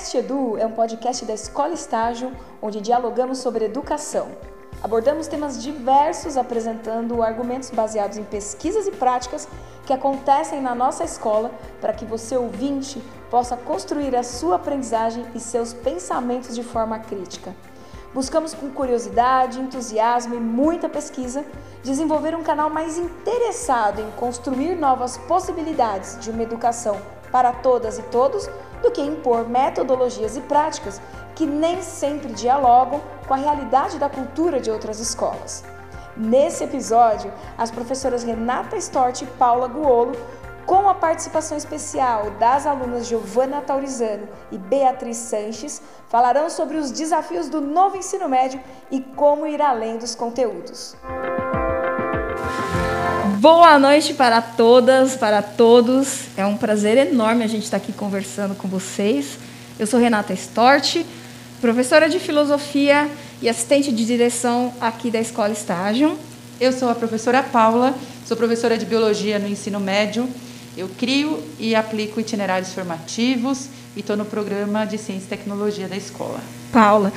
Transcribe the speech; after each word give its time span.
Cast 0.00 0.16
Edu 0.16 0.56
é 0.56 0.64
um 0.64 0.72
podcast 0.72 1.26
da 1.26 1.34
Escola 1.34 1.74
Estágio 1.74 2.34
onde 2.62 2.80
dialogamos 2.80 3.36
sobre 3.36 3.66
educação. 3.66 4.28
Abordamos 4.82 5.26
temas 5.26 5.62
diversos 5.62 6.38
apresentando 6.38 7.22
argumentos 7.22 7.68
baseados 7.68 8.16
em 8.16 8.24
pesquisas 8.24 8.86
e 8.86 8.92
práticas 8.92 9.46
que 9.84 9.92
acontecem 9.92 10.62
na 10.62 10.74
nossa 10.74 11.04
escola 11.04 11.50
para 11.82 11.92
que 11.92 12.06
você, 12.06 12.34
ouvinte, 12.34 12.98
possa 13.30 13.58
construir 13.58 14.16
a 14.16 14.22
sua 14.22 14.56
aprendizagem 14.56 15.26
e 15.34 15.38
seus 15.38 15.74
pensamentos 15.74 16.54
de 16.54 16.62
forma 16.62 16.98
crítica. 16.98 17.54
Buscamos 18.14 18.54
com 18.54 18.70
curiosidade, 18.70 19.60
entusiasmo 19.60 20.34
e 20.34 20.40
muita 20.40 20.88
pesquisa 20.88 21.44
desenvolver 21.82 22.34
um 22.34 22.42
canal 22.42 22.70
mais 22.70 22.96
interessado 22.96 24.00
em 24.00 24.10
construir 24.12 24.76
novas 24.76 25.18
possibilidades 25.18 26.18
de 26.20 26.30
uma 26.30 26.42
educação 26.42 26.96
para 27.30 27.52
todas 27.52 27.98
e 27.98 28.02
todos 28.04 28.48
do 28.82 28.90
que 28.90 29.00
impor 29.00 29.48
metodologias 29.48 30.36
e 30.36 30.40
práticas 30.40 31.00
que 31.34 31.46
nem 31.46 31.80
sempre 31.82 32.32
dialogam 32.32 33.00
com 33.26 33.34
a 33.34 33.36
realidade 33.36 33.98
da 33.98 34.08
cultura 34.08 34.60
de 34.60 34.70
outras 34.70 35.00
escolas. 35.00 35.64
Nesse 36.16 36.64
episódio, 36.64 37.32
as 37.56 37.70
professoras 37.70 38.22
Renata 38.24 38.76
Stort 38.76 39.22
e 39.22 39.26
Paula 39.26 39.68
Guolo, 39.68 40.12
com 40.66 40.88
a 40.88 40.94
participação 40.94 41.56
especial 41.56 42.30
das 42.32 42.66
alunas 42.66 43.06
Giovanna 43.06 43.60
Taurizano 43.60 44.28
e 44.52 44.58
Beatriz 44.58 45.16
Sanches, 45.16 45.80
falarão 46.08 46.50
sobre 46.50 46.76
os 46.76 46.90
desafios 46.90 47.48
do 47.48 47.60
novo 47.60 47.96
ensino 47.96 48.28
médio 48.28 48.60
e 48.90 49.00
como 49.00 49.46
ir 49.46 49.62
além 49.62 49.96
dos 49.96 50.14
conteúdos. 50.14 50.96
Boa 53.40 53.78
noite 53.78 54.12
para 54.12 54.42
todas, 54.42 55.16
para 55.16 55.40
todos. 55.40 56.24
É 56.36 56.44
um 56.44 56.58
prazer 56.58 56.98
enorme 56.98 57.42
a 57.42 57.46
gente 57.46 57.64
estar 57.64 57.78
aqui 57.78 57.90
conversando 57.90 58.54
com 58.54 58.68
vocês. 58.68 59.38
Eu 59.78 59.86
sou 59.86 59.98
Renata 59.98 60.34
Stort, 60.34 61.02
professora 61.58 62.06
de 62.06 62.18
filosofia 62.18 63.08
e 63.40 63.48
assistente 63.48 63.90
de 63.92 64.04
direção 64.04 64.74
aqui 64.78 65.10
da 65.10 65.18
Escola 65.18 65.54
Estágio. 65.54 66.18
Eu 66.60 66.70
sou 66.70 66.90
a 66.90 66.94
professora 66.94 67.42
Paula, 67.42 67.94
sou 68.26 68.36
professora 68.36 68.76
de 68.76 68.84
biologia 68.84 69.38
no 69.38 69.48
ensino 69.48 69.80
médio. 69.80 70.28
Eu 70.76 70.90
crio 70.98 71.42
e 71.58 71.74
aplico 71.74 72.20
itinerários 72.20 72.74
formativos 72.74 73.68
e 73.96 74.00
estou 74.00 74.18
no 74.18 74.26
programa 74.26 74.84
de 74.84 74.98
ciência 74.98 75.24
e 75.24 75.28
tecnologia 75.28 75.88
da 75.88 75.96
escola. 75.96 76.40
Paula, 76.70 77.10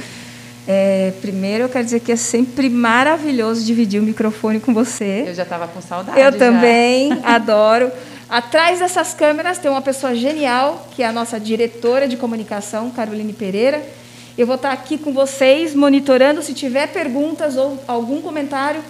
é, 0.67 1.11
primeiro, 1.21 1.65
eu 1.65 1.69
quero 1.69 1.83
dizer 1.83 1.99
que 1.99 2.11
é 2.11 2.15
sempre 2.15 2.69
maravilhoso 2.69 3.65
dividir 3.65 3.99
o 3.99 4.03
microfone 4.03 4.59
com 4.59 4.73
você. 4.73 5.25
Eu 5.27 5.33
já 5.33 5.43
estava 5.43 5.67
com 5.67 5.81
saudade. 5.81 6.19
Eu 6.19 6.31
já. 6.31 6.37
também, 6.37 7.11
adoro. 7.23 7.91
Atrás 8.29 8.79
dessas 8.79 9.13
câmeras 9.13 9.57
tem 9.57 9.69
uma 9.69 9.81
pessoa 9.81 10.15
genial, 10.15 10.87
que 10.95 11.03
é 11.03 11.07
a 11.07 11.11
nossa 11.11 11.39
diretora 11.39 12.07
de 12.07 12.15
comunicação, 12.15 12.89
Caroline 12.91 13.33
Pereira. 13.33 13.83
Eu 14.37 14.47
vou 14.47 14.55
estar 14.55 14.71
aqui 14.71 14.97
com 14.97 15.13
vocês, 15.13 15.75
monitorando. 15.75 16.41
Se 16.41 16.53
tiver 16.53 16.87
perguntas 16.87 17.57
ou 17.57 17.77
algum 17.87 18.21
comentário, 18.21 18.81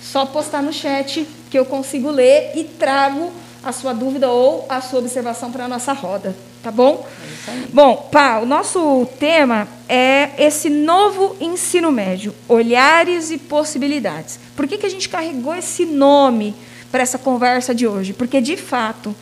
só 0.00 0.26
postar 0.26 0.62
no 0.62 0.72
chat, 0.72 1.26
que 1.50 1.58
eu 1.58 1.64
consigo 1.64 2.10
ler 2.10 2.52
e 2.54 2.64
trago 2.64 3.32
a 3.64 3.72
sua 3.72 3.92
dúvida 3.92 4.28
ou 4.28 4.66
a 4.68 4.80
sua 4.80 4.98
observação 4.98 5.50
para 5.50 5.64
a 5.64 5.68
nossa 5.68 5.92
roda. 5.92 6.34
Tá 6.62 6.70
bom? 6.70 7.04
É 7.48 7.52
bom, 7.72 8.08
pá, 8.12 8.38
o 8.38 8.46
nosso 8.46 9.06
tema 9.18 9.66
é 9.88 10.30
esse 10.38 10.70
novo 10.70 11.36
ensino 11.40 11.90
médio, 11.90 12.32
olhares 12.48 13.32
e 13.32 13.38
possibilidades. 13.38 14.38
Por 14.54 14.68
que, 14.68 14.78
que 14.78 14.86
a 14.86 14.88
gente 14.88 15.08
carregou 15.08 15.54
esse 15.54 15.84
nome 15.84 16.54
para 16.90 17.02
essa 17.02 17.18
conversa 17.18 17.74
de 17.74 17.86
hoje? 17.86 18.12
Porque, 18.12 18.40
de 18.40 18.56
fato, 18.56 19.14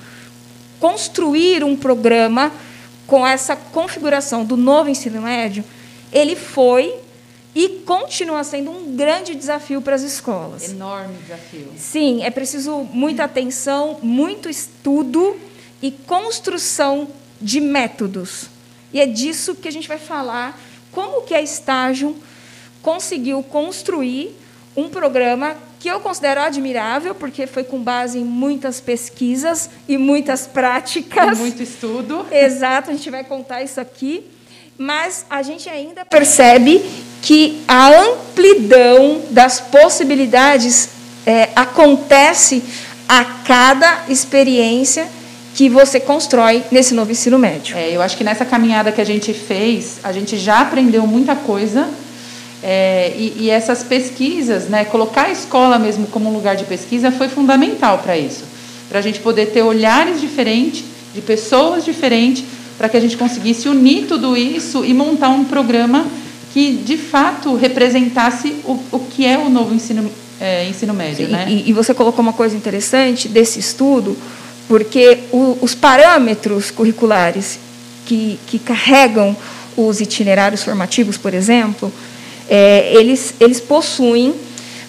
construir 0.79 1.65
um 1.65 1.75
programa 1.75 2.53
com 3.07 3.27
essa 3.27 3.57
configuração 3.57 4.45
do 4.45 4.57
novo 4.57 4.91
ensino 4.91 5.23
médio, 5.23 5.65
ele 6.13 6.37
foi 6.37 6.95
e 7.55 7.69
continua 7.87 8.45
sendo 8.45 8.71
um 8.71 8.95
grande 8.95 9.35
desafio 9.35 9.81
para 9.81 9.95
as 9.95 10.03
escolas. 10.03 10.71
Enorme 10.71 11.15
desafio. 11.23 11.69
Sim, 11.77 12.23
é 12.23 12.31
preciso 12.31 12.87
muita 12.93 13.25
atenção, 13.25 13.99
muito 14.03 14.49
estudo 14.49 15.37
e 15.83 15.91
construção 15.91 17.09
de 17.41 17.61
métodos. 17.61 18.47
E 18.93 19.01
é 19.01 19.07
disso 19.07 19.55
que 19.55 19.69
a 19.69 19.73
gente 19.73 19.89
vai 19.89 19.99
falar, 19.99 20.59
como 20.91 21.23
que 21.23 21.35
a 21.35 21.41
Estágio 21.41 22.17
conseguiu 22.83 23.43
construir 23.43 24.37
um 24.77 24.89
programa 24.89 25.57
que 25.79 25.89
eu 25.89 26.01
considero 26.01 26.41
admirável, 26.41 27.15
porque 27.15 27.47
foi 27.47 27.65
com 27.65 27.83
base 27.83 28.19
em 28.19 28.25
muitas 28.25 28.81
pesquisas 28.81 29.71
e 29.89 29.97
muitas 29.97 30.47
práticas. 30.47 31.39
E 31.39 31.41
muito 31.41 31.63
estudo. 31.63 32.27
Exato, 32.31 32.91
a 32.91 32.93
gente 32.93 33.11
vai 33.11 33.25
contar 33.25 33.63
isso 33.63 33.81
aqui. 33.81 34.25
Mas 34.77 35.27
a 35.29 35.43
gente 35.43 35.69
ainda 35.69 36.05
percebe 36.07 36.83
que 37.21 37.63
a 37.69 37.89
amplidão 37.89 39.23
das 39.31 39.61
possibilidades 39.61 40.89
é, 41.27 41.51
acontece 41.55 42.63
a 43.07 43.25
cada 43.25 44.07
experiência 44.09 45.07
que 45.55 45.69
você 45.69 45.99
constrói 45.99 46.63
nesse 46.71 46.95
novo 46.95 47.11
ensino 47.11 47.39
médio. 47.39 47.77
É, 47.77 47.91
eu 47.95 48.03
acho 48.03 48.17
que 48.17 48.25
nessa 48.25 48.45
caminhada 48.45 48.93
que 48.93 49.01
a 49.01 49.05
gente 49.05 49.33
fez, 49.33 49.99
a 50.03 50.13
gente 50.13 50.37
já 50.37 50.61
aprendeu 50.61 51.07
muita 51.07 51.35
coisa. 51.35 51.89
É, 52.63 53.13
e, 53.17 53.45
e, 53.45 53.51
essas 53.51 53.83
pesquisas, 53.83 54.69
né, 54.69 54.85
colocar 54.85 55.23
a 55.23 55.31
escola 55.31 55.79
mesmo 55.79 56.07
como 56.09 56.29
um 56.29 56.33
lugar 56.33 56.57
de 56.57 56.65
pesquisa 56.65 57.11
foi 57.11 57.29
fundamental 57.29 57.99
para 57.99 58.19
isso. 58.19 58.45
Para 58.89 58.99
a 58.99 59.03
gente 59.03 59.21
poder 59.21 59.47
ter 59.47 59.63
olhares 59.63 60.21
diferentes, 60.21 60.85
de 61.15 61.23
pessoas 61.23 61.85
diferentes, 61.85 62.45
para 62.77 62.89
que 62.89 62.97
a 62.97 63.01
gente 63.01 63.17
conseguisse 63.17 63.69
unir 63.69 64.07
tudo 64.07 64.37
isso 64.37 64.85
e 64.85 64.93
montar 64.93 65.31
um 65.31 65.45
programa 65.45 66.07
que, 66.53 66.73
de 66.73 66.97
fato, 66.97 67.55
representasse 67.55 68.57
o, 68.65 68.79
o 68.93 68.99
que 68.99 69.27
é 69.27 69.39
o 69.39 69.49
novo 69.49 69.75
ensino, 69.75 70.11
é, 70.41 70.69
ensino 70.69 70.93
médio. 70.93 71.27
Sim, 71.27 71.33
né? 71.33 71.47
e, 71.49 71.71
e 71.71 71.73
você 71.73 71.95
colocou 71.95 72.23
uma 72.23 72.33
coisa 72.33 72.57
interessante 72.57 73.29
desse 73.29 73.59
estudo, 73.59 74.17
porque 74.71 75.25
o, 75.33 75.59
os 75.61 75.75
parâmetros 75.75 76.71
curriculares 76.71 77.59
que, 78.07 78.39
que 78.47 78.57
carregam 78.57 79.37
os 79.77 80.01
itinerários 80.01 80.63
formativos, 80.63 81.19
por 81.19 81.35
exemplo, 81.35 81.93
é, 82.49 82.93
eles, 82.95 83.35
eles 83.41 83.59
possuem 83.59 84.33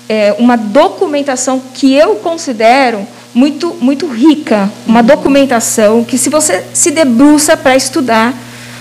é, 0.07 0.35
uma 0.37 0.55
documentação 0.55 1.59
que 1.73 1.95
eu 1.95 2.17
considero 2.17 3.07
muito, 3.33 3.75
muito 3.81 4.05
rica, 4.05 4.71
uma 4.85 5.01
documentação 5.01 6.03
que, 6.03 6.15
se 6.15 6.29
você 6.29 6.63
se 6.75 6.91
debruça 6.91 7.57
para 7.57 7.75
estudar, 7.75 8.37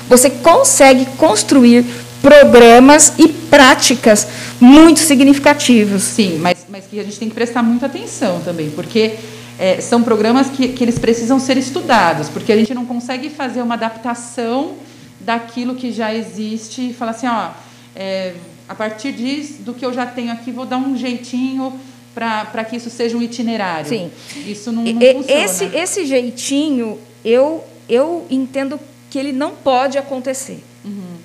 você 0.07 0.29
consegue 0.29 1.07
construir 1.17 1.83
programas 2.21 3.15
e 3.19 3.29
práticas 3.29 4.27
muito 4.61 5.01
significativos. 5.01 6.03
Sim, 6.03 6.39
mas, 6.39 6.67
mas 6.69 6.87
que 6.87 7.01
a 7.01 7.03
gente 7.03 7.19
tem 7.19 7.29
que 7.29 7.35
prestar 7.35 7.63
muita 7.63 7.87
atenção 7.87 8.41
também, 8.41 8.71
porque 8.71 9.15
é, 9.59 9.81
são 9.81 10.03
programas 10.03 10.49
que, 10.49 10.69
que 10.69 10.85
eles 10.85 10.99
precisam 10.99 11.39
ser 11.39 11.57
estudados, 11.57 12.29
porque 12.29 12.53
a 12.53 12.57
gente 12.57 12.75
não 12.75 12.87
consegue 12.87 13.29
fazer 13.29 13.63
uma 13.63 13.75
adaptação 13.75 14.75
daquilo 15.21 15.75
que 15.75 15.93
já 15.93 16.15
existe 16.15 16.91
e 16.91 16.95
falar 16.95 17.11
assim, 17.13 17.27
ó, 17.27 17.51
é, 17.95 18.35
a 18.69 18.75
partir 18.75 19.13
disso, 19.13 19.63
do 19.63 19.75
que 19.75 19.85
eu 19.85 19.93
já 19.93 20.07
tenho 20.07 20.33
aqui, 20.33 20.51
vou 20.51 20.65
dar 20.65 20.79
um 20.79 20.97
jeitinho 20.97 21.79
para 22.15 22.65
que 22.65 22.77
isso 22.77 22.91
seja 22.91 23.17
um 23.17 23.23
itinerário. 23.23 23.89
Sim. 23.89 24.11
Isso 24.47 24.73
não, 24.73 24.85
não 24.85 25.03
e, 25.03 25.15
funciona. 25.15 25.45
Esse, 25.45 25.65
esse 25.77 26.07
jeitinho, 26.07 26.99
eu, 27.25 27.65
eu 27.89 28.27
entendo 28.31 28.79
que 29.11 29.19
ele 29.19 29.33
não 29.33 29.51
pode 29.51 29.99
acontecer. 29.99 30.63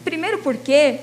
Primeiro 0.06 0.38
porque 0.38 1.00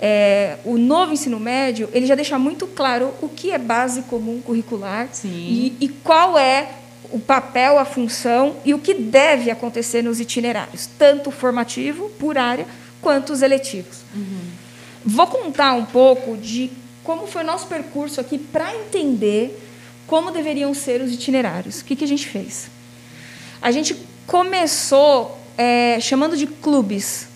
é, 0.00 0.56
o 0.64 0.76
novo 0.76 1.12
ensino 1.12 1.38
médio 1.38 1.88
ele 1.92 2.06
já 2.06 2.14
deixa 2.14 2.38
muito 2.38 2.66
claro 2.66 3.12
o 3.20 3.28
que 3.28 3.52
é 3.52 3.58
base 3.58 4.02
comum 4.02 4.40
curricular 4.40 5.08
e, 5.24 5.76
e, 5.80 5.88
qual 5.88 6.38
é 6.38 6.70
o 7.12 7.18
papel, 7.18 7.78
a 7.78 7.84
função 7.84 8.56
e 8.64 8.74
o 8.74 8.78
que 8.78 8.94
deve 8.94 9.50
acontecer 9.50 10.02
nos 10.02 10.18
itinerários, 10.18 10.88
tanto 10.98 11.30
formativo, 11.30 12.10
por 12.18 12.36
área, 12.36 12.66
quanto 13.00 13.32
os 13.32 13.42
eletivos. 13.42 13.98
Uhum. 14.14 14.40
Vou 15.04 15.26
contar 15.26 15.74
um 15.74 15.84
pouco 15.84 16.36
de 16.36 16.70
como 17.04 17.26
foi 17.26 17.42
o 17.42 17.46
nosso 17.46 17.66
percurso 17.66 18.20
aqui 18.20 18.38
para 18.38 18.74
entender 18.74 19.58
como 20.06 20.30
deveriam 20.30 20.74
ser 20.74 21.00
os 21.00 21.12
itinerários. 21.12 21.80
O 21.80 21.84
que, 21.84 21.96
que 21.96 22.04
a 22.04 22.08
gente 22.08 22.26
fez? 22.26 22.68
A 23.60 23.70
gente 23.70 23.96
começou 24.26 25.38
é, 25.56 25.98
chamando 26.00 26.36
de 26.36 26.46
clubes, 26.46 27.28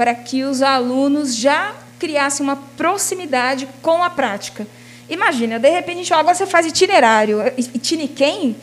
para 0.00 0.14
que 0.14 0.44
os 0.44 0.62
alunos 0.62 1.36
já 1.36 1.74
criasse 1.98 2.40
uma 2.40 2.56
proximidade 2.56 3.68
com 3.82 4.02
a 4.02 4.08
prática. 4.08 4.66
Imagina, 5.10 5.58
de 5.58 5.68
repente, 5.68 6.10
agora 6.14 6.34
você 6.34 6.46
faz 6.46 6.64
itinerário. 6.64 7.42
Itine 7.58 8.08
quem? 8.08 8.56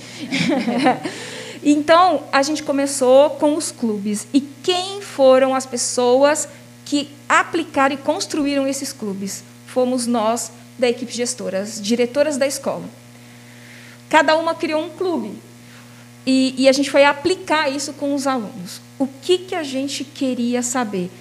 então, 1.63 2.23
a 2.31 2.41
gente 2.41 2.63
começou 2.63 3.29
com 3.29 3.55
os 3.55 3.71
clubes. 3.71 4.25
E 4.33 4.41
quem 4.63 4.99
foram 4.99 5.53
as 5.53 5.63
pessoas 5.63 6.49
que 6.83 7.07
aplicaram 7.29 7.93
e 7.93 7.99
construíram 7.99 8.67
esses 8.67 8.91
clubes? 8.91 9.43
Fomos 9.67 10.07
nós, 10.07 10.51
da 10.75 10.89
equipe 10.89 11.13
gestora, 11.13 11.59
as 11.59 11.79
diretoras 11.79 12.37
da 12.37 12.47
escola. 12.47 12.89
Cada 14.09 14.35
uma 14.37 14.55
criou 14.55 14.83
um 14.83 14.89
clube. 14.89 15.37
E, 16.25 16.55
e 16.57 16.67
a 16.67 16.71
gente 16.71 16.89
foi 16.89 17.05
aplicar 17.05 17.69
isso 17.69 17.93
com 17.93 18.15
os 18.15 18.25
alunos. 18.25 18.81
o 18.97 19.05
que, 19.05 19.37
que 19.37 19.53
a 19.53 19.61
gente 19.61 20.03
queria 20.03 20.63
saber. 20.63 21.11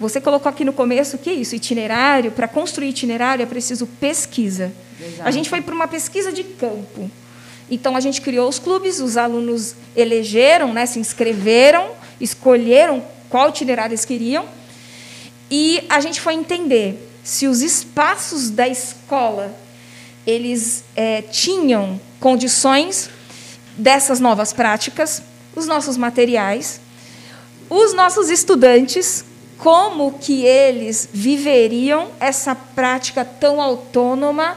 Você 0.00 0.20
colocou 0.20 0.50
aqui 0.50 0.64
no 0.64 0.72
começo 0.72 1.18
que 1.18 1.30
é 1.30 1.34
isso, 1.34 1.54
itinerário. 1.54 2.32
Para 2.32 2.48
construir 2.48 2.88
itinerário 2.88 3.42
é 3.42 3.46
preciso 3.46 3.86
pesquisa. 3.86 4.72
Exato. 5.00 5.28
A 5.28 5.30
gente 5.30 5.48
foi 5.48 5.60
para 5.60 5.74
uma 5.74 5.86
pesquisa 5.86 6.32
de 6.32 6.44
campo. 6.44 7.10
Então 7.70 7.96
a 7.96 8.00
gente 8.00 8.20
criou 8.20 8.48
os 8.48 8.58
clubes, 8.58 9.00
os 9.00 9.16
alunos 9.16 9.74
elegeram, 9.96 10.72
né, 10.72 10.84
se 10.86 10.98
inscreveram, 10.98 11.92
escolheram 12.20 13.02
qual 13.28 13.48
itinerário 13.48 13.92
eles 13.92 14.04
queriam, 14.04 14.44
e 15.50 15.82
a 15.88 16.00
gente 16.00 16.20
foi 16.20 16.34
entender 16.34 17.10
se 17.22 17.46
os 17.46 17.62
espaços 17.62 18.50
da 18.50 18.68
escola 18.68 19.54
eles 20.26 20.84
é, 20.94 21.22
tinham 21.22 22.00
condições 22.20 23.10
dessas 23.76 24.20
novas 24.20 24.52
práticas, 24.52 25.22
os 25.56 25.66
nossos 25.66 25.96
materiais, 25.96 26.80
os 27.68 27.92
nossos 27.92 28.30
estudantes, 28.30 29.24
como 29.58 30.18
que 30.18 30.44
eles 30.44 31.08
viveriam 31.12 32.08
essa 32.20 32.54
prática 32.54 33.24
tão 33.24 33.60
autônoma, 33.60 34.56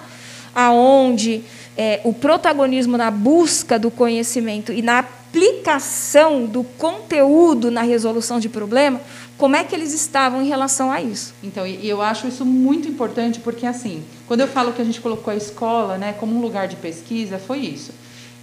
aonde 0.53 1.43
é, 1.77 2.01
o 2.03 2.13
protagonismo 2.13 2.97
na 2.97 3.11
busca 3.11 3.77
do 3.77 3.91
conhecimento 3.91 4.73
e 4.73 4.81
na 4.81 4.99
aplicação 4.99 6.45
do 6.45 6.63
conteúdo 6.63 7.69
na 7.69 7.81
resolução 7.81 8.39
de 8.39 8.49
problema, 8.49 8.99
como 9.37 9.55
é 9.55 9.63
que 9.63 9.75
eles 9.75 9.93
estavam 9.93 10.41
em 10.41 10.47
relação 10.47 10.91
a 10.91 10.99
isso? 10.99 11.33
Então, 11.43 11.65
eu 11.67 12.01
acho 12.01 12.27
isso 12.27 12.43
muito 12.43 12.87
importante 12.87 13.39
porque 13.39 13.65
assim, 13.67 14.03
quando 14.25 14.41
eu 14.41 14.47
falo 14.47 14.73
que 14.73 14.81
a 14.81 14.85
gente 14.85 14.99
colocou 14.99 15.31
a 15.31 15.35
escola, 15.37 15.97
né, 15.97 16.13
como 16.13 16.35
um 16.35 16.41
lugar 16.41 16.67
de 16.67 16.75
pesquisa, 16.75 17.37
foi 17.37 17.59
isso. 17.59 17.91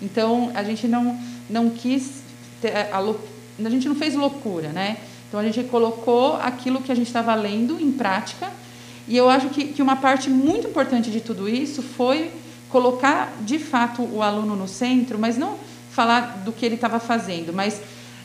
Então, 0.00 0.52
a 0.54 0.62
gente 0.62 0.86
não 0.86 1.18
não 1.50 1.68
quis 1.68 2.22
ter, 2.60 2.74
a, 2.74 2.98
a 2.98 3.70
gente 3.70 3.88
não 3.88 3.94
fez 3.94 4.14
loucura, 4.14 4.68
né? 4.68 4.96
Então 5.34 5.42
a 5.42 5.50
gente 5.50 5.68
colocou 5.68 6.36
aquilo 6.36 6.80
que 6.80 6.92
a 6.92 6.94
gente 6.94 7.08
estava 7.08 7.34
lendo 7.34 7.76
em 7.80 7.90
prática. 7.90 8.48
E 9.08 9.16
eu 9.16 9.28
acho 9.28 9.48
que, 9.48 9.64
que 9.64 9.82
uma 9.82 9.96
parte 9.96 10.30
muito 10.30 10.68
importante 10.68 11.10
de 11.10 11.20
tudo 11.20 11.48
isso 11.48 11.82
foi 11.82 12.30
colocar 12.68 13.32
de 13.40 13.58
fato 13.58 14.02
o 14.02 14.22
aluno 14.22 14.54
no 14.54 14.68
centro, 14.68 15.18
mas 15.18 15.36
não 15.36 15.56
falar 15.90 16.42
do 16.44 16.52
que 16.52 16.64
ele 16.64 16.76
estava 16.76 17.00
fazendo, 17.00 17.52
mas 17.52 17.80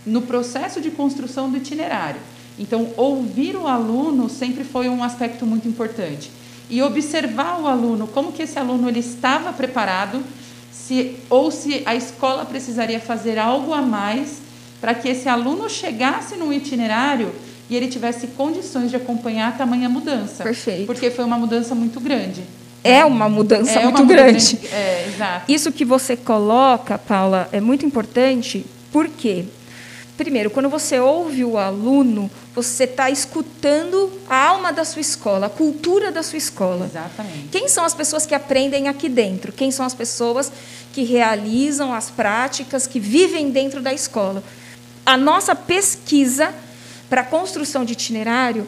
no 0.06 0.22
processo 0.22 0.80
de 0.80 0.92
construção 0.92 1.50
do 1.50 1.58
itinerário. 1.58 2.22
Então, 2.60 2.92
ouvir 2.96 3.56
o 3.56 3.66
aluno 3.66 4.30
sempre 4.30 4.64
foi 4.64 4.88
um 4.88 5.04
aspecto 5.04 5.48
muito 5.48 5.68
importante. 5.68 6.30
E 6.70 6.80
observar 6.84 7.60
o 7.60 7.66
aluno, 7.66 8.06
como 8.06 8.32
que 8.32 8.44
esse 8.44 8.60
aluno 8.60 8.88
ele 8.88 9.00
estava 9.00 9.52
preparado, 9.52 10.24
se, 10.72 11.16
ou 11.28 11.50
se 11.50 11.82
a 11.88 11.96
escola 11.96 12.46
precisaria 12.46 13.00
fazer 13.00 13.40
algo 13.40 13.74
a 13.74 13.82
mais 13.82 14.48
para 14.80 14.94
que 14.94 15.10
esse 15.10 15.28
aluno 15.28 15.70
chegasse 15.70 16.36
no 16.36 16.52
itinerário 16.54 17.34
e 17.70 17.76
ele 17.76 17.88
tivesse 17.88 18.28
condições 18.28 18.90
de 18.90 18.96
acompanhar 18.96 19.50
a 19.50 19.52
tamanha 19.52 19.90
mudança. 19.90 20.44
Perfeito. 20.44 20.86
Porque 20.86 21.12
foi 21.12 21.26
uma 21.26 21.38
mudança 21.38 21.76
muito 21.76 22.00
grande 22.00 22.44
é 22.84 23.04
uma 23.04 23.28
mudança 23.28 23.80
é 23.80 23.84
muito 23.84 24.02
uma 24.02 24.08
grande. 24.08 24.56
Mudança, 24.56 24.76
é, 24.76 25.08
exato. 25.08 25.52
Isso 25.52 25.72
que 25.72 25.86
você 25.86 26.16
coloca, 26.16 26.98
Paula, 26.98 27.50
é 27.52 27.60
muito 27.60 27.86
importante, 27.86 28.66
porque, 28.92 29.46
primeiro, 30.18 30.50
quando 30.50 30.70
você 30.70 31.00
ouve 31.00 31.44
o 31.44 31.58
aluno, 31.58 32.30
você 32.56 32.86
está 32.86 33.10
escutando 33.10 34.12
a 34.30 34.48
alma 34.48 34.72
da 34.72 34.86
sua 34.86 35.02
escola, 35.02 35.48
a 35.48 35.50
cultura 35.50 36.12
da 36.12 36.24
sua 36.24 36.38
escola. 36.38 36.86
Exatamente. 36.86 37.50
Quem 37.52 37.68
são 37.68 37.84
as 37.84 37.94
pessoas 37.94 38.26
que 38.26 38.34
aprendem 38.34 38.88
aqui 38.88 39.10
dentro? 39.10 39.52
Quem 39.52 39.72
são 39.72 39.86
as 39.86 39.94
pessoas 39.94 40.52
que 40.94 41.04
realizam 41.04 41.94
as 41.94 42.10
práticas, 42.10 42.88
que 42.88 43.00
vivem 43.00 43.52
dentro 43.52 43.82
da 43.82 43.94
escola? 43.94 44.44
A 45.10 45.18
nossa 45.18 45.56
pesquisa 45.56 46.54
para 47.10 47.22
a 47.22 47.24
construção 47.24 47.84
de 47.84 47.94
itinerário 47.94 48.68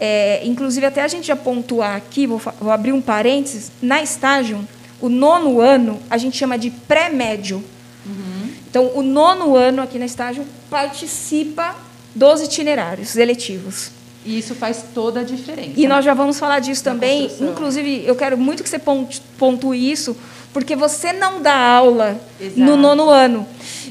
é, 0.00 0.40
inclusive, 0.46 0.86
até 0.86 1.02
a 1.02 1.08
gente 1.08 1.26
já 1.26 1.36
pontuar 1.36 1.94
aqui, 1.94 2.26
vou, 2.26 2.40
vou 2.58 2.70
abrir 2.72 2.92
um 2.92 3.02
parênteses, 3.02 3.70
na 3.82 4.02
estágio, 4.02 4.66
o 4.98 5.10
nono 5.10 5.60
ano 5.60 6.00
a 6.08 6.16
gente 6.16 6.38
chama 6.38 6.56
de 6.56 6.70
pré-médio. 6.70 7.62
Uhum. 8.06 8.50
Então, 8.70 8.92
o 8.94 9.02
nono 9.02 9.54
ano 9.54 9.82
aqui 9.82 9.98
na 9.98 10.06
estágio 10.06 10.46
participa 10.70 11.76
dos 12.14 12.40
itinerários 12.40 13.16
eletivos. 13.16 13.90
E 14.24 14.38
isso 14.38 14.54
faz 14.54 14.84
toda 14.94 15.20
a 15.20 15.22
diferença. 15.22 15.72
E 15.76 15.86
nós 15.86 16.02
já 16.02 16.14
vamos 16.14 16.38
falar 16.38 16.60
disso 16.60 16.82
também. 16.82 17.22
Construção. 17.22 17.52
Inclusive, 17.52 18.04
eu 18.06 18.16
quero 18.16 18.38
muito 18.38 18.62
que 18.62 18.68
você 18.70 18.80
pontue 19.38 19.90
isso, 19.90 20.16
porque 20.52 20.74
você 20.74 21.12
não 21.12 21.42
dá 21.42 21.54
aula 21.54 22.18
Exato. 22.40 22.58
no 22.58 22.76
nono 22.76 23.10
ano 23.10 23.46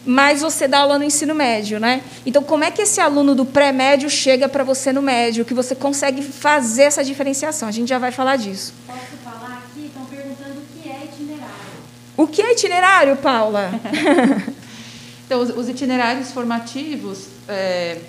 mas 0.10 0.42
você 0.42 0.68
dá 0.68 0.80
aula 0.80 0.98
no 0.98 1.04
ensino 1.04 1.36
médio, 1.36 1.80
né? 1.80 2.02
Então, 2.26 2.42
como 2.42 2.64
é 2.64 2.72
que 2.72 2.82
esse 2.82 3.00
aluno 3.00 3.36
do 3.36 3.46
pré-médio 3.46 4.10
chega 4.10 4.50
para 4.50 4.64
você 4.64 4.92
no 4.92 5.04
médio, 5.04 5.46
que 5.46 5.54
você 5.54 5.76
consegue 5.76 6.24
fazer 6.24 6.82
essa 6.84 7.04
diferenciação? 7.04 7.70
A 7.70 7.72
gente 7.72 7.90
já 7.90 8.00
vai 8.00 8.12
falar 8.12 8.36
disso. 8.36 8.74
Posso 8.88 9.00
falar 9.24 9.64
aqui? 9.66 9.86
Estão 9.86 10.04
perguntando 10.06 10.62
o 10.62 10.82
que 10.82 10.90
é 10.90 11.06
itinerário. 11.06 11.54
O 12.18 12.28
que 12.28 12.42
é 12.42 12.54
itinerário, 12.54 13.18
Paula? 13.18 13.70
então, 15.28 15.42
os, 15.42 15.52
os 15.52 15.70
itinerários 15.70 16.32
formativos, 16.32 17.28
é, 17.48 18.00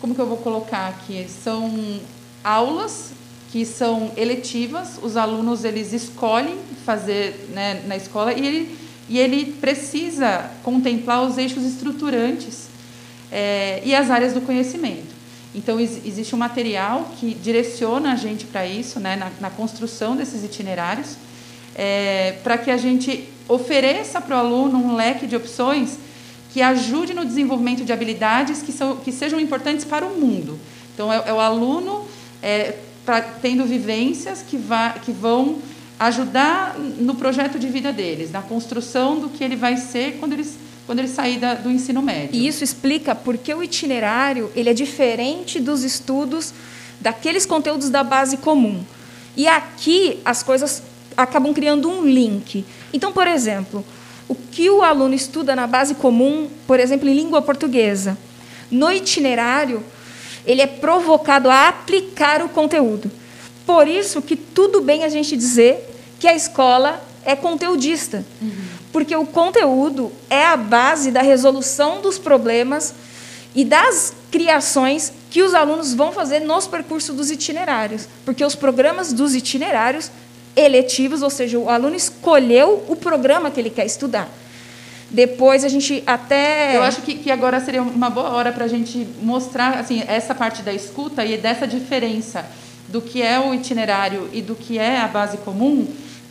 como 0.00 0.14
que 0.14 0.20
eu 0.22 0.26
vou 0.26 0.38
colocar 0.38 0.88
aqui? 0.88 1.26
São 1.28 2.00
aulas 2.42 3.10
que 3.52 3.66
são 3.66 4.12
eletivas, 4.16 4.98
os 5.02 5.18
alunos 5.18 5.62
eles 5.62 5.92
escolhem 5.92 6.58
fazer 6.86 7.50
né, 7.52 7.82
na 7.86 7.98
escola 7.98 8.32
e 8.32 8.46
ele 8.46 8.85
e 9.08 9.18
ele 9.18 9.52
precisa 9.60 10.50
contemplar 10.62 11.22
os 11.22 11.38
eixos 11.38 11.64
estruturantes 11.64 12.68
é, 13.30 13.80
e 13.84 13.94
as 13.94 14.10
áreas 14.10 14.32
do 14.32 14.40
conhecimento. 14.40 15.14
Então, 15.54 15.80
existe 15.80 16.34
um 16.34 16.38
material 16.38 17.10
que 17.18 17.32
direciona 17.34 18.12
a 18.12 18.16
gente 18.16 18.44
para 18.44 18.66
isso, 18.66 19.00
né, 19.00 19.16
na, 19.16 19.30
na, 19.40 19.48
construção 19.48 20.14
desses 20.14 20.44
itinerários, 20.44 21.16
é, 21.74 22.32
para 22.42 22.58
que 22.58 22.70
a 22.70 22.76
gente 22.76 23.26
ofereça 23.48 24.20
para 24.20 24.36
o 24.36 24.38
aluno 24.38 24.78
um 24.78 24.94
leque 24.94 25.26
de 25.26 25.34
opções 25.34 25.98
que 26.52 26.60
ajude 26.60 27.14
no 27.14 27.24
desenvolvimento 27.24 27.84
de 27.84 27.92
habilidades 27.92 28.60
que, 28.60 28.72
são, 28.72 28.96
que 28.96 29.12
sejam 29.12 29.40
importantes 29.40 29.84
para 29.84 30.04
o 30.04 30.20
mundo. 30.20 30.58
Então, 30.92 31.12
é, 31.12 31.22
é 31.26 31.32
o 31.32 31.40
aluno 31.40 32.06
é, 32.42 32.74
pra, 33.04 33.22
tendo 33.22 33.64
vivências 33.64 34.42
que, 34.42 34.58
vá, 34.58 34.90
que 34.90 35.12
vão 35.12 35.58
ajudar 35.98 36.76
no 36.78 37.14
projeto 37.14 37.58
de 37.58 37.68
vida 37.68 37.92
deles, 37.92 38.30
na 38.30 38.42
construção 38.42 39.18
do 39.18 39.28
que 39.28 39.42
ele 39.42 39.56
vai 39.56 39.76
ser 39.76 40.18
quando 40.18 40.32
eles 40.32 40.56
quando 40.86 41.00
ele 41.00 41.08
sair 41.08 41.38
da, 41.38 41.54
do 41.54 41.68
ensino 41.68 42.00
médio. 42.00 42.30
E 42.32 42.46
isso 42.46 42.62
explica 42.62 43.12
porque 43.12 43.52
o 43.52 43.60
itinerário 43.60 44.52
ele 44.54 44.70
é 44.70 44.72
diferente 44.72 45.58
dos 45.58 45.82
estudos 45.82 46.54
daqueles 47.00 47.44
conteúdos 47.44 47.90
da 47.90 48.04
base 48.04 48.36
comum. 48.36 48.84
E 49.36 49.48
aqui 49.48 50.20
as 50.24 50.44
coisas 50.44 50.82
acabam 51.16 51.52
criando 51.52 51.90
um 51.90 52.04
link. 52.04 52.64
Então, 52.92 53.12
por 53.12 53.26
exemplo, 53.26 53.84
o 54.28 54.34
que 54.34 54.70
o 54.70 54.82
aluno 54.82 55.14
estuda 55.14 55.56
na 55.56 55.66
base 55.66 55.96
comum, 55.96 56.48
por 56.66 56.78
exemplo, 56.78 57.08
em 57.08 57.14
língua 57.14 57.42
portuguesa, 57.42 58.16
no 58.70 58.90
itinerário, 58.90 59.82
ele 60.46 60.62
é 60.62 60.66
provocado 60.66 61.50
a 61.50 61.68
aplicar 61.68 62.42
o 62.42 62.48
conteúdo. 62.48 63.10
Por 63.66 63.88
isso 63.88 64.22
que 64.22 64.36
tudo 64.36 64.80
bem 64.80 65.02
a 65.02 65.08
gente 65.08 65.36
dizer 65.36 65.92
que 66.20 66.28
a 66.28 66.34
escola 66.34 67.02
é 67.24 67.34
conteudista. 67.34 68.24
Uhum. 68.40 68.52
Porque 68.92 69.14
o 69.14 69.26
conteúdo 69.26 70.12
é 70.30 70.46
a 70.46 70.56
base 70.56 71.10
da 71.10 71.20
resolução 71.20 72.00
dos 72.00 72.16
problemas 72.16 72.94
e 73.54 73.64
das 73.64 74.14
criações 74.30 75.12
que 75.30 75.42
os 75.42 75.52
alunos 75.52 75.92
vão 75.92 76.12
fazer 76.12 76.40
nos 76.40 76.66
percursos 76.66 77.14
dos 77.14 77.30
itinerários. 77.30 78.08
Porque 78.24 78.44
os 78.44 78.54
programas 78.54 79.12
dos 79.12 79.34
itinerários 79.34 80.10
eletivos, 80.54 81.20
ou 81.20 81.28
seja, 81.28 81.58
o 81.58 81.68
aluno 81.68 81.96
escolheu 81.96 82.84
o 82.88 82.94
programa 82.94 83.50
que 83.50 83.60
ele 83.60 83.68
quer 83.68 83.84
estudar. 83.84 84.30
Depois 85.10 85.64
a 85.64 85.68
gente 85.68 86.02
até. 86.06 86.76
Eu 86.76 86.82
acho 86.82 87.02
que, 87.02 87.14
que 87.14 87.30
agora 87.30 87.60
seria 87.60 87.82
uma 87.82 88.10
boa 88.10 88.30
hora 88.30 88.52
para 88.52 88.64
a 88.64 88.68
gente 88.68 89.06
mostrar 89.22 89.78
assim, 89.78 90.02
essa 90.06 90.34
parte 90.34 90.62
da 90.62 90.72
escuta 90.72 91.24
e 91.24 91.36
dessa 91.36 91.66
diferença 91.66 92.44
do 92.88 93.00
que 93.00 93.22
é 93.22 93.38
o 93.38 93.52
itinerário 93.54 94.28
e 94.32 94.40
do 94.40 94.54
que 94.54 94.78
é 94.78 95.00
a 95.00 95.08
base 95.08 95.38
comum 95.38 95.86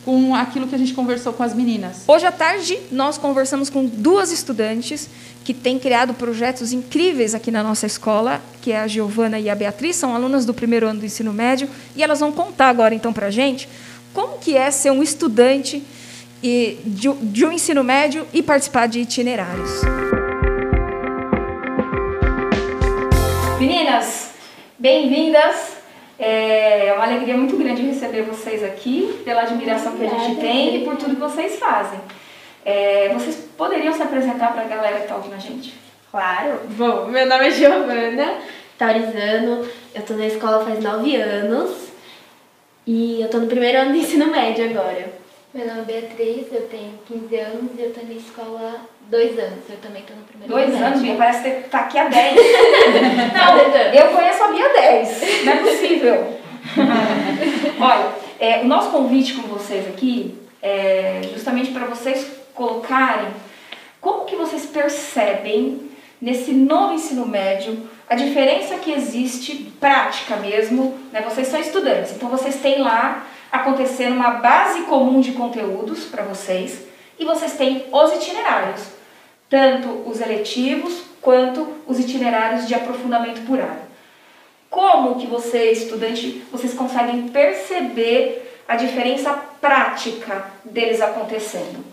com 0.06 0.36
aquilo 0.36 0.68
que 0.68 0.76
a 0.76 0.78
gente 0.78 0.94
conversou 0.94 1.34
com 1.34 1.42
as 1.42 1.54
meninas. 1.54 2.04
Hoje 2.08 2.28
à 2.28 2.32
tarde, 2.32 2.80
nós 2.92 3.18
conversamos 3.18 3.72
com 3.72 3.86
duas 3.86 4.32
estudantes 4.32 5.10
que 5.44 5.54
têm 5.54 5.80
criado 5.80 6.14
projetos 6.14 6.72
incríveis 6.72 7.34
aqui 7.34 7.50
na 7.50 7.64
nossa 7.64 7.88
escola, 7.88 8.40
que 8.62 8.72
é 8.72 8.80
a 8.80 8.88
Giovana 8.88 9.40
e 9.40 9.50
a 9.50 9.56
Beatriz, 9.56 9.96
são 9.96 10.16
alunas 10.16 10.46
do 10.46 10.54
primeiro 10.54 10.88
ano 10.88 11.00
do 11.00 11.06
ensino 11.06 11.34
médio, 11.34 11.68
e 11.96 12.04
elas 12.04 12.20
vão 12.20 12.32
contar 12.32 12.70
agora 12.70 12.94
então 12.94 13.12
para 13.12 13.28
a 13.28 13.32
gente 13.32 13.68
como 14.14 14.38
que 14.38 14.56
é 14.56 14.70
ser 14.70 14.92
um 14.92 15.02
estudante 15.02 15.84
de, 16.42 17.12
de 17.14 17.46
um 17.46 17.52
ensino 17.52 17.84
médio 17.84 18.28
e 18.32 18.44
participar 18.44 18.88
de 18.88 19.00
itinerários. 19.00 19.82
Meninas, 23.60 24.30
bem-vindas 24.78 25.75
é 26.18 26.94
uma 26.96 27.06
alegria 27.06 27.36
muito 27.36 27.58
grande 27.58 27.82
receber 27.82 28.24
vocês 28.24 28.64
aqui, 28.64 29.22
pela 29.26 29.42
admiração 29.42 29.98
que 29.98 30.06
a 30.06 30.10
gente 30.10 30.40
tem 30.40 30.78
e 30.78 30.86
por 30.86 30.96
tudo 30.96 31.16
que 31.16 31.22
vocês 31.22 31.58
fazem. 31.58 32.00
É, 32.64 33.10
vocês 33.14 33.36
poderiam 33.58 33.94
se 33.94 34.02
apresentar 34.02 34.54
para 34.54 34.64
a 34.64 34.68
galera 34.68 34.98
que 34.98 35.04
está 35.04 35.16
ouvindo 35.16 35.36
a 35.36 35.40
gente? 35.40 35.74
Claro. 36.10 36.62
Bom, 36.70 37.08
meu 37.08 37.26
nome 37.26 37.48
é 37.48 37.52
Giovana 37.52 38.40
Taurizano, 38.78 39.68
eu 39.94 40.02
tô 40.02 40.14
na 40.14 40.28
escola 40.28 40.66
faz 40.66 40.84
nove 40.84 41.16
anos 41.16 41.90
e 42.88 43.22
eu 43.22 43.30
tô 43.30 43.38
no 43.38 43.48
primeiro 43.48 43.80
ano 43.80 43.94
de 43.94 44.00
ensino 44.00 44.28
médio 44.28 44.70
agora. 44.70 45.25
Meu 45.56 45.68
nome 45.68 45.84
é 45.84 46.02
Beatriz, 46.02 46.48
eu 46.52 46.68
tenho 46.68 47.00
15 47.08 47.36
anos 47.38 47.72
e 47.80 47.84
eu 47.84 47.94
tô 47.94 48.06
na 48.06 48.12
escola 48.12 48.76
há 48.76 49.10
dois 49.10 49.40
anos. 49.40 49.64
Eu 49.70 49.78
também 49.78 50.04
tô 50.04 50.14
no 50.14 50.24
primeiro 50.24 50.54
Dois 50.54 50.76
ano. 50.76 50.86
anos, 50.88 51.02
Bia, 51.02 51.16
parece 51.16 51.50
que 51.50 51.70
tá 51.70 51.80
aqui 51.80 51.98
há 51.98 52.10
10. 52.10 52.36
Não, 53.34 53.58
eu 53.94 54.08
conheço 54.10 54.44
a 54.44 54.48
Bia 54.50 54.66
há 54.66 54.74
10. 54.74 55.46
Não 55.46 55.54
é 55.54 55.56
possível. 55.56 56.34
Olha, 57.80 58.12
é, 58.38 58.60
o 58.64 58.66
nosso 58.66 58.92
convite 58.92 59.36
com 59.36 59.44
vocês 59.44 59.88
aqui 59.88 60.38
é 60.62 61.22
justamente 61.32 61.72
para 61.72 61.86
vocês 61.86 62.30
colocarem 62.54 63.30
como 64.02 64.26
que 64.26 64.36
vocês 64.36 64.66
percebem 64.66 65.90
nesse 66.22 66.52
novo 66.52 66.96
ensino 66.96 67.26
médio 67.26 67.90
a 68.10 68.16
diferença 68.16 68.76
que 68.76 68.92
existe 68.92 69.72
prática 69.80 70.36
mesmo, 70.36 71.00
né? 71.14 71.22
Vocês 71.22 71.48
são 71.48 71.62
estudantes, 71.62 72.12
então 72.12 72.28
vocês 72.28 72.58
têm 72.58 72.82
lá 72.82 73.26
acontecendo 73.52 74.16
uma 74.16 74.32
base 74.32 74.82
comum 74.84 75.22
de 75.22 75.32
conteúdos 75.34 76.06
para 76.06 76.24
vocês 76.24 76.86
e 77.18 77.26
vocês 77.26 77.54
têm 77.54 77.86
os 77.92 78.14
itinerários, 78.14 78.82
tanto 79.50 79.88
os 80.10 80.20
eletivos 80.20 81.04
quanto 81.22 81.68
os 81.88 82.00
itinerários 82.00 82.68
de 82.68 82.76
aprofundamento 82.76 83.46
por 83.46 83.60
área. 83.60 83.86
Como 84.70 85.16
que 85.16 85.28
você, 85.28 85.72
estudante, 85.72 86.44
vocês 86.52 86.74
conseguem 86.74 87.30
perceber 87.30 88.62
a 88.68 88.76
diferença 88.76 89.32
prática 89.62 90.52
deles 90.64 91.02
acontecendo? 91.02 91.84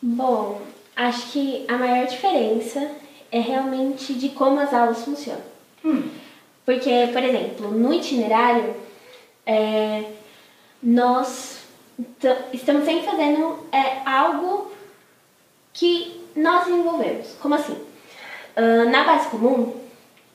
Bom, 0.00 0.62
acho 0.94 1.32
que 1.32 1.64
a 1.68 1.76
maior 1.76 2.06
diferença 2.06 2.90
é 3.32 3.40
realmente 3.40 4.14
de 4.14 4.30
como 4.30 4.60
as 4.60 4.72
aulas 4.72 5.04
funcionam. 5.04 5.42
Hum. 5.84 6.08
Porque, 6.64 7.08
por 7.12 7.22
exemplo, 7.22 7.70
no 7.70 7.92
itinerário, 7.92 8.74
é, 9.50 10.04
nós 10.80 11.64
estamos 12.52 12.84
sempre 12.84 13.04
fazendo 13.04 13.66
é, 13.72 14.08
algo 14.08 14.70
que 15.72 16.24
nós 16.36 16.66
desenvolvemos. 16.66 17.34
Como 17.42 17.56
assim? 17.56 17.76
Ah, 18.56 18.84
na 18.84 19.02
base 19.02 19.28
comum, 19.28 19.74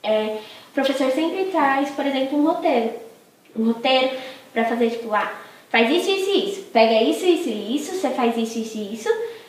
é, 0.02 0.38
o 0.70 0.74
professor 0.74 1.10
sempre 1.12 1.46
traz, 1.46 1.90
por 1.90 2.04
exemplo, 2.04 2.38
um 2.38 2.46
roteiro. 2.46 2.92
Um 3.56 3.72
roteiro 3.72 4.18
para 4.52 4.66
fazer, 4.66 4.90
tipo, 4.90 5.12
ah, 5.14 5.32
faz 5.70 5.90
isso, 5.90 6.10
isso 6.10 6.30
e 6.30 6.50
isso. 6.50 6.62
Pega 6.64 7.02
isso, 7.02 7.24
isso 7.24 7.48
e 7.48 7.76
isso, 7.76 7.94
você 7.94 8.10
faz 8.10 8.36
isso, 8.36 8.58
isso 8.58 8.76
e 8.76 8.94
isso, 8.94 9.08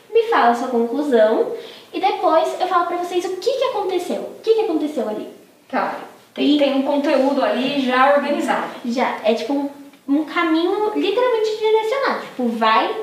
me 0.09 0.23
fala 0.29 0.51
a 0.51 0.55
sua 0.55 0.69
conclusão 0.69 1.53
e 1.93 1.99
depois 1.99 2.59
eu 2.59 2.67
falo 2.67 2.87
para 2.87 2.97
vocês 2.97 3.25
o 3.25 3.35
que, 3.35 3.51
que 3.51 3.63
aconteceu. 3.65 4.21
O 4.21 4.39
que, 4.41 4.53
que 4.53 4.61
aconteceu 4.61 5.09
ali. 5.09 5.27
Tá. 5.67 6.07
Tem, 6.37 6.55
tem 6.55 6.75
um 6.75 6.83
conteúdo 6.83 7.43
ali 7.43 7.81
já 7.81 8.13
organizado. 8.15 8.75
Já, 8.85 9.19
é 9.23 9.33
tipo 9.33 9.53
um, 9.53 9.69
um 10.07 10.23
caminho 10.23 10.93
literalmente 10.95 11.57
direcionado. 11.57 12.21
Tipo, 12.27 12.47
vai, 12.49 12.95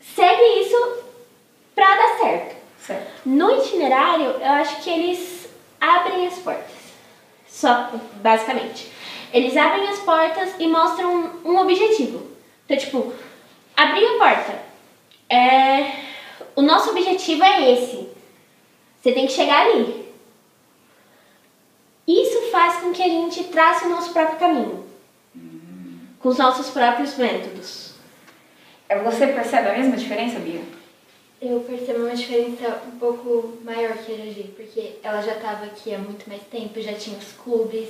segue 0.00 0.60
isso 0.60 0.76
pra 1.76 1.94
dar 1.94 2.18
certo. 2.18 2.56
Certo. 2.80 3.08
No 3.24 3.56
itinerário, 3.56 4.24
eu 4.24 4.50
acho 4.50 4.82
que 4.82 4.90
eles 4.90 5.48
abrem 5.80 6.26
as 6.26 6.38
portas. 6.40 6.74
Só, 7.46 7.88
basicamente. 8.16 8.90
Eles 9.32 9.56
abrem 9.56 9.86
as 9.86 10.00
portas 10.00 10.52
e 10.58 10.66
mostram 10.66 11.30
um 11.44 11.56
objetivo. 11.56 12.32
Então, 12.64 12.76
tipo, 12.76 13.12
abrir 13.76 14.06
a 14.06 14.18
porta. 14.18 14.58
É, 15.28 15.92
o 16.56 16.62
nosso 16.62 16.90
objetivo 16.90 17.44
é 17.44 17.74
esse. 17.74 18.08
Você 19.00 19.12
tem 19.12 19.28
que 19.28 19.32
chegar 19.32 19.66
ali. 19.66 19.99
Faz 22.50 22.80
com 22.80 22.92
que 22.92 23.02
a 23.02 23.08
gente 23.08 23.44
trace 23.44 23.86
o 23.86 23.90
nosso 23.90 24.12
próprio 24.12 24.38
caminho. 24.38 24.84
Com 26.18 26.28
os 26.28 26.38
nossos 26.38 26.68
próprios 26.70 27.16
métodos. 27.16 27.92
É, 28.88 28.98
Você 28.98 29.28
percebe 29.28 29.68
a 29.68 29.78
mesma 29.78 29.96
diferença, 29.96 30.38
Bia? 30.40 30.60
Eu 31.40 31.60
percebo 31.60 32.00
uma 32.00 32.14
diferença 32.14 32.82
um 32.86 32.98
pouco 32.98 33.58
maior 33.64 33.96
que 33.96 34.12
a 34.12 34.16
Gigi, 34.16 34.52
porque 34.54 34.96
ela 35.02 35.22
já 35.22 35.32
estava 35.32 35.64
aqui 35.64 35.94
há 35.94 35.98
muito 35.98 36.28
mais 36.28 36.42
tempo, 36.50 36.80
já 36.82 36.92
tinha 36.92 37.16
os 37.16 37.32
clubes. 37.32 37.88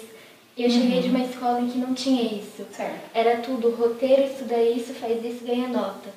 E 0.57 0.63
eu 0.65 0.71
cheguei 0.71 1.01
de 1.01 1.09
uma 1.09 1.25
escola 1.25 1.61
em 1.61 1.69
que 1.69 1.79
não 1.79 1.95
tinha 1.95 2.23
isso. 2.23 2.65
Certo. 2.71 3.11
Era 3.15 3.39
tudo 3.39 3.71
roteiro, 3.71 4.23
estuda 4.23 4.63
isso, 4.63 4.93
faz 4.95 5.25
isso, 5.25 5.45
ganha 5.45 5.69
nota. 5.69 6.11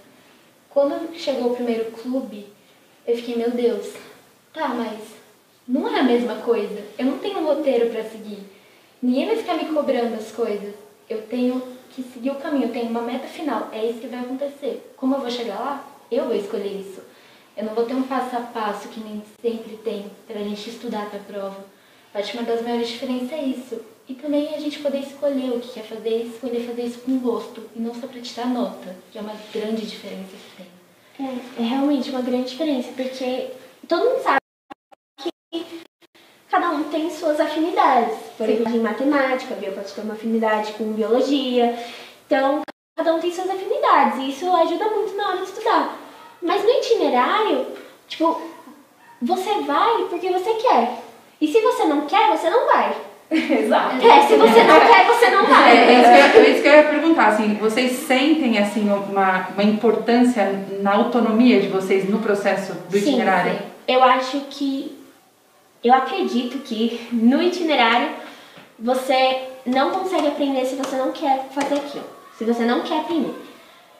Quando 0.69 1.15
chegou 1.17 1.51
o 1.51 1.55
primeiro 1.55 1.91
clube, 1.91 2.47
eu 3.07 3.15
fiquei, 3.15 3.35
meu 3.35 3.51
Deus, 3.51 3.93
tá, 4.53 4.67
mas 4.67 4.99
não 5.67 5.87
é 5.87 5.99
a 5.99 6.03
mesma 6.03 6.35
coisa. 6.35 6.83
Eu 6.97 7.05
não 7.05 7.17
tenho 7.19 7.39
um 7.39 7.45
roteiro 7.45 7.89
para 7.89 8.03
seguir. 8.03 8.39
Ninguém 9.01 9.27
vai 9.27 9.37
ficar 9.37 9.55
me 9.55 9.65
cobrando 9.65 10.15
as 10.15 10.31
coisas. 10.31 10.73
Eu 11.09 11.21
tenho 11.23 11.61
que 11.89 12.03
seguir 12.03 12.31
o 12.31 12.35
caminho, 12.35 12.67
eu 12.67 12.71
tenho 12.71 12.89
uma 12.89 13.01
meta 13.01 13.27
final. 13.27 13.69
É 13.71 13.85
isso 13.85 13.99
que 13.99 14.07
vai 14.07 14.19
acontecer. 14.19 14.93
Como 14.97 15.15
eu 15.15 15.21
vou 15.21 15.31
chegar 15.31 15.55
lá? 15.55 15.87
Eu 16.11 16.25
vou 16.25 16.35
escolher 16.35 16.79
isso. 16.79 17.01
Eu 17.55 17.65
não 17.65 17.75
vou 17.75 17.85
ter 17.85 17.93
um 17.93 18.03
passo 18.03 18.35
a 18.35 18.41
passo 18.41 18.89
que 18.89 18.99
nem 18.99 19.21
sempre 19.41 19.77
tem 19.77 20.11
pra 20.27 20.39
gente 20.39 20.69
estudar 20.69 21.09
pra 21.09 21.19
prova. 21.19 21.63
Acho 22.13 22.31
que 22.31 22.37
uma 22.37 22.45
das 22.45 22.61
maiores 22.61 22.89
diferenças 22.89 23.31
é 23.31 23.43
isso. 23.43 23.79
E 24.07 24.13
também 24.15 24.53
a 24.53 24.59
gente 24.59 24.79
poder 24.79 24.99
escolher 24.99 25.51
o 25.51 25.59
que 25.59 25.73
quer 25.73 25.83
fazer 25.83 26.23
e 26.23 26.27
escolher 26.27 26.67
fazer 26.67 26.83
isso 26.83 26.99
com 26.99 27.17
gosto. 27.19 27.63
E 27.75 27.79
não 27.79 27.93
só 27.93 28.07
pra 28.07 28.21
te 28.21 28.35
dar 28.35 28.47
nota, 28.47 28.95
que 29.11 29.17
é 29.17 29.21
uma 29.21 29.35
grande 29.53 29.85
diferença 29.85 30.31
que 30.31 30.63
tem. 30.63 30.67
É, 31.25 31.61
é 31.61 31.65
realmente 31.65 32.09
uma 32.09 32.21
grande 32.21 32.49
diferença, 32.49 32.89
porque 32.95 33.51
todo 33.87 34.03
mundo 34.03 34.23
sabe 34.23 34.42
um 36.73 36.83
tem 36.85 37.09
suas 37.09 37.39
afinidades. 37.39 38.15
Por 38.37 38.49
exemplo, 38.49 38.75
em 38.75 38.79
matemática, 38.79 39.53
a 39.53 39.57
Bia 39.57 39.71
pode 39.71 39.91
ter 39.93 40.01
uma 40.01 40.13
afinidade 40.13 40.73
com 40.73 40.91
biologia. 40.93 41.75
Então, 42.27 42.61
cada 42.97 43.13
um 43.15 43.19
tem 43.19 43.31
suas 43.31 43.49
afinidades 43.49 44.19
e 44.19 44.29
isso 44.29 44.53
ajuda 44.53 44.85
muito 44.89 45.15
na 45.15 45.27
hora 45.29 45.37
de 45.37 45.43
estudar. 45.43 45.97
Mas 46.41 46.63
no 46.63 46.69
itinerário, 46.69 47.65
tipo, 48.07 48.41
você 49.21 49.53
vai 49.61 50.03
porque 50.09 50.29
você 50.31 50.53
quer. 50.55 50.99
E 51.39 51.47
se 51.47 51.61
você 51.61 51.85
não 51.85 52.01
quer, 52.01 52.35
você 52.37 52.49
não 52.49 52.65
vai. 52.65 52.95
Exato. 53.31 53.95
É, 54.05 54.21
se 54.27 54.35
você 54.35 54.63
não 54.63 54.79
quer, 54.79 55.05
você 55.07 55.29
não 55.29 55.41
É, 55.41 55.47
vai. 55.47 55.77
é 55.77 55.93
isso, 55.93 56.31
que 56.33 56.37
eu, 56.37 56.43
é 56.43 56.49
isso 56.49 56.61
que 56.61 56.67
eu 56.67 56.73
ia 56.73 56.83
perguntar, 56.83 57.27
assim, 57.27 57.55
vocês 57.55 57.91
sentem 57.93 58.57
assim 58.59 58.89
uma, 58.89 59.47
uma 59.53 59.63
importância 59.63 60.51
na 60.81 60.93
autonomia 60.93 61.59
de 61.59 61.67
vocês 61.67 62.07
no 62.09 62.19
processo 62.19 62.73
do 62.89 62.97
Sim, 62.97 63.09
itinerário? 63.09 63.53
sim. 63.53 63.59
Eu 63.87 64.03
acho 64.03 64.39
que. 64.49 65.02
Eu 65.83 65.93
acredito 65.93 66.59
que 66.59 67.09
no 67.11 67.41
itinerário 67.41 68.15
você 68.79 69.49
não 69.65 69.91
consegue 69.91 70.27
aprender 70.27 70.65
se 70.65 70.75
você 70.75 70.95
não 70.95 71.11
quer 71.11 71.47
fazer 71.49 71.75
aquilo. 71.75 72.05
Se 72.37 72.45
você 72.45 72.63
não 72.63 72.81
quer 72.81 73.01
aprender. 73.01 73.35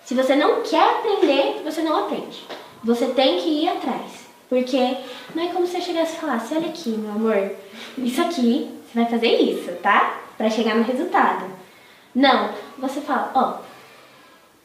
Se 0.06 0.14
você 0.14 0.36
não 0.36 0.62
quer 0.62 0.82
aprender, 0.82 1.62
você 1.64 1.82
não 1.82 2.06
aprende. 2.06 2.46
Você 2.84 3.08
tem 3.08 3.40
que 3.40 3.50
ir 3.50 3.70
atrás. 3.70 4.24
Porque 4.50 4.98
não 5.34 5.44
é 5.44 5.48
como 5.48 5.66
se 5.66 5.78
eu 5.78 5.82
chegasse 5.82 6.16
e 6.16 6.20
falasse: 6.20 6.56
olha 6.56 6.70
aqui, 6.70 6.90
meu 6.90 7.12
amor, 7.12 7.52
isso 7.98 8.22
aqui, 8.22 8.70
você 8.86 9.00
vai 9.00 9.10
fazer 9.10 9.36
isso, 9.40 9.72
tá? 9.82 10.22
Pra 10.38 10.50
chegar 10.50 10.76
no 10.76 10.84
resultado. 10.84 11.46
Não, 12.14 12.50
você 12.78 13.02
fala: 13.02 13.32
ó, 13.34 13.64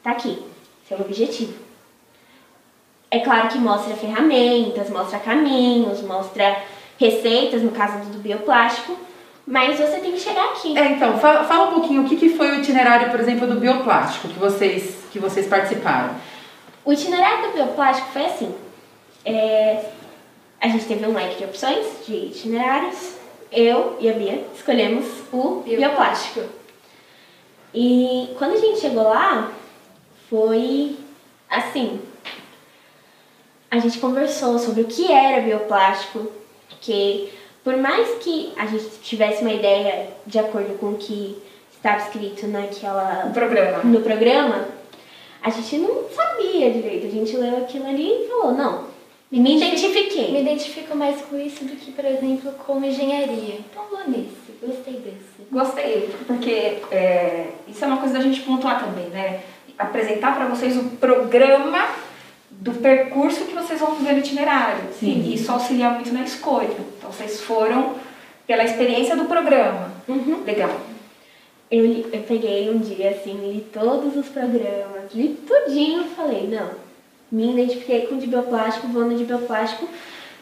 tá 0.02 0.12
aqui, 0.12 0.42
seu 0.86 1.00
objetivo. 1.00 1.54
É 3.10 3.20
claro 3.20 3.48
que 3.48 3.58
mostra 3.58 3.96
ferramentas, 3.96 4.90
mostra 4.90 5.18
caminhos, 5.18 6.02
mostra 6.02 6.62
receitas, 6.98 7.62
no 7.62 7.70
caso 7.70 7.98
do 8.10 8.18
bioplástico, 8.18 8.98
mas 9.46 9.78
você 9.78 9.98
tem 9.98 10.12
que 10.12 10.20
chegar 10.20 10.50
aqui. 10.50 10.76
É, 10.76 10.92
então, 10.92 11.18
fala, 11.18 11.44
fala 11.44 11.70
um 11.70 11.72
pouquinho 11.74 12.02
o 12.02 12.08
que, 12.08 12.16
que 12.16 12.30
foi 12.30 12.50
o 12.50 12.56
itinerário, 12.56 13.10
por 13.10 13.18
exemplo, 13.18 13.46
do 13.46 13.58
bioplástico 13.58 14.28
que 14.28 14.38
vocês, 14.38 15.04
que 15.10 15.18
vocês 15.18 15.46
participaram. 15.46 16.14
O 16.84 16.92
itinerário 16.92 17.48
do 17.48 17.54
bioplástico 17.54 18.08
foi 18.08 18.26
assim. 18.26 18.54
é, 19.24 19.84
a 20.60 20.66
gente 20.68 20.86
teve 20.86 21.06
um 21.06 21.14
leque 21.14 21.36
de 21.36 21.44
opções 21.44 21.86
de 22.06 22.14
itinerários. 22.14 23.16
Eu 23.50 23.96
e 24.00 24.10
a 24.10 24.12
Bia 24.12 24.44
escolhemos 24.54 25.06
o 25.32 25.62
bioplástico. 25.64 26.42
E 27.72 28.34
quando 28.36 28.54
a 28.54 28.56
gente 28.56 28.80
chegou 28.80 29.04
lá, 29.04 29.52
foi 30.28 30.96
assim. 31.48 32.00
A 33.70 33.78
gente 33.78 33.98
conversou 33.98 34.58
sobre 34.58 34.82
o 34.82 34.86
que 34.86 35.10
era 35.10 35.42
bioplástico, 35.42 36.30
que 36.80 37.30
por 37.64 37.76
mais 37.76 38.08
que 38.20 38.52
a 38.56 38.66
gente 38.66 38.88
tivesse 39.02 39.42
uma 39.42 39.52
ideia 39.52 40.08
de 40.26 40.38
acordo 40.38 40.78
com 40.78 40.90
o 40.90 40.96
que 40.96 41.36
estava 41.70 41.98
escrito 41.98 42.46
naquela 42.46 43.26
O 43.28 43.32
programa. 43.32 43.84
no 43.84 44.00
programa, 44.00 44.68
a 45.42 45.50
gente 45.50 45.78
não 45.78 46.04
sabia 46.08 46.70
direito. 46.70 47.06
A 47.06 47.10
gente 47.10 47.36
leu 47.36 47.58
aquilo 47.58 47.86
ali 47.86 48.10
e 48.10 48.28
falou, 48.28 48.52
não, 48.52 48.84
me 49.30 49.56
identifiquei. 49.56 50.32
Me 50.32 50.40
identifico 50.40 50.96
mais 50.96 51.20
com 51.22 51.38
isso 51.38 51.64
do 51.64 51.76
que, 51.76 51.92
por 51.92 52.04
exemplo, 52.04 52.52
com 52.66 52.82
engenharia. 52.82 53.56
Então 53.70 53.84
vou 53.90 54.00
nesse, 54.08 54.52
gostei 54.62 54.94
desse. 54.94 55.48
Gostei, 55.50 56.10
porque 56.26 56.78
é, 56.90 57.48
isso 57.66 57.84
é 57.84 57.86
uma 57.86 57.98
coisa 57.98 58.14
da 58.14 58.20
gente 58.20 58.40
pontuar 58.40 58.82
também, 58.82 59.06
né? 59.06 59.40
Apresentar 59.78 60.34
para 60.34 60.46
vocês 60.46 60.76
o 60.76 60.84
programa 60.96 61.86
do 62.60 62.72
percurso 62.72 63.44
que 63.44 63.54
vocês 63.54 63.78
vão 63.80 63.94
viver 63.94 64.12
no 64.14 64.18
itinerário. 64.18 64.80
Sim. 64.98 65.22
E 65.24 65.34
isso 65.34 65.50
auxilia 65.52 65.90
muito 65.90 66.12
na 66.12 66.22
escolha. 66.22 66.68
Então, 66.98 67.10
vocês 67.10 67.40
foram 67.40 67.94
pela 68.46 68.64
experiência 68.64 69.14
do 69.16 69.26
programa. 69.26 69.92
Uhum. 70.08 70.42
Legal. 70.44 70.70
Eu, 71.70 71.84
eu 71.84 72.22
peguei 72.26 72.68
um 72.70 72.78
dia, 72.78 73.10
assim, 73.10 73.34
li 73.34 73.60
todos 73.72 74.16
os 74.16 74.26
programas, 74.28 75.12
li 75.14 75.38
tudinho 75.46 76.00
e 76.02 76.08
falei, 76.16 76.48
não, 76.50 76.70
me 77.30 77.52
identifiquei 77.52 78.06
com 78.06 78.14
o 78.14 78.18
de 78.18 78.26
bioplástico, 78.26 78.88
vou 78.88 79.04
no 79.04 79.14
de 79.14 79.24
bioplástico, 79.24 79.86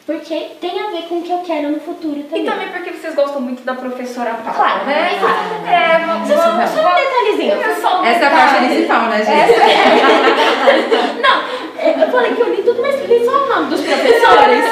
porque 0.05 0.51
tem 0.61 0.79
a 0.79 0.89
ver 0.91 1.01
com 1.09 1.19
o 1.19 1.21
que 1.21 1.31
eu 1.33 1.39
quero 1.39 1.69
no 1.69 1.81
futuro 1.81 2.23
também. 2.23 2.43
E 2.43 2.45
também 2.49 2.69
porque 2.69 2.91
vocês 2.93 3.13
gostam 3.13 3.41
muito 3.41 3.61
da 3.63 3.75
professora 3.75 4.35
Paula, 4.35 4.53
Claro, 4.53 4.85
né? 4.85 5.09
claro. 5.19 5.67
É, 5.67 5.99
vamos, 6.05 6.29
Só, 6.29 6.35
vamos, 6.35 6.69
só 6.69 6.79
um 6.79 6.95
detalhezinho. 6.95 7.57
Só 7.81 8.01
um 8.01 8.05
Essa 8.05 8.23
é 8.23 8.27
a 8.27 8.31
parte 8.31 8.53
detalhe. 8.53 8.73
principal, 8.73 9.01
né, 9.09 9.17
gente? 9.17 9.59
É, 9.59 9.67
Eu 11.91 12.11
falei 12.11 12.35
que 12.35 12.41
eu 12.41 12.53
li 12.53 12.63
tudo, 12.63 12.81
mas 12.81 13.09
li 13.09 13.25
só 13.25 13.43
o 13.43 13.47
nome 13.47 13.69
dos 13.69 13.81
professores. 13.81 14.65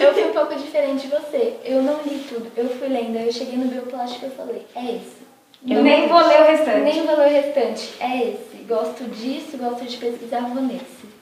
Eu 0.00 0.14
fui 0.14 0.24
um 0.24 0.32
pouco 0.32 0.54
diferente 0.54 1.06
de 1.06 1.08
você. 1.08 1.54
Eu 1.64 1.82
não 1.82 2.00
li 2.04 2.18
tudo. 2.28 2.50
Eu 2.56 2.68
fui 2.68 2.88
lendo. 2.88 3.16
Aí 3.18 3.26
eu 3.26 3.32
cheguei 3.32 3.56
no 3.56 3.66
bioplástico 3.66 4.24
e 4.24 4.28
eu 4.28 4.32
falei, 4.32 4.62
é 4.74 4.96
esse. 4.96 5.22
Eu 5.68 5.82
nem 5.82 6.08
vou 6.08 6.26
ler 6.26 6.40
o 6.40 6.44
restante. 6.44 6.80
Nem 6.80 7.02
o 7.02 7.06
valor 7.06 7.28
restante. 7.28 7.90
É 8.00 8.30
esse. 8.30 8.64
Gosto 8.68 9.04
disso, 9.04 9.56
gosto 9.56 9.84
de 9.84 9.96
pesquisar, 9.96 10.40
vou 10.40 10.62
nesse. 10.62 11.12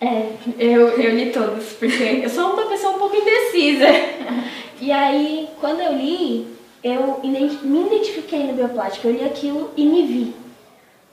É, 0.00 0.28
eu, 0.58 0.88
eu 0.88 1.14
li 1.14 1.32
todos, 1.32 1.72
porque 1.72 2.20
eu 2.22 2.28
sou 2.28 2.52
uma 2.52 2.66
pessoa 2.66 2.94
um 2.94 2.98
pouco 2.98 3.16
indecisa. 3.16 3.86
E 4.80 4.92
aí, 4.92 5.48
quando 5.58 5.80
eu 5.80 5.92
li, 5.94 6.46
eu 6.84 7.20
me 7.22 7.86
identifiquei 7.86 8.40
no 8.40 8.52
bioplástico. 8.52 9.08
Eu 9.08 9.12
li 9.12 9.24
aquilo 9.24 9.70
e 9.76 9.86
me 9.86 10.02
vi. 10.02 10.34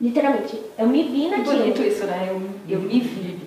Literalmente. 0.04 0.60
Eu 0.78 0.88
me 0.88 1.04
vi 1.04 1.30
naquilo. 1.30 1.60
bonito 1.60 1.82
isso, 1.82 2.04
né? 2.06 2.28
Eu, 2.30 2.42
eu 2.68 2.82
me 2.82 3.00
vi. 3.00 3.40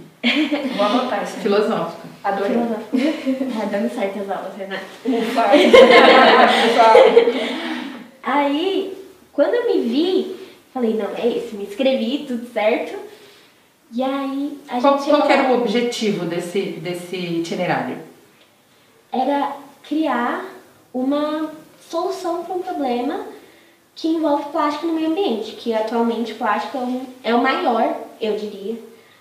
Vou 0.74 0.86
anotar 0.86 1.22
isso. 1.22 1.36
aí. 1.36 1.42
Filosófico. 1.42 2.08
Adorei. 2.24 2.52
Filosófico. 2.52 2.96
Tá 3.60 3.64
dando 3.66 3.94
certo 3.94 4.20
as 4.20 4.30
aulas, 4.30 4.56
Renata. 4.56 4.82
Aí, 8.22 8.96
quando 9.32 9.54
eu 9.54 9.66
me 9.66 9.80
vi, 9.82 10.36
falei, 10.72 10.94
não, 10.94 11.10
é 11.14 11.26
esse. 11.28 11.54
Me 11.54 11.64
inscrevi, 11.64 12.24
tudo 12.26 12.50
certo. 12.52 12.96
E 13.92 14.02
aí, 14.02 14.58
a 14.68 14.80
Qual, 14.80 14.98
gente 14.98 15.10
qual 15.10 15.30
era 15.30 15.52
o 15.52 15.60
objetivo 15.60 16.24
desse, 16.24 16.60
desse 16.60 17.16
itinerário? 17.16 17.98
era 19.12 19.56
criar 19.82 20.44
uma 20.92 21.50
solução 21.88 22.42
para 22.44 22.54
um 22.56 22.62
problema 22.62 23.26
que 23.96 24.06
envolve 24.08 24.50
plástico 24.50 24.86
no 24.86 24.92
meio 24.92 25.08
ambiente, 25.10 25.52
que 25.56 25.72
atualmente 25.74 26.32
o 26.32 26.36
plástico 26.36 26.76
é, 26.78 26.80
um- 26.82 27.06
é 27.24 27.34
o 27.34 27.42
maior, 27.42 27.96
eu 28.20 28.36
diria, 28.36 28.78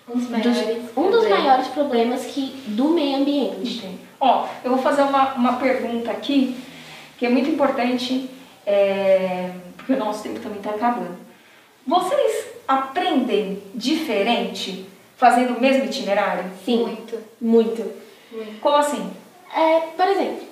Um 0.08 0.14
dos 0.18 0.28
dos- 0.28 0.30
maiores. 0.30 0.58
um 0.96 1.02
dos 1.10 1.12
problemas. 1.22 1.40
maiores 1.40 1.68
problemas 1.70 2.26
que 2.26 2.42
do 2.68 2.90
meio 2.90 3.18
ambiente. 3.18 3.90
Ó, 4.20 4.48
eu 4.64 4.72
vou 4.72 4.80
fazer 4.80 5.02
uma, 5.04 5.34
uma 5.34 5.54
pergunta 5.54 6.12
aqui 6.12 6.56
que 7.18 7.26
é 7.26 7.30
muito 7.30 7.50
importante, 7.50 8.30
é, 8.66 9.52
porque 9.78 9.94
o 9.94 9.98
nosso 9.98 10.22
tempo 10.24 10.40
também 10.42 10.58
está 10.58 10.72
acabando. 10.72 11.18
Vocês 11.88 12.48
aprendem 12.68 13.62
diferente 13.74 14.86
fazendo 15.16 15.56
o 15.58 15.62
mesmo 15.62 15.86
itinerário? 15.86 16.46
Sim, 16.66 16.80
Muito. 16.84 17.18
muito. 17.40 17.92
Muito. 18.32 18.60
Como 18.60 18.76
assim? 18.76 19.10
É, 19.56 19.80
por 19.96 20.06
exemplo, 20.08 20.46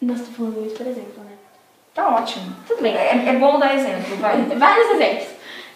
nós 0.00 0.18
estamos 0.18 0.36
falando 0.36 0.60
muito 0.60 0.76
por 0.76 0.86
exemplo, 0.86 1.24
né? 1.24 1.32
Tá 1.96 2.14
ótimo. 2.14 2.54
Tudo 2.68 2.82
bem. 2.82 2.94
É, 2.94 3.30
é 3.30 3.32
bom 3.38 3.58
dar 3.58 3.74
exemplo, 3.74 4.16
vai. 4.18 4.40
Vários 4.56 4.90
exemplos. 4.90 5.28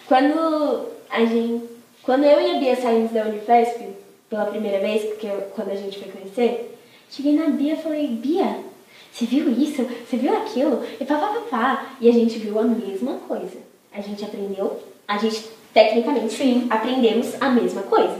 Quando 0.07 0.87
a 1.09 1.19
gente, 1.25 1.63
quando 2.03 2.23
eu 2.25 2.39
e 2.39 2.55
a 2.55 2.59
Bia 2.59 2.75
saímos 2.75 3.11
da 3.11 3.23
Unifesp 3.23 3.87
pela 4.29 4.45
primeira 4.45 4.79
vez, 4.79 5.03
porque 5.03 5.25
eu- 5.25 5.51
quando 5.55 5.71
a 5.71 5.75
gente 5.75 5.97
foi 5.99 6.11
conhecer, 6.11 6.77
cheguei 7.09 7.33
na 7.35 7.47
Bia 7.47 7.73
e 7.73 7.81
falei, 7.81 8.07
Bia, 8.07 8.59
você 9.11 9.25
viu 9.25 9.49
isso? 9.51 9.83
Você 10.07 10.15
viu 10.17 10.31
aquilo? 10.37 10.85
E 10.99 11.03
pá, 11.05 11.15
pá, 11.17 11.27
pá, 11.27 11.41
pá. 11.49 11.85
E 11.99 12.07
a 12.07 12.13
gente 12.13 12.37
viu 12.37 12.59
a 12.59 12.63
mesma 12.63 13.15
coisa. 13.27 13.57
A 13.91 13.99
gente 13.99 14.23
aprendeu, 14.23 14.79
a 15.07 15.17
gente 15.17 15.49
tecnicamente 15.73 16.33
Sim. 16.33 16.67
aprendemos 16.69 17.33
a 17.41 17.49
mesma 17.49 17.81
coisa. 17.81 18.19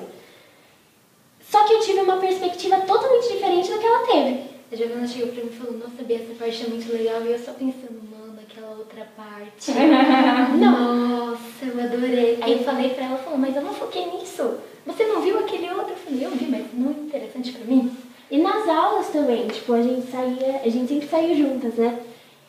Só 1.50 1.64
que 1.66 1.74
eu 1.74 1.80
tive 1.82 2.00
uma 2.00 2.18
perspectiva 2.18 2.78
totalmente 2.82 3.32
diferente 3.32 3.70
da 3.70 3.78
que 3.78 3.86
ela 3.86 4.08
teve. 4.08 4.51
A 4.72 4.76
Giovana 4.76 5.06
chegou 5.06 5.34
pra 5.34 5.44
mim 5.44 5.50
e 5.52 5.58
falou, 5.58 5.78
nossa, 5.78 6.02
Bia, 6.04 6.16
essa 6.16 6.34
parte 6.34 6.64
é 6.64 6.70
muito 6.70 6.94
legal. 6.94 7.22
E 7.26 7.32
eu 7.32 7.40
só 7.40 7.52
pensando, 7.52 8.02
mano, 8.10 8.40
aquela 8.42 8.70
outra 8.78 9.06
parte. 9.18 9.72
Nossa, 10.58 11.66
eu 11.66 11.84
adorei. 11.84 12.38
Aí 12.42 12.54
eu 12.54 12.64
falei 12.64 12.90
pra 12.92 13.04
ela, 13.04 13.18
falou, 13.18 13.38
mas 13.38 13.54
eu 13.54 13.62
não 13.62 13.74
foquei 13.74 14.06
nisso. 14.06 14.60
Você 14.86 15.06
não 15.06 15.20
viu 15.20 15.40
aquele 15.40 15.70
outro? 15.72 15.92
Eu 15.92 15.98
falei, 15.98 16.26
eu 16.26 16.32
vi, 16.32 16.46
mas 16.46 16.66
não 16.74 16.90
é 16.90 16.94
interessante 16.94 17.52
pra 17.52 17.66
mim. 17.66 17.92
E 18.32 18.38
nas 18.38 18.66
aulas 18.70 19.08
também, 19.10 19.46
tipo, 19.50 19.74
a 19.74 19.82
gente 19.82 20.10
saía, 20.10 20.62
a 20.64 20.70
gente 20.70 20.88
sempre 20.88 21.08
saiu 21.10 21.36
juntas, 21.36 21.74
né? 21.74 22.00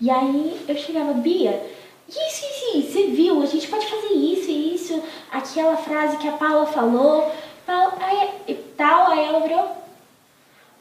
E 0.00 0.08
aí 0.08 0.60
eu 0.68 0.76
chegava, 0.76 1.12
Bia, 1.14 1.60
isso, 2.08 2.20
isso, 2.20 2.78
isso, 2.78 2.92
você 2.92 3.06
viu? 3.08 3.42
A 3.42 3.46
gente 3.46 3.66
pode 3.66 3.86
fazer 3.86 4.14
isso 4.14 4.48
e 4.48 4.74
isso, 4.76 5.02
aquela 5.28 5.76
frase 5.76 6.18
que 6.18 6.28
a 6.28 6.32
Paula 6.32 6.66
falou, 6.66 7.32
Paula, 7.66 7.94
aí, 8.00 8.30
e 8.46 8.54
tal, 8.54 9.10
aí 9.10 9.24
ela 9.24 9.40
virou. 9.40 9.81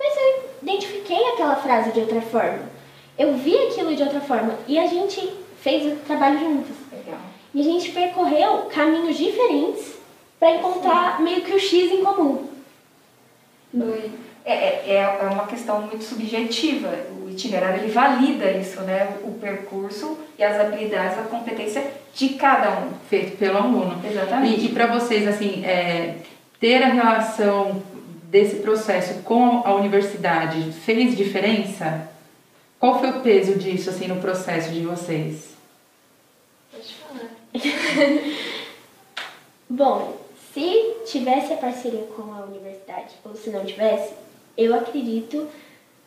Mas 0.01 0.17
eu 0.17 0.49
identifiquei 0.63 1.23
aquela 1.27 1.55
frase 1.55 1.91
de 1.91 1.99
outra 1.99 2.21
forma. 2.21 2.63
Eu 3.17 3.35
vi 3.35 3.55
aquilo 3.55 3.95
de 3.95 4.01
outra 4.01 4.19
forma. 4.19 4.57
E 4.67 4.79
a 4.79 4.87
gente 4.87 5.31
fez 5.61 5.93
o 5.93 5.95
trabalho 5.97 6.39
juntas. 6.39 6.75
Legal. 6.91 7.19
E 7.53 7.61
a 7.61 7.63
gente 7.63 7.91
percorreu 7.91 8.63
caminhos 8.73 9.15
diferentes 9.15 9.93
para 10.39 10.55
encontrar 10.55 11.21
meio 11.21 11.41
que 11.41 11.53
o 11.53 11.59
X 11.59 11.91
em 11.91 12.03
comum. 12.03 12.47
Foi. 13.77 14.11
É, 14.43 14.53
é, 14.53 15.17
é 15.21 15.29
uma 15.29 15.45
questão 15.45 15.81
muito 15.83 16.03
subjetiva. 16.03 16.89
O 17.23 17.29
itinerário 17.29 17.83
ele 17.83 17.91
valida 17.91 18.51
isso, 18.51 18.81
né? 18.81 19.17
O 19.23 19.33
percurso 19.33 20.17
e 20.37 20.43
as 20.43 20.59
habilidades, 20.59 21.19
a 21.19 21.23
competência 21.23 21.91
de 22.15 22.29
cada 22.29 22.71
um. 22.71 22.89
Feito 23.07 23.37
pelo 23.37 23.57
aluno. 23.59 24.01
Exatamente. 24.03 24.61
E, 24.61 24.65
e 24.65 24.69
para 24.69 24.87
vocês, 24.87 25.27
assim, 25.27 25.63
é, 25.63 26.15
ter 26.59 26.81
a 26.81 26.87
relação 26.87 27.83
desse 28.31 28.55
processo 28.57 29.21
com 29.23 29.61
a 29.65 29.75
universidade 29.75 30.71
fez 30.71 31.17
diferença? 31.17 32.09
Qual 32.79 32.97
foi 32.97 33.09
o 33.09 33.19
peso 33.19 33.59
disso, 33.59 33.89
assim, 33.89 34.07
no 34.07 34.21
processo 34.21 34.71
de 34.71 34.79
vocês? 34.79 35.49
Pode 36.71 36.95
falar. 36.95 37.29
Bom, 39.69 40.17
se 40.53 40.95
tivesse 41.05 41.51
a 41.51 41.57
parceria 41.57 42.07
com 42.15 42.33
a 42.33 42.45
universidade 42.45 43.15
ou 43.25 43.35
se 43.35 43.49
não 43.49 43.65
tivesse, 43.65 44.13
eu 44.57 44.73
acredito 44.75 45.47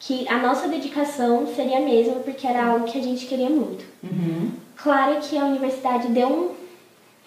que 0.00 0.26
a 0.26 0.38
nossa 0.38 0.66
dedicação 0.66 1.46
seria 1.54 1.78
a 1.78 1.82
mesma 1.82 2.16
porque 2.16 2.46
era 2.46 2.66
algo 2.66 2.86
que 2.86 2.98
a 2.98 3.02
gente 3.02 3.26
queria 3.26 3.50
muito. 3.50 3.84
Uhum. 4.02 4.50
Claro 4.76 5.20
que 5.20 5.36
a 5.36 5.44
universidade 5.44 6.08
deu 6.08 6.28
um 6.28 6.63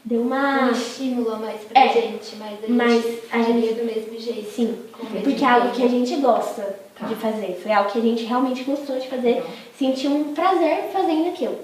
deu 0.07 0.21
uma 0.21 0.69
Um 0.69 0.71
estímulo 0.71 1.33
a 1.33 1.37
mais 1.37 1.61
pra 1.61 1.81
É, 1.83 1.89
gente, 1.89 2.35
mas 2.37 2.53
a 2.63 2.67
mas 2.69 2.93
gente 3.03 3.19
a 3.31 3.41
gente- 3.41 3.73
do 3.73 3.83
mesmo 3.85 4.19
jeito. 4.19 4.49
sim, 4.49 4.77
porque 5.23 5.43
é 5.43 5.47
algo 5.47 5.71
que 5.71 5.83
a 5.83 5.87
gente 5.87 6.15
gosta 6.15 6.79
Tá. 6.97 7.05
de 7.07 7.15
fazer, 7.15 7.59
foi 7.61 7.71
algo 7.71 7.91
que 7.91 7.99
a 7.99 8.01
gente 8.01 8.23
realmente 8.23 8.63
gostou 8.63 8.97
de 8.97 9.07
fazer, 9.07 9.43
sentiu 9.77 10.11
um 10.11 10.33
prazer 10.33 10.85
fazendo 10.93 11.27
aquilo. 11.29 11.57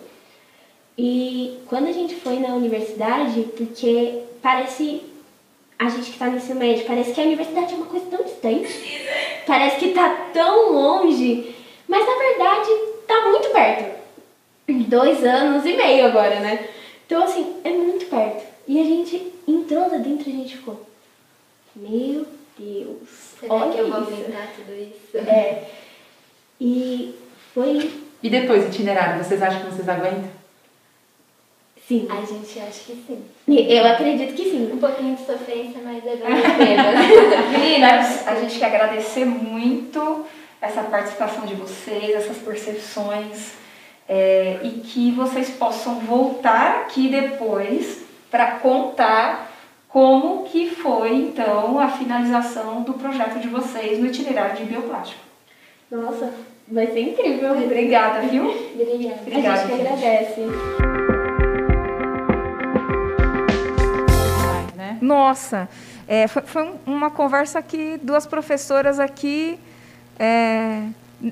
E 0.98 1.58
quando 1.68 1.88
a 1.88 1.92
gente 1.92 2.16
foi 2.16 2.38
na 2.40 2.50
universidade, 2.54 3.42
porque 3.58 4.20
parece 4.42 5.02
a 5.80 5.90
gente 5.90 6.12
que 6.12 6.20
tá 6.20 6.28
no 6.28 6.38
ensino 6.38 6.60
médio, 6.60 6.86
parece 6.86 7.14
que 7.14 7.20
a 7.22 7.24
universidade 7.24 7.74
é 7.74 7.78
uma 7.78 7.88
coisa 7.88 8.06
tão 8.12 8.24
distante. 8.24 9.02
Parece 9.48 9.78
que 9.78 9.90
tá 9.90 10.30
tão 10.34 10.72
longe, 10.74 11.56
mas 11.88 12.06
na 12.06 12.16
verdade 12.16 12.70
tá 13.08 13.22
muito 13.30 13.50
perto. 13.50 14.04
Dois 14.88 15.24
anos 15.24 15.66
e 15.66 15.74
meio 15.76 16.06
agora, 16.06 16.40
né? 16.40 16.70
Então 17.14 17.26
assim, 17.26 17.58
é 17.64 17.70
muito 17.70 18.08
perto. 18.08 18.44
E 18.68 18.82
a 18.82 18.84
gente 18.84 19.34
entrou 19.48 19.82
lá 19.82 19.98
dentro 19.98 20.28
e 20.28 20.34
a 20.34 20.36
gente 20.36 20.58
ficou. 20.58 20.84
Meu 21.76 22.26
Deus. 22.58 23.08
Será 23.40 23.54
olha 23.54 23.72
que 23.72 23.78
eu 23.78 23.92
vou 23.92 24.02
isso. 24.02 24.12
aumentar 24.14 24.48
tudo 24.56 24.74
isso? 24.74 25.18
É. 25.30 25.70
E 26.60 27.14
foi. 27.54 28.02
E 28.24 28.30
depois, 28.32 28.66
itinerário, 28.66 29.24
vocês 29.24 29.40
acham 29.44 29.60
que 29.62 29.68
vocês 29.68 29.88
aguentam? 29.88 30.28
Sim. 31.88 32.08
A 32.10 32.26
gente 32.26 32.60
acha 32.60 32.80
que 32.84 33.04
sim. 33.06 33.24
Eu 33.48 33.86
acredito 33.86 34.34
que 34.34 34.50
sim. 34.50 34.72
Um 34.74 34.80
pouquinho 34.80 35.16
de 35.16 35.24
sofrência, 35.24 35.82
mas 35.84 36.04
é 36.08 36.16
vale 36.16 36.34
a 36.48 36.58
pena. 36.58 37.60
Meninas, 37.60 38.28
a 38.28 38.40
gente 38.40 38.58
quer 38.58 38.74
agradecer 38.74 39.26
muito 39.26 40.26
essa 40.60 40.82
participação 40.82 41.46
de 41.46 41.54
vocês, 41.54 42.10
essas 42.16 42.38
percepções, 42.38 43.54
é, 44.08 44.60
e 44.64 44.70
que 44.82 45.12
vocês 45.12 45.50
possam 45.52 45.96
voltar 46.00 46.82
aqui 46.82 47.08
depois 47.10 48.04
para 48.30 48.52
contar 48.54 49.52
como 49.88 50.44
que 50.46 50.72
foi, 50.72 51.14
então, 51.16 51.80
a 51.80 51.88
finalização 51.88 52.82
do 52.82 52.94
projeto 52.94 53.40
de 53.40 53.48
vocês 53.48 54.00
no 54.00 54.08
itinerário 54.08 54.56
de 54.58 54.64
bioplástico. 54.66 55.22
Nossa, 55.92 56.34
vai 56.68 56.88
ser 56.88 57.02
incrível. 57.02 57.52
Obrigada, 57.64 58.22
viu? 58.22 58.50
Obrigada. 58.50 59.22
Obrigada, 59.22 59.62
a 59.62 59.68
gente 59.68 59.70
que 59.72 59.78
gente. 59.78 59.88
agradece. 59.88 60.42
né? 64.76 64.98
Nossa, 65.02 65.70
É, 66.06 66.28
foi, 66.28 66.42
foi 66.42 66.64
um- 66.64 66.76
uma 66.86 67.10
conversa 67.10 67.62
que 67.62 67.98
duas 68.04 68.26
professoras 68.26 69.00
aqui. 69.00 69.58
é, 70.20 70.84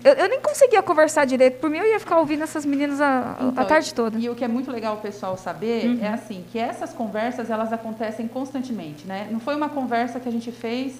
eu, 0.03 0.13
eu 0.13 0.29
nem 0.29 0.39
conseguia 0.41 0.81
conversar 0.81 1.25
direito. 1.25 1.59
Por 1.59 1.69
mim, 1.69 1.77
eu 1.79 1.85
ia 1.85 1.99
ficar 1.99 2.17
ouvindo 2.19 2.43
essas 2.43 2.65
meninas 2.65 3.01
a, 3.01 3.35
a 3.39 3.43
Então, 3.45 3.65
tarde 3.65 3.93
toda. 3.93 4.17
E 4.17 4.29
o 4.29 4.35
que 4.35 4.43
é 4.43 4.47
muito 4.47 4.71
legal 4.71 4.95
o 4.95 5.01
pessoal 5.01 5.37
saber 5.37 5.85
Uhum. 5.85 5.99
é 6.05 6.07
assim, 6.09 6.45
que 6.51 6.57
essas 6.57 6.93
conversas 6.93 7.49
elas 7.49 7.73
acontecem 7.73 8.27
constantemente, 8.27 9.05
né? 9.05 9.27
Não 9.29 9.39
foi 9.39 9.55
uma 9.55 9.69
conversa 9.69 10.19
que 10.19 10.29
a 10.29 10.31
gente 10.31 10.51
fez 10.51 10.95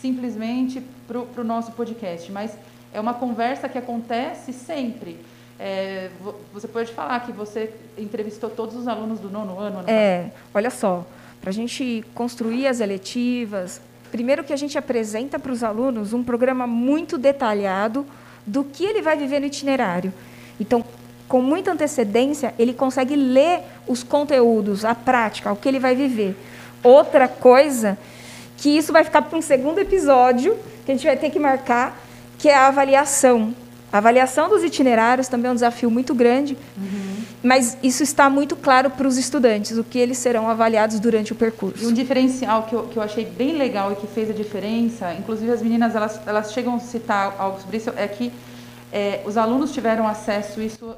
simplesmente 0.00 0.82
para 1.06 1.40
o 1.42 1.44
nosso 1.44 1.72
podcast, 1.72 2.30
mas 2.32 2.52
é 2.92 2.98
uma 3.00 3.14
conversa 3.14 3.68
que 3.68 3.76
acontece 3.78 4.52
sempre. 4.52 5.18
É, 5.58 6.08
vo- 6.22 6.34
você 6.54 6.66
pode 6.66 6.90
falar 6.92 7.20
que 7.20 7.32
você 7.32 7.70
entrevistou 7.98 8.48
todos 8.48 8.74
os 8.74 8.88
alunos 8.88 9.20
do 9.20 9.28
nono 9.28 9.58
ano, 9.58 9.80
ano 9.80 9.90
É, 9.90 10.30
olha 10.54 10.70
só, 10.70 11.04
para 11.40 11.50
a 11.50 11.52
gente 11.52 12.02
construir 12.14 12.66
as 12.66 12.80
eletivas, 12.80 13.80
primeiro 14.10 14.42
que 14.42 14.52
a 14.54 14.56
gente 14.56 14.78
apresenta 14.78 15.38
para 15.38 15.52
os 15.52 15.62
alunos 15.62 16.14
um 16.14 16.24
programa 16.24 16.66
muito 16.66 17.18
detalhado 17.18 18.06
do 18.46 18.64
que 18.64 18.84
ele 18.84 19.02
vai 19.02 19.16
viver 19.16 19.40
no 19.40 19.46
itinerário. 19.46 20.12
Então, 20.58 20.84
com 21.28 21.40
muita 21.40 21.72
antecedência, 21.72 22.52
ele 22.58 22.72
consegue 22.72 23.14
ler 23.14 23.60
os 23.86 24.02
conteúdos, 24.02 24.84
a 24.84 24.94
prática, 24.94 25.52
o 25.52 25.56
que 25.56 25.68
ele 25.68 25.78
vai 25.78 25.94
viver. 25.94 26.36
Outra 26.82 27.28
coisa, 27.28 27.96
que 28.56 28.68
isso 28.68 28.92
vai 28.92 29.04
ficar 29.04 29.22
para 29.22 29.38
um 29.38 29.42
segundo 29.42 29.78
episódio, 29.78 30.56
que 30.84 30.90
a 30.90 30.94
gente 30.94 31.06
vai 31.06 31.16
ter 31.16 31.30
que 31.30 31.38
marcar, 31.38 31.98
que 32.36 32.48
é 32.48 32.54
a 32.54 32.66
avaliação. 32.66 33.54
A 33.92 33.98
avaliação 33.98 34.48
dos 34.48 34.62
itinerários 34.62 35.26
também 35.28 35.48
é 35.48 35.52
um 35.52 35.54
desafio 35.54 35.90
muito 35.90 36.14
grande, 36.14 36.56
mas 37.42 37.76
isso 37.82 38.02
está 38.02 38.30
muito 38.30 38.54
claro 38.56 38.90
para 38.90 39.06
os 39.06 39.16
estudantes, 39.18 39.76
o 39.76 39.82
que 39.84 39.98
eles 39.98 40.18
serão 40.18 40.48
avaliados 40.48 41.00
durante 41.00 41.32
o 41.32 41.34
E 41.34 41.38
percurso. 41.38 41.88
um 41.88 41.92
diferencial 41.92 42.64
que 42.64 42.74
eu, 42.74 42.84
que 42.84 42.96
eu 42.96 43.02
achei 43.02 43.24
bem 43.24 43.56
legal 43.56 43.92
e 43.92 43.96
que 43.96 44.06
fez 44.06 44.30
a 44.30 44.32
diferença, 44.32 45.12
inclusive 45.14 45.50
as 45.50 45.62
meninas 45.62 45.96
elas, 45.96 46.20
elas 46.26 46.52
chegam 46.52 46.76
a 46.76 46.78
citar 46.78 47.34
algo 47.38 47.60
sobre 47.60 47.78
isso, 47.78 47.90
é 47.96 48.06
que 48.06 48.32
é, 48.92 49.22
os 49.24 49.36
alunos 49.36 49.72
tiveram 49.72 50.06
acesso 50.06 50.60
isso, 50.60 50.96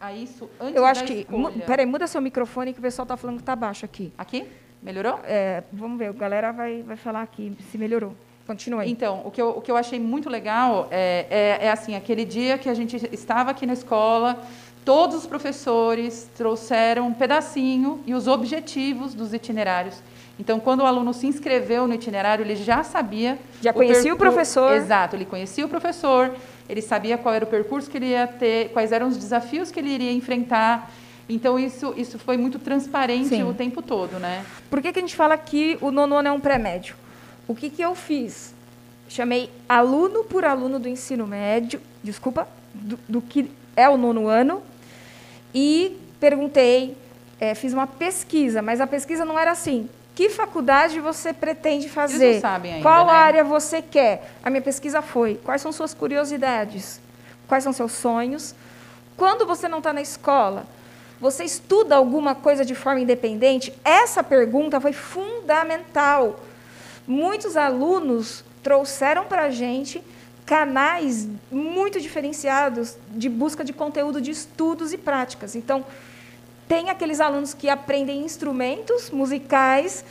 a 0.00 0.12
isso 0.12 0.48
antes 0.60 0.76
Eu 0.76 0.84
acho 0.84 1.00
da 1.02 1.06
que. 1.06 1.26
Peraí, 1.66 1.86
muda 1.86 2.06
seu 2.06 2.20
microfone 2.20 2.72
que 2.72 2.78
o 2.78 2.82
pessoal 2.82 3.04
está 3.04 3.16
falando 3.16 3.36
que 3.36 3.42
está 3.42 3.56
baixo 3.56 3.84
aqui. 3.84 4.12
Aqui? 4.18 4.46
Melhorou? 4.82 5.20
É, 5.24 5.62
vamos 5.72 5.98
ver, 5.98 6.08
a 6.08 6.12
galera 6.12 6.52
vai, 6.52 6.82
vai 6.82 6.96
falar 6.96 7.22
aqui 7.22 7.56
se 7.70 7.78
melhorou. 7.78 8.14
Continua 8.46 8.82
aí. 8.82 8.90
Então, 8.90 9.22
o 9.24 9.30
que, 9.30 9.40
eu, 9.40 9.50
o 9.50 9.60
que 9.60 9.70
eu 9.70 9.76
achei 9.76 10.00
muito 10.00 10.28
legal 10.28 10.88
é, 10.90 11.26
é, 11.60 11.66
é 11.66 11.70
assim, 11.70 11.94
aquele 11.94 12.24
dia 12.24 12.58
que 12.58 12.68
a 12.68 12.74
gente 12.74 13.08
estava 13.12 13.50
aqui 13.50 13.64
na 13.66 13.72
escola, 13.72 14.42
todos 14.84 15.16
os 15.16 15.26
professores 15.26 16.28
trouxeram 16.36 17.06
um 17.06 17.14
pedacinho 17.14 18.00
e 18.06 18.14
os 18.14 18.26
objetivos 18.26 19.14
dos 19.14 19.32
itinerários. 19.32 20.02
Então, 20.40 20.58
quando 20.58 20.80
o 20.80 20.86
aluno 20.86 21.14
se 21.14 21.26
inscreveu 21.26 21.86
no 21.86 21.94
itinerário, 21.94 22.42
ele 22.44 22.56
já 22.56 22.82
sabia... 22.82 23.38
Já 23.60 23.72
conhecia 23.72 24.12
o 24.12 24.16
percu- 24.16 24.32
professor. 24.32 24.72
Exato, 24.72 25.14
ele 25.14 25.24
conhecia 25.24 25.64
o 25.64 25.68
professor, 25.68 26.34
ele 26.68 26.82
sabia 26.82 27.16
qual 27.16 27.34
era 27.34 27.44
o 27.44 27.48
percurso 27.48 27.88
que 27.88 27.96
ele 27.96 28.06
ia 28.06 28.26
ter, 28.26 28.70
quais 28.70 28.90
eram 28.90 29.06
os 29.06 29.16
desafios 29.16 29.70
que 29.70 29.78
ele 29.78 29.90
iria 29.90 30.10
enfrentar. 30.10 30.90
Então, 31.28 31.58
isso, 31.58 31.94
isso 31.96 32.18
foi 32.18 32.36
muito 32.36 32.58
transparente 32.58 33.28
Sim. 33.28 33.44
o 33.44 33.54
tempo 33.54 33.80
todo, 33.82 34.18
né? 34.18 34.44
Por 34.68 34.82
que, 34.82 34.92
que 34.92 34.98
a 34.98 35.02
gente 35.02 35.14
fala 35.14 35.36
que 35.36 35.78
o 35.80 35.92
nono 35.92 36.16
ano 36.16 36.28
é 36.28 36.32
um 36.32 36.40
pré-médio? 36.40 36.96
O 37.46 37.54
que, 37.54 37.70
que 37.70 37.82
eu 37.82 37.94
fiz? 37.94 38.54
Chamei 39.08 39.50
aluno 39.68 40.24
por 40.24 40.44
aluno 40.44 40.78
do 40.78 40.88
ensino 40.88 41.26
médio, 41.26 41.80
desculpa, 42.02 42.48
do, 42.72 42.98
do 43.08 43.20
que 43.20 43.50
é 43.76 43.88
o 43.88 43.96
nono 43.96 44.26
ano, 44.26 44.62
e 45.54 45.98
perguntei, 46.18 46.96
eh, 47.40 47.54
fiz 47.54 47.72
uma 47.72 47.86
pesquisa, 47.86 48.62
mas 48.62 48.80
a 48.80 48.86
pesquisa 48.86 49.24
não 49.24 49.38
era 49.38 49.50
assim. 49.50 49.88
Que 50.14 50.28
faculdade 50.28 51.00
você 51.00 51.32
pretende 51.32 51.88
fazer? 51.88 52.34
não 52.34 52.40
sabem 52.40 52.72
ainda, 52.74 52.82
Qual 52.82 53.06
né? 53.06 53.12
área 53.12 53.44
você 53.44 53.80
quer? 53.80 54.30
A 54.42 54.50
minha 54.50 54.62
pesquisa 54.62 55.00
foi: 55.00 55.40
quais 55.42 55.62
são 55.62 55.72
suas 55.72 55.94
curiosidades? 55.94 57.00
Quais 57.48 57.64
são 57.64 57.72
seus 57.72 57.92
sonhos? 57.92 58.54
Quando 59.16 59.46
você 59.46 59.68
não 59.68 59.78
está 59.78 59.92
na 59.92 60.02
escola, 60.02 60.66
você 61.20 61.44
estuda 61.44 61.96
alguma 61.96 62.34
coisa 62.34 62.64
de 62.64 62.74
forma 62.74 63.00
independente? 63.00 63.72
Essa 63.84 64.22
pergunta 64.22 64.80
foi 64.80 64.92
fundamental. 64.92 66.40
Muitos 67.06 67.56
alunos 67.56 68.44
trouxeram 68.62 69.24
para 69.24 69.44
a 69.44 69.50
gente 69.50 70.02
canais 70.44 71.28
muito 71.50 72.00
diferenciados 72.00 72.96
de 73.10 73.28
busca 73.28 73.64
de 73.64 73.72
conteúdo 73.72 74.20
de 74.20 74.30
estudos 74.30 74.92
e 74.92 74.98
práticas. 74.98 75.54
Então, 75.54 75.84
tem 76.68 76.90
aqueles 76.90 77.20
alunos 77.20 77.54
que 77.54 77.68
aprendem 77.68 78.24
instrumentos 78.24 79.10
musicais 79.10 80.04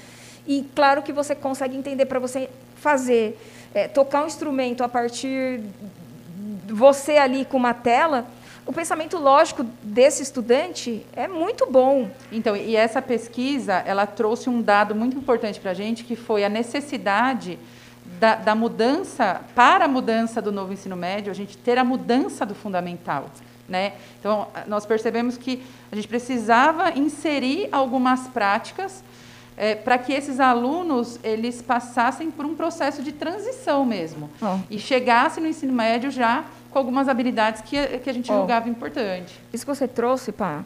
e 0.48 0.66
claro 0.76 1.02
que 1.02 1.14
você 1.14 1.36
consegue 1.36 1.76
entender 1.76 2.06
para 2.06 2.20
você 2.20 2.50
fazer 2.76 3.38
eh, 3.74 3.88
tocar 3.88 4.24
um 4.24 4.28
instrumento 4.28 4.84
a 4.84 4.90
partir 4.90 5.62
você 6.68 7.18
ali 7.18 7.46
com 7.46 7.58
uma 7.58 7.74
tela 7.74 8.26
o 8.66 8.72
pensamento 8.72 9.18
lógico 9.18 9.64
desse 9.82 10.22
estudante 10.22 11.06
é 11.14 11.28
muito 11.28 11.70
bom 11.70 12.10
Então, 12.32 12.56
e 12.56 12.76
essa 12.76 13.02
pesquisa, 13.02 13.74
ela 13.86 14.06
trouxe 14.06 14.50
um 14.50 14.62
dado 14.62 14.94
muito 14.94 15.18
importante 15.18 15.60
para 15.60 15.72
a 15.72 15.74
gente, 15.74 16.04
que 16.04 16.16
foi 16.16 16.44
a 16.44 16.50
necessidade 16.50 17.58
da, 18.20 18.36
da 18.36 18.56
mudança, 18.56 19.42
para 19.56 19.86
a 19.86 19.88
mudança 19.88 20.42
do 20.42 20.52
novo 20.52 20.74
ensino 20.74 20.96
médio, 20.96 21.32
a 21.32 21.36
gente 21.36 21.58
ter 21.58 21.78
a 21.78 21.84
mudança 21.84 22.46
do 22.46 22.54
fundamental. 22.54 23.30
Né? 23.68 23.94
Então, 24.20 24.48
nós 24.68 24.86
percebemos 24.86 25.38
que 25.38 25.64
a 25.92 25.96
gente 25.96 26.08
precisava 26.08 26.92
inserir 26.92 27.70
algumas 27.72 28.28
práticas 28.28 29.04
eh, 29.64 29.76
para 29.76 29.96
que 30.00 30.12
esses 30.12 30.40
alunos 30.40 31.20
eles 31.24 31.62
passassem 31.62 32.32
por 32.32 32.46
um 32.48 32.56
processo 32.56 33.04
de 33.04 33.12
transição 33.12 33.86
mesmo 33.86 34.28
Ó. 34.42 34.58
e 34.72 34.80
chegassem 34.80 35.44
no 35.44 35.48
ensino 35.48 35.72
médio 35.72 36.10
já 36.10 36.44
com 36.72 36.80
algumas 36.80 37.08
habilidades 37.08 37.62
que, 37.62 37.78
a- 37.78 38.00
que 38.00 38.10
a 38.10 38.14
gente 38.14 38.32
Ó. 38.32 38.38
julgava 38.40 38.68
importante. 38.68 39.40
Isso 39.54 39.64
que 39.64 39.76
você 39.76 39.88
trouxe, 39.88 40.32
pá, 40.32 40.64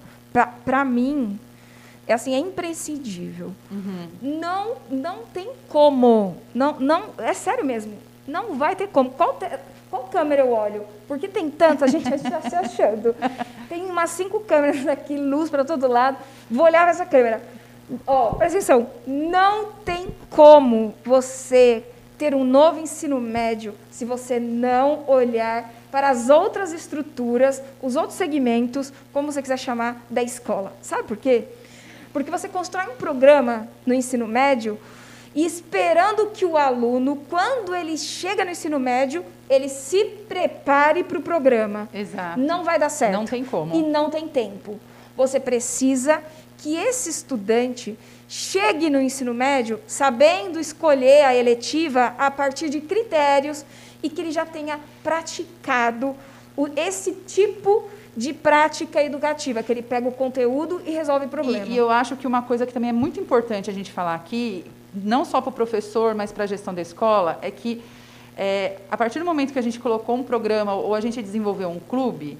para 0.64 0.86
mim, 0.86 1.38
é 2.08 2.14
assim, 2.14 2.34
é 2.34 2.40
imprescindível. 2.40 3.52
Não, 4.22 4.76
não 4.90 5.18
tem 5.34 5.50
como. 5.68 6.38
Não, 6.54 6.80
não, 6.80 7.04
é 7.18 7.34
sério 7.34 7.66
mesmo. 7.66 7.94
Não 8.26 8.56
vai 8.56 8.76
ter 8.78 8.88
como. 8.88 9.10
Qual, 9.10 9.34
te- 9.34 9.50
qual 9.90 10.04
câmera 10.06 10.42
eu 10.44 10.52
olho? 10.54 10.84
Porque 11.08 11.28
tem 11.28 11.50
tanta 11.50 11.86
gente 11.88 12.06
já 12.30 12.42
se 12.42 12.56
achando. 12.56 13.14
Tem 13.68 13.84
umas 13.86 14.10
cinco 14.12 14.40
câmeras 14.40 14.88
aqui, 14.88 15.18
luz 15.18 15.50
para 15.50 15.66
todo 15.66 15.88
lado. 15.88 16.18
Vou 16.50 16.66
olhar 16.66 16.88
essa 16.88 17.06
câmera. 17.06 17.42
Ó, 18.06 18.34
presta 18.34 18.58
atenção. 18.58 18.89
Não 19.06 19.71
tem 19.84 20.08
como 20.30 20.93
você 21.04 21.84
ter 22.17 22.34
um 22.34 22.43
novo 22.43 22.80
ensino 22.80 23.19
médio 23.19 23.74
se 23.91 24.06
você 24.06 24.39
não 24.39 25.04
olhar 25.08 25.71
para 25.91 26.10
as 26.10 26.30
outras 26.30 26.74
estruturas, 26.74 27.62
os 27.82 27.95
outros 27.95 28.15
segmentos, 28.17 28.91
como 29.13 29.32
você 29.32 29.41
quiser 29.41 29.58
chamar, 29.58 30.06
da 30.10 30.24
escola. 30.24 30.74
Sabe 30.82 31.04
por 31.04 31.17
quê? 31.17 31.45
Porque 32.12 32.32
você 32.32 32.48
constrói 32.48 32.86
um 32.88 32.95
programa 32.95 33.67
no 33.86 33.93
ensino 33.93 34.28
médio 34.28 34.80
e 35.34 35.45
esperando 35.45 36.28
que 36.28 36.45
o 36.45 36.58
aluno, 36.58 37.17
quando 37.30 37.76
ele 37.76 37.98
chega 37.98 38.45
no 38.45 38.52
ensino 38.52 38.80
médio, 38.80 39.24
ele 39.50 39.67
se 39.67 40.06
prepare 40.28 41.04
para 41.04 41.17
o 41.17 41.21
programa. 41.21 41.89
Exato. 41.93 42.39
Não 42.39 42.63
vai 42.63 42.80
dar 42.80 42.89
certo. 42.89 43.13
Não 43.13 43.26
tem 43.26 43.43
como. 43.43 43.76
E 43.76 43.84
não 43.84 44.10
tem 44.10 44.28
tempo. 44.28 44.80
Você 45.17 45.39
precisa 45.39 46.21
que 46.58 46.76
esse 46.76 47.10
estudante 47.10 47.98
chegue 48.28 48.89
no 48.89 49.00
ensino 49.00 49.34
médio 49.34 49.80
sabendo 49.88 50.60
escolher 50.60 51.24
a 51.26 51.36
eletiva 51.36 52.15
a 52.18 52.32
partir 52.32 52.70
de 52.70 52.82
critérios 52.82 53.65
e 54.02 54.10
que 54.10 54.22
ele 54.22 54.32
já 54.32 54.46
tenha 54.46 54.80
praticado 55.04 56.15
esse 56.76 57.12
tipo 57.12 57.84
de 58.15 58.34
prática 58.34 59.04
educativa, 59.04 59.62
que 59.62 59.72
ele 59.72 59.82
pega 59.82 60.08
o 60.08 60.12
conteúdo 60.12 60.82
e 60.86 60.91
resolve 60.91 61.26
o 61.26 61.30
problema. 61.30 61.65
E, 61.65 61.74
e 61.74 61.78
eu 61.78 61.89
acho 61.89 62.15
que 62.15 62.26
uma 62.26 62.41
coisa 62.41 62.65
que 62.65 62.74
também 62.74 62.89
é 62.89 62.94
muito 62.94 63.20
importante 63.20 63.70
a 63.70 63.74
gente 63.74 63.91
falar 63.91 64.15
aqui, 64.15 64.63
não 64.94 65.26
só 65.26 65.41
para 65.41 65.50
o 65.50 65.54
professor, 65.54 66.15
mas 66.15 66.32
para 66.32 66.46
a 66.46 66.48
gestão 66.48 66.74
da 66.74 66.82
escola, 66.82 67.38
é 67.41 67.52
que 67.52 67.82
é, 68.38 68.78
a 68.89 68.98
partir 68.98 69.20
do 69.20 69.26
momento 69.26 69.54
que 69.54 69.60
a 69.60 69.62
gente 69.62 69.80
colocou 69.80 70.15
um 70.15 70.24
programa 70.24 70.74
ou 70.74 70.96
a 70.96 71.02
gente 71.02 71.22
desenvolveu 71.22 71.70
um 71.70 71.80
clube, 71.80 72.38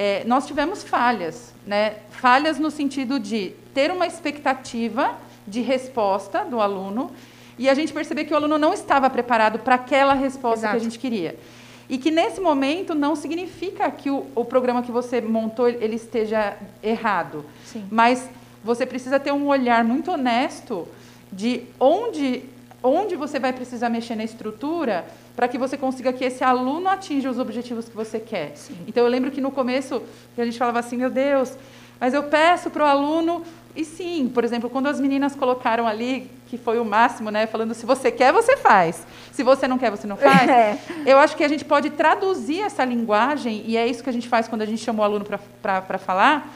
é, 0.00 0.24
nós 0.24 0.46
tivemos 0.46 0.82
falhas, 0.82 1.52
né? 1.66 1.96
Falhas 2.08 2.58
no 2.58 2.70
sentido 2.70 3.20
de 3.20 3.52
ter 3.74 3.90
uma 3.90 4.06
expectativa 4.06 5.14
de 5.46 5.60
resposta 5.60 6.42
do 6.42 6.58
aluno 6.58 7.10
e 7.58 7.68
a 7.68 7.74
gente 7.74 7.92
perceber 7.92 8.24
que 8.24 8.32
o 8.32 8.36
aluno 8.36 8.56
não 8.56 8.72
estava 8.72 9.10
preparado 9.10 9.58
para 9.58 9.74
aquela 9.74 10.14
resposta 10.14 10.60
Exato. 10.60 10.72
que 10.72 10.80
a 10.80 10.82
gente 10.82 10.98
queria. 10.98 11.38
E 11.86 11.98
que 11.98 12.10
nesse 12.10 12.40
momento 12.40 12.94
não 12.94 13.14
significa 13.14 13.90
que 13.90 14.08
o, 14.08 14.24
o 14.34 14.42
programa 14.42 14.82
que 14.82 14.90
você 14.90 15.20
montou 15.20 15.68
ele 15.68 15.96
esteja 15.96 16.56
errado. 16.82 17.44
Sim. 17.66 17.86
Mas 17.90 18.26
você 18.64 18.86
precisa 18.86 19.20
ter 19.20 19.32
um 19.32 19.48
olhar 19.48 19.84
muito 19.84 20.10
honesto 20.10 20.88
de 21.30 21.64
onde, 21.78 22.44
onde 22.82 23.16
você 23.16 23.38
vai 23.38 23.52
precisar 23.52 23.88
mexer 23.88 24.14
na 24.14 24.24
estrutura 24.24 25.04
para 25.36 25.48
que 25.48 25.58
você 25.58 25.76
consiga 25.76 26.12
que 26.12 26.24
esse 26.24 26.42
aluno 26.42 26.88
atinja 26.88 27.30
os 27.30 27.38
objetivos 27.38 27.88
que 27.88 27.96
você 27.96 28.18
quer. 28.18 28.54
Então, 28.86 29.04
eu 29.04 29.10
lembro 29.10 29.30
que 29.30 29.40
no 29.40 29.50
começo 29.50 30.02
a 30.36 30.44
gente 30.44 30.58
falava 30.58 30.78
assim, 30.78 30.96
meu 30.96 31.10
Deus, 31.10 31.56
mas 31.98 32.14
eu 32.14 32.24
peço 32.24 32.70
para 32.70 32.84
o 32.84 32.86
aluno... 32.86 33.42
E 33.76 33.84
sim, 33.84 34.28
por 34.34 34.42
exemplo, 34.42 34.68
quando 34.68 34.88
as 34.88 34.98
meninas 34.98 35.36
colocaram 35.36 35.86
ali 35.86 36.28
que 36.48 36.58
foi 36.58 36.80
o 36.80 36.84
máximo, 36.84 37.30
né? 37.30 37.46
Falando 37.46 37.72
se 37.72 37.86
você 37.86 38.10
quer, 38.10 38.32
você 38.32 38.56
faz. 38.56 39.06
Se 39.30 39.44
você 39.44 39.68
não 39.68 39.78
quer, 39.78 39.92
você 39.92 40.08
não 40.08 40.16
faz. 40.16 40.40
É. 40.50 40.76
Eu 41.06 41.18
acho 41.18 41.36
que 41.36 41.44
a 41.44 41.48
gente 41.48 41.64
pode 41.64 41.90
traduzir 41.90 42.62
essa 42.62 42.84
linguagem, 42.84 43.62
e 43.64 43.76
é 43.76 43.86
isso 43.86 44.02
que 44.02 44.10
a 44.10 44.12
gente 44.12 44.28
faz 44.28 44.48
quando 44.48 44.62
a 44.62 44.66
gente 44.66 44.82
chama 44.82 45.02
o 45.02 45.04
aluno 45.04 45.24
para 45.62 45.98
falar, 45.98 46.52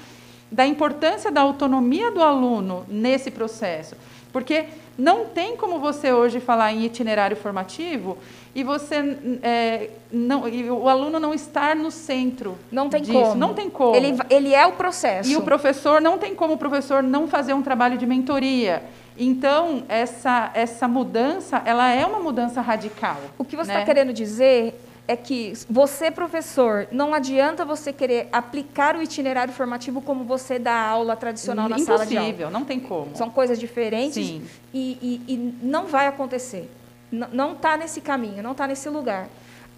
da 0.50 0.66
importância 0.66 1.30
da 1.30 1.42
autonomia 1.42 2.10
do 2.10 2.20
aluno 2.20 2.84
nesse 2.88 3.30
processo. 3.30 3.94
Porque 4.32 4.64
não 4.96 5.26
tem 5.26 5.56
como 5.56 5.78
você 5.78 6.12
hoje 6.12 6.40
falar 6.40 6.72
em 6.72 6.84
itinerário 6.84 7.36
formativo 7.36 8.16
e 8.54 8.62
você 8.62 9.18
é, 9.42 9.90
não, 10.12 10.48
e 10.48 10.70
o 10.70 10.88
aluno 10.88 11.18
não 11.18 11.34
estar 11.34 11.74
no 11.74 11.90
centro. 11.90 12.56
Não 12.70 12.88
tem 12.88 13.02
disso. 13.02 13.12
como. 13.12 13.34
Não 13.34 13.54
tem 13.54 13.68
como. 13.68 13.96
Ele, 13.96 14.16
ele 14.30 14.54
é 14.54 14.64
o 14.66 14.72
processo. 14.72 15.28
E 15.28 15.36
o 15.36 15.42
professor 15.42 16.00
não 16.00 16.16
tem 16.16 16.34
como 16.34 16.54
o 16.54 16.58
professor 16.58 17.02
não 17.02 17.26
fazer 17.26 17.54
um 17.54 17.62
trabalho 17.62 17.98
de 17.98 18.06
mentoria. 18.06 18.82
Então 19.18 19.84
essa 19.88 20.50
essa 20.54 20.88
mudança 20.88 21.62
ela 21.64 21.90
é 21.92 22.06
uma 22.06 22.20
mudança 22.20 22.60
radical. 22.60 23.20
O 23.38 23.44
que 23.44 23.56
você 23.56 23.72
né? 23.72 23.80
está 23.80 23.86
querendo 23.86 24.12
dizer 24.12 24.80
é 25.06 25.14
que 25.16 25.52
você, 25.68 26.10
professor, 26.10 26.88
não 26.90 27.12
adianta 27.12 27.64
você 27.64 27.92
querer 27.92 28.28
aplicar 28.32 28.96
o 28.96 29.02
itinerário 29.02 29.52
formativo 29.52 30.00
como 30.00 30.24
você 30.24 30.58
dá 30.58 30.74
aula 30.74 31.14
tradicional 31.14 31.68
na 31.68 31.78
sala 31.78 32.06
de 32.06 32.16
aula. 32.16 32.28
Impossível, 32.28 32.50
não 32.50 32.64
tem 32.64 32.80
como. 32.80 33.14
São 33.14 33.28
coisas 33.28 33.58
diferentes 33.60 34.16
e, 34.16 34.42
e, 34.72 35.20
e 35.28 35.54
não 35.62 35.86
vai 35.86 36.06
acontecer. 36.06 36.70
N- 37.12 37.26
não 37.32 37.52
está 37.52 37.76
nesse 37.76 38.00
caminho, 38.00 38.42
não 38.42 38.52
está 38.52 38.66
nesse 38.66 38.88
lugar. 38.88 39.28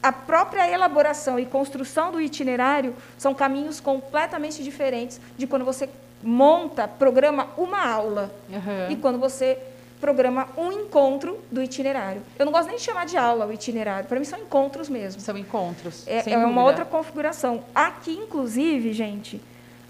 A 0.01 0.13
própria 0.13 0.71
elaboração 0.71 1.39
e 1.41 1.45
construção 1.47 2.13
do 2.13 2.21
itinerário 2.21 2.95
são 3.19 3.35
caminhos 3.35 3.81
completamente 3.81 4.63
diferentes 4.63 5.21
de 5.37 5.47
quando 5.47 5.65
você 5.65 5.89
monta, 6.23 6.87
programa 6.87 7.49
uma 7.57 7.85
aula 7.85 8.31
Aham. 8.53 8.87
e 8.91 8.97
quando 8.97 9.19
você 9.19 9.59
programa 10.01 10.49
um 10.57 10.73
encontro 10.73 11.39
do 11.51 11.63
itinerário. 11.63 12.23
Eu 12.39 12.45
não 12.45 12.53
gosto 12.53 12.69
nem 12.69 12.77
de 12.77 12.83
chamar 12.83 13.07
de 13.07 13.17
aula 13.17 13.47
o 13.47 13.53
itinerário, 13.53 14.09
para 14.09 14.19
mim 14.19 14.25
são 14.25 14.39
encontros 14.39 14.89
mesmo. 14.89 15.21
São 15.21 15.37
encontros. 15.37 16.07
É, 16.07 16.33
é 16.33 16.39
uma 16.39 16.65
outra 16.65 16.85
configuração. 16.85 17.65
Aqui, 17.75 18.13
inclusive, 18.13 18.93
gente, 18.93 19.41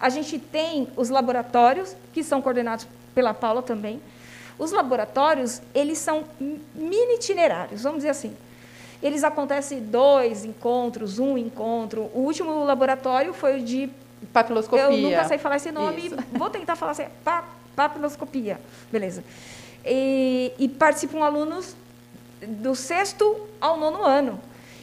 a 0.01 0.09
gente 0.09 0.39
tem 0.39 0.89
os 0.97 1.09
laboratórios, 1.09 1.97
que 2.13 2.23
são 2.23 2.41
coordenados 2.43 2.87
pela 3.15 3.33
Paula 3.35 3.63
também. 3.63 4.01
Os 4.59 4.73
laboratórios, 4.73 5.61
eles 5.75 5.99
são 5.99 6.25
mini 6.41 7.15
itinerários, 7.15 7.83
vamos 7.83 7.99
dizer 7.99 8.11
assim. 8.11 8.37
Eles 9.03 9.23
acontecem 9.23 9.81
dois 9.81 10.45
encontros, 10.45 11.19
um 11.19 11.37
encontro. 11.37 12.11
O 12.15 12.21
último 12.21 12.65
laboratório 12.65 13.35
foi 13.35 13.61
o 13.61 13.63
de 13.63 13.91
Papiloscopia. 14.33 14.85
eu 14.85 14.97
nunca 14.97 15.25
sei 15.25 15.39
falar 15.39 15.57
esse 15.57 15.71
nome, 15.71 16.07
Isso. 16.07 16.17
vou 16.33 16.49
tentar 16.49 16.75
falar 16.75 16.93
assim, 16.93 17.05
pa, 17.23 17.45
papiloscopia, 17.75 18.59
beleza. 18.91 19.23
E, 19.87 20.53
e 20.59 20.69
participam 20.69 21.25
alunos 21.25 21.77
do 22.47 22.75
sexto 22.75 23.37
ao 23.61 23.79
nono 23.79 24.03
ano. 24.03 24.41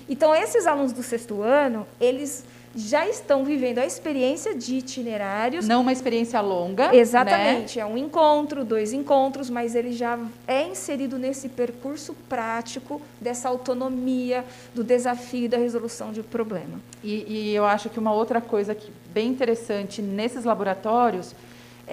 Então, 0.07 0.33
esses 0.33 0.65
alunos 0.65 0.91
do 0.91 1.03
sexto 1.03 1.41
ano, 1.41 1.85
eles 1.99 2.45
já 2.75 3.07
estão 3.07 3.45
vivendo 3.45 3.77
a 3.77 3.85
experiência 3.85 4.55
de 4.55 4.75
itinerários. 4.75 5.67
Não 5.67 5.81
uma 5.81 5.91
experiência 5.91 6.41
longa. 6.41 6.87
Né? 6.87 6.97
Exatamente, 6.97 7.79
é 7.79 7.85
um 7.85 7.97
encontro, 7.97 8.65
dois 8.65 8.93
encontros, 8.93 9.49
mas 9.49 9.75
ele 9.75 9.93
já 9.93 10.19
é 10.47 10.63
inserido 10.63 11.19
nesse 11.19 11.49
percurso 11.49 12.15
prático 12.27 13.01
dessa 13.21 13.47
autonomia, 13.47 14.43
do 14.73 14.83
desafio 14.83 15.47
da 15.47 15.57
resolução 15.57 16.11
de 16.11 16.23
problema. 16.23 16.79
E, 17.03 17.25
e 17.27 17.55
eu 17.55 17.65
acho 17.65 17.89
que 17.89 17.99
uma 17.99 18.11
outra 18.11 18.41
coisa 18.41 18.73
que 18.73 18.91
bem 19.13 19.29
interessante 19.29 20.01
nesses 20.01 20.43
laboratórios 20.43 21.35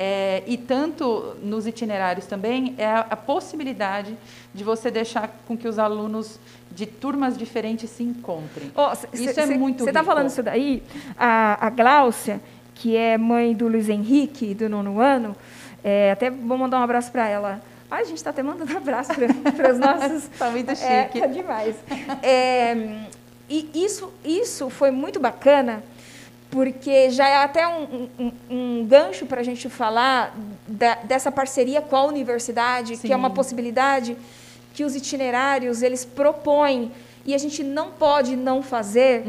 é, 0.03 0.43
e 0.47 0.57
tanto 0.57 1.37
nos 1.43 1.67
itinerários 1.67 2.25
também 2.25 2.75
é 2.79 2.87
a, 2.87 3.01
a 3.11 3.17
possibilidade 3.17 4.17
de 4.55 4.65
você 4.65 4.91
deixar 4.91 5.29
com 5.47 5.55
que 5.59 5.69
os 5.69 5.79
alunos 5.79 6.41
de 6.73 6.87
turmas 6.87 7.37
diferentes 7.37 7.91
se 7.91 8.03
encontrem. 8.03 8.73
Ó, 8.75 8.95
cê- 8.95 9.09
Isso 9.13 9.35
cê- 9.35 9.43
é 9.43 9.47
muito 9.47 9.85
Você 9.85 9.91
está 9.91 10.03
falando 10.03 10.29
isso 10.29 10.43
daí? 10.43 10.83
A, 11.19 11.67
a 11.67 11.69
Gláucia, 11.69 12.41
que 12.75 12.97
é 12.97 13.19
mãe 13.19 13.53
do 13.55 13.69
Luiz 13.69 13.91
Henrique, 13.91 14.55
do 14.55 14.71
nono 14.71 14.99
ano, 15.01 15.37
é, 15.85 16.13
até 16.13 16.31
vou 16.31 16.57
mandar 16.57 16.81
um 16.81 16.83
abraço 16.83 17.13
para 17.13 17.29
ela. 17.29 17.61
Ai, 17.91 18.03
a 18.03 18.05
gente 18.07 18.17
está 18.17 18.31
até 18.31 18.43
mandando 18.43 18.75
abraço 18.79 19.11
para 19.57 19.71
os 19.73 19.79
nossos. 19.79 20.31
Tá 20.39 20.49
muito 20.51 20.71
É, 20.71 20.77
chique. 20.77 21.21
tá 21.21 21.27
demais. 21.27 21.77
É, 22.23 23.03
e 23.51 23.69
isso, 23.75 24.11
isso 24.25 24.71
foi 24.71 24.91
muito 24.91 25.21
bacana, 25.21 25.83
porque 26.51 27.11
já 27.11 27.29
é 27.29 27.37
até 27.37 27.67
um, 27.69 28.09
um- 28.19 28.33
um 28.51 28.87
gancho 28.87 29.25
para 29.27 29.41
a 29.41 29.45
gente 29.45 29.69
falar 29.69 30.35
da- 30.67 30.97
dessa 31.05 31.31
parceria 31.31 31.81
com 31.81 31.97
a 31.97 32.05
universidade, 32.05 32.97
que 32.97 33.13
é 33.13 33.17
uma 33.17 33.29
Sim. 33.29 33.35
possibilidade 33.35 34.17
que 34.75 34.85
os 34.85 34.95
itinerários 34.97 35.83
eles 35.83 36.05
propõem 36.05 36.91
e 37.25 37.35
a 37.35 37.39
gente 37.39 37.63
não 37.63 37.91
pode 37.91 38.35
não 38.37 38.63
fazer. 38.63 39.25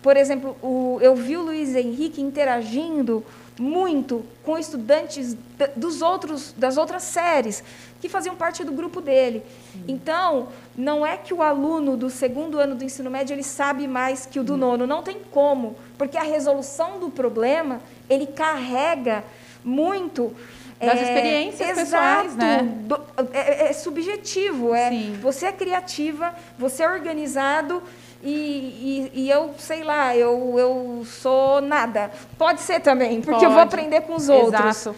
Por 0.00 0.16
exemplo, 0.16 0.56
o- 0.62 0.98
eu 1.02 1.14
vi 1.14 1.36
o 1.36 1.42
Luiz 1.42 1.74
Henrique 1.74 2.20
interagindo 2.22 3.24
muito 3.58 4.24
com 4.44 4.56
estudantes 4.58 5.34
da- 5.58 5.70
dos 5.74 6.00
outros, 6.02 6.54
das 6.56 6.76
outras 6.76 7.02
séries 7.02 7.64
que 8.06 8.12
faziam 8.12 8.34
parte 8.36 8.62
do 8.64 8.72
grupo 8.72 9.00
dele. 9.00 9.42
Então, 9.88 10.48
não 10.76 11.04
é 11.04 11.16
que 11.16 11.34
o 11.34 11.42
aluno 11.42 11.96
do 11.96 12.08
segundo 12.08 12.58
ano 12.58 12.74
do 12.74 12.84
ensino 12.84 13.10
médio 13.10 13.34
ele 13.34 13.42
sabe 13.42 13.86
mais 13.88 14.24
que 14.26 14.38
o 14.38 14.44
do 14.44 14.56
nono, 14.56 14.86
não 14.86 15.02
tem 15.02 15.18
como, 15.30 15.76
porque 15.98 16.16
a 16.16 16.22
resolução 16.22 16.98
do 16.98 17.10
problema 17.10 17.80
ele 18.08 18.26
carrega 18.26 19.24
muito 19.64 20.32
Das 20.78 20.98
é, 20.98 21.02
experiências 21.02 21.78
exato, 21.78 22.28
pessoais, 22.28 22.36
né? 22.36 22.62
do- 22.84 23.00
é, 23.32 23.70
é 23.70 23.72
subjetivo, 23.72 24.74
é 24.74 24.90
Sim. 24.90 25.18
você 25.20 25.46
é 25.46 25.52
criativa, 25.52 26.32
você 26.58 26.82
é 26.84 26.88
organizado 26.88 27.82
e, 28.22 29.10
e, 29.14 29.22
e 29.24 29.30
eu, 29.30 29.54
sei 29.58 29.82
lá, 29.82 30.16
eu, 30.16 30.54
eu 30.58 31.04
sou 31.04 31.60
nada. 31.60 32.10
Pode 32.38 32.60
ser 32.60 32.80
também, 32.80 33.20
porque 33.20 33.44
eu 33.44 33.50
vou 33.50 33.58
Pode. 33.60 33.74
aprender 33.74 34.02
com 34.02 34.14
os 34.16 34.28
outros. 34.28 34.76
Exato. 34.86 34.96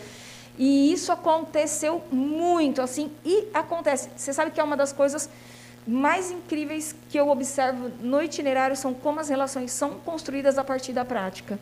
E 0.59 0.93
isso 0.93 1.13
aconteceu 1.13 2.03
muito, 2.11 2.83
assim, 2.83 3.11
e 3.25 3.47
acontece. 3.55 4.11
Você 4.17 4.33
sabe 4.33 4.51
que 4.51 4.61
é 4.61 4.65
uma 4.65 4.77
das 4.77 4.93
coisas 4.93 5.31
mais 5.87 6.31
incríveis 6.31 6.95
que 7.09 7.19
eu 7.19 7.29
observo 7.31 7.91
no 8.01 8.21
itinerário 8.21 8.77
são 8.77 8.93
como 8.93 9.21
as 9.21 9.29
relações 9.29 9.71
são 9.71 9.93
construídas 10.05 10.59
a 10.59 10.65
partir 10.65 10.93
da 10.93 11.05
prática. 11.05 11.59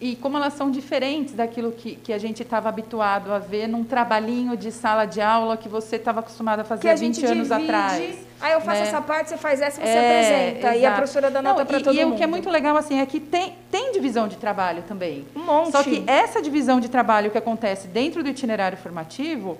E 0.00 0.16
como 0.16 0.36
elas 0.36 0.54
são 0.54 0.70
diferentes 0.70 1.34
daquilo 1.34 1.72
que, 1.72 1.96
que 1.96 2.12
a 2.12 2.18
gente 2.18 2.42
estava 2.42 2.68
habituado 2.68 3.32
a 3.32 3.38
ver 3.38 3.66
num 3.66 3.84
trabalhinho 3.84 4.56
de 4.56 4.70
sala 4.72 5.04
de 5.04 5.20
aula 5.20 5.56
que 5.56 5.68
você 5.68 5.96
estava 5.96 6.20
acostumado 6.20 6.60
a 6.60 6.64
fazer 6.64 6.82
Que 6.82 6.88
há 6.88 6.94
20 6.94 7.14
gente 7.16 7.26
anos 7.26 7.52
atrás. 7.52 8.27
Aí 8.40 8.52
eu 8.52 8.60
faço 8.60 8.80
né? 8.80 8.86
essa 8.88 9.00
parte, 9.00 9.30
você 9.30 9.36
faz 9.36 9.60
essa, 9.60 9.80
você 9.80 9.86
É, 9.88 10.48
apresenta, 10.50 10.66
e 10.68 10.68
a 10.68 10.76
exato. 10.78 10.96
professora 10.96 11.30
dá 11.30 11.42
nota 11.42 11.64
para 11.66 11.78
e- 11.78 11.82
todo 11.82 11.96
e 11.96 12.04
mundo. 12.04 12.14
o 12.14 12.16
que 12.16 12.24
é 12.24 12.26
muito 12.26 12.48
legal 12.50 12.76
assim 12.76 13.00
é 13.00 13.06
que 13.06 13.18
tem, 13.20 13.54
tem 13.70 13.92
divisão 13.92 14.28
de 14.28 14.36
trabalho 14.36 14.82
também. 14.86 15.26
Um 15.34 15.44
monte. 15.44 15.72
Só 15.72 15.82
que 15.82 16.02
essa 16.06 16.40
divisão 16.42 16.80
de 16.80 16.88
trabalho 16.88 17.30
que 17.30 17.38
acontece 17.38 17.88
dentro 17.88 18.22
do 18.22 18.28
itinerário 18.28 18.78
formativo 18.78 19.58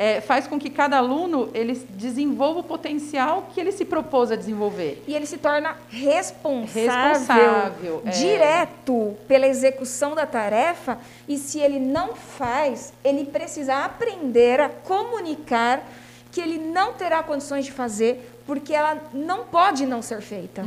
é, 0.00 0.20
faz 0.20 0.46
com 0.46 0.60
que 0.60 0.70
cada 0.70 0.96
aluno 0.98 1.50
ele 1.52 1.74
desenvolva 1.90 2.60
o 2.60 2.62
potencial 2.62 3.48
que 3.52 3.60
ele 3.60 3.72
se 3.72 3.84
propôs 3.84 4.30
a 4.30 4.36
desenvolver. 4.36 5.02
E 5.08 5.12
ele 5.14 5.26
se 5.26 5.38
torna 5.38 5.74
responsável, 5.90 7.08
Responsável, 7.08 8.02
é. 8.06 8.10
direto 8.10 9.16
pela 9.26 9.46
execução 9.48 10.14
da 10.14 10.24
tarefa. 10.24 10.98
E 11.26 11.36
se 11.36 11.58
ele 11.58 11.80
não 11.80 12.14
faz, 12.14 12.92
ele 13.04 13.24
precisa 13.24 13.84
aprender 13.84 14.60
a 14.60 14.68
comunicar 14.68 15.82
que 16.30 16.40
ele 16.40 16.58
não 16.58 16.92
terá 16.92 17.22
condições 17.22 17.64
de 17.64 17.72
fazer, 17.72 18.40
porque 18.46 18.72
ela 18.72 19.00
não 19.12 19.44
pode 19.44 19.86
não 19.86 20.02
ser 20.02 20.20
feita. 20.20 20.62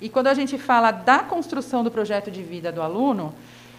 E 0.00 0.08
quando 0.08 0.26
a 0.26 0.34
gente 0.34 0.58
fala 0.58 0.90
da 0.90 1.20
construção 1.20 1.84
do 1.84 1.90
projeto 1.90 2.30
de 2.30 2.42
vida 2.42 2.72
do 2.72 2.82
aluno, 2.82 3.32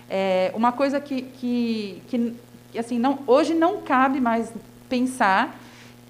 é 0.10 0.52
uma 0.56 0.72
coisa 0.72 1.02
que, 1.02 1.22
que, 1.22 2.02
que, 2.08 2.80
assim, 2.80 2.98
não, 2.98 3.20
hoje 3.28 3.54
não 3.54 3.82
cabe 3.82 4.22
mais 4.22 4.52
pensar 4.88 5.60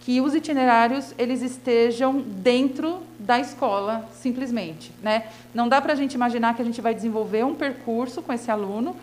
que 0.01 0.19
os 0.19 0.35
itinerários 0.35 1.13
eles 1.17 1.41
estejam 1.41 2.21
dentro 2.21 3.01
da 3.17 3.39
escola 3.39 4.07
simplesmente, 4.13 4.91
né? 5.01 5.27
Não 5.53 5.69
dá 5.69 5.79
para 5.81 5.93
a 5.93 5.95
gente 5.95 6.13
imaginar 6.13 6.55
que 6.55 6.61
a 6.61 6.65
gente 6.65 6.81
vai 6.81 6.93
desenvolver 6.93 7.45
um 7.45 7.55
percurso 7.55 8.21
com 8.21 8.33
esse 8.33 8.51
aluno 8.51 8.95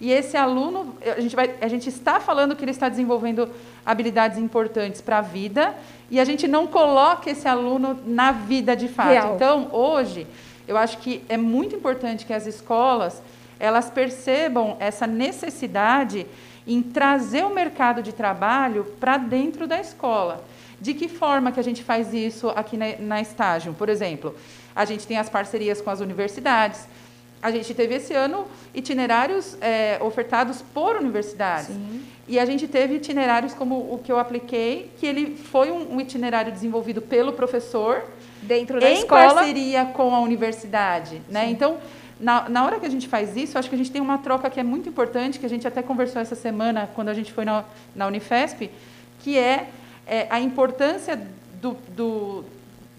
e 0.00 0.12
esse 0.12 0.36
aluno 0.36 0.94
a 1.04 1.20
gente 1.20 1.34
vai 1.34 1.54
a 1.60 1.68
gente 1.68 1.88
está 1.88 2.20
falando 2.20 2.54
que 2.54 2.64
ele 2.64 2.70
está 2.70 2.88
desenvolvendo 2.88 3.48
habilidades 3.84 4.38
importantes 4.38 5.00
para 5.00 5.18
a 5.18 5.22
vida 5.22 5.74
e 6.10 6.20
a 6.20 6.24
gente 6.24 6.46
não 6.46 6.66
coloca 6.66 7.30
esse 7.30 7.48
aluno 7.48 7.98
na 8.06 8.32
vida 8.32 8.76
de 8.76 8.88
fato. 8.88 9.08
Real. 9.08 9.34
Então 9.34 9.68
hoje 9.72 10.26
eu 10.66 10.76
acho 10.76 10.98
que 10.98 11.24
é 11.28 11.36
muito 11.36 11.74
importante 11.74 12.24
que 12.24 12.32
as 12.32 12.46
escolas 12.46 13.20
elas 13.58 13.90
percebam 13.90 14.76
essa 14.78 15.06
necessidade 15.06 16.26
em 16.66 16.82
trazer 16.82 17.44
o 17.44 17.54
mercado 17.54 18.02
de 18.02 18.12
trabalho 18.12 18.84
para 19.00 19.16
dentro 19.16 19.66
da 19.66 19.80
escola. 19.80 20.44
De 20.80 20.94
que 20.94 21.08
forma 21.08 21.50
que 21.50 21.58
a 21.58 21.64
gente 21.64 21.82
faz 21.82 22.14
isso 22.14 22.50
aqui 22.50 22.76
na, 22.76 22.96
na 23.00 23.20
estágio? 23.20 23.74
Por 23.74 23.88
exemplo, 23.88 24.34
a 24.76 24.84
gente 24.84 25.06
tem 25.06 25.18
as 25.18 25.28
parcerias 25.28 25.80
com 25.80 25.90
as 25.90 26.00
universidades. 26.00 26.86
A 27.42 27.50
gente 27.50 27.72
teve 27.72 27.94
esse 27.94 28.14
ano 28.14 28.46
itinerários 28.74 29.56
é, 29.60 29.98
ofertados 30.00 30.62
por 30.74 30.96
universidades. 30.96 31.68
Sim. 31.68 32.02
E 32.26 32.38
a 32.38 32.44
gente 32.44 32.68
teve 32.68 32.96
itinerários 32.96 33.54
como 33.54 33.76
o 33.76 34.00
que 34.02 34.12
eu 34.12 34.18
apliquei, 34.18 34.90
que 34.98 35.06
ele 35.06 35.36
foi 35.36 35.70
um, 35.70 35.94
um 35.94 36.00
itinerário 36.00 36.52
desenvolvido 36.52 37.00
pelo 37.00 37.32
professor 37.32 38.04
Dentro 38.42 38.78
da 38.78 38.90
em 38.90 38.98
escola. 38.98 39.34
parceria 39.34 39.86
com 39.86 40.14
a 40.14 40.20
universidade, 40.20 41.22
né? 41.28 41.48
Então, 41.48 41.78
na, 42.20 42.48
na 42.48 42.64
hora 42.64 42.80
que 42.80 42.86
a 42.86 42.90
gente 42.90 43.08
faz 43.08 43.36
isso, 43.36 43.58
acho 43.58 43.68
que 43.68 43.74
a 43.74 43.78
gente 43.78 43.90
tem 43.90 44.02
uma 44.02 44.18
troca 44.18 44.50
que 44.50 44.58
é 44.58 44.62
muito 44.62 44.88
importante, 44.88 45.38
que 45.38 45.46
a 45.46 45.48
gente 45.48 45.66
até 45.66 45.82
conversou 45.82 46.20
essa 46.20 46.34
semana 46.34 46.90
quando 46.94 47.08
a 47.08 47.14
gente 47.14 47.32
foi 47.32 47.44
na, 47.44 47.64
na 47.94 48.06
Unifesp, 48.06 48.70
que 49.20 49.38
é, 49.38 49.68
é 50.06 50.26
a 50.28 50.40
importância 50.40 51.20
do, 51.60 51.76
do, 51.96 52.44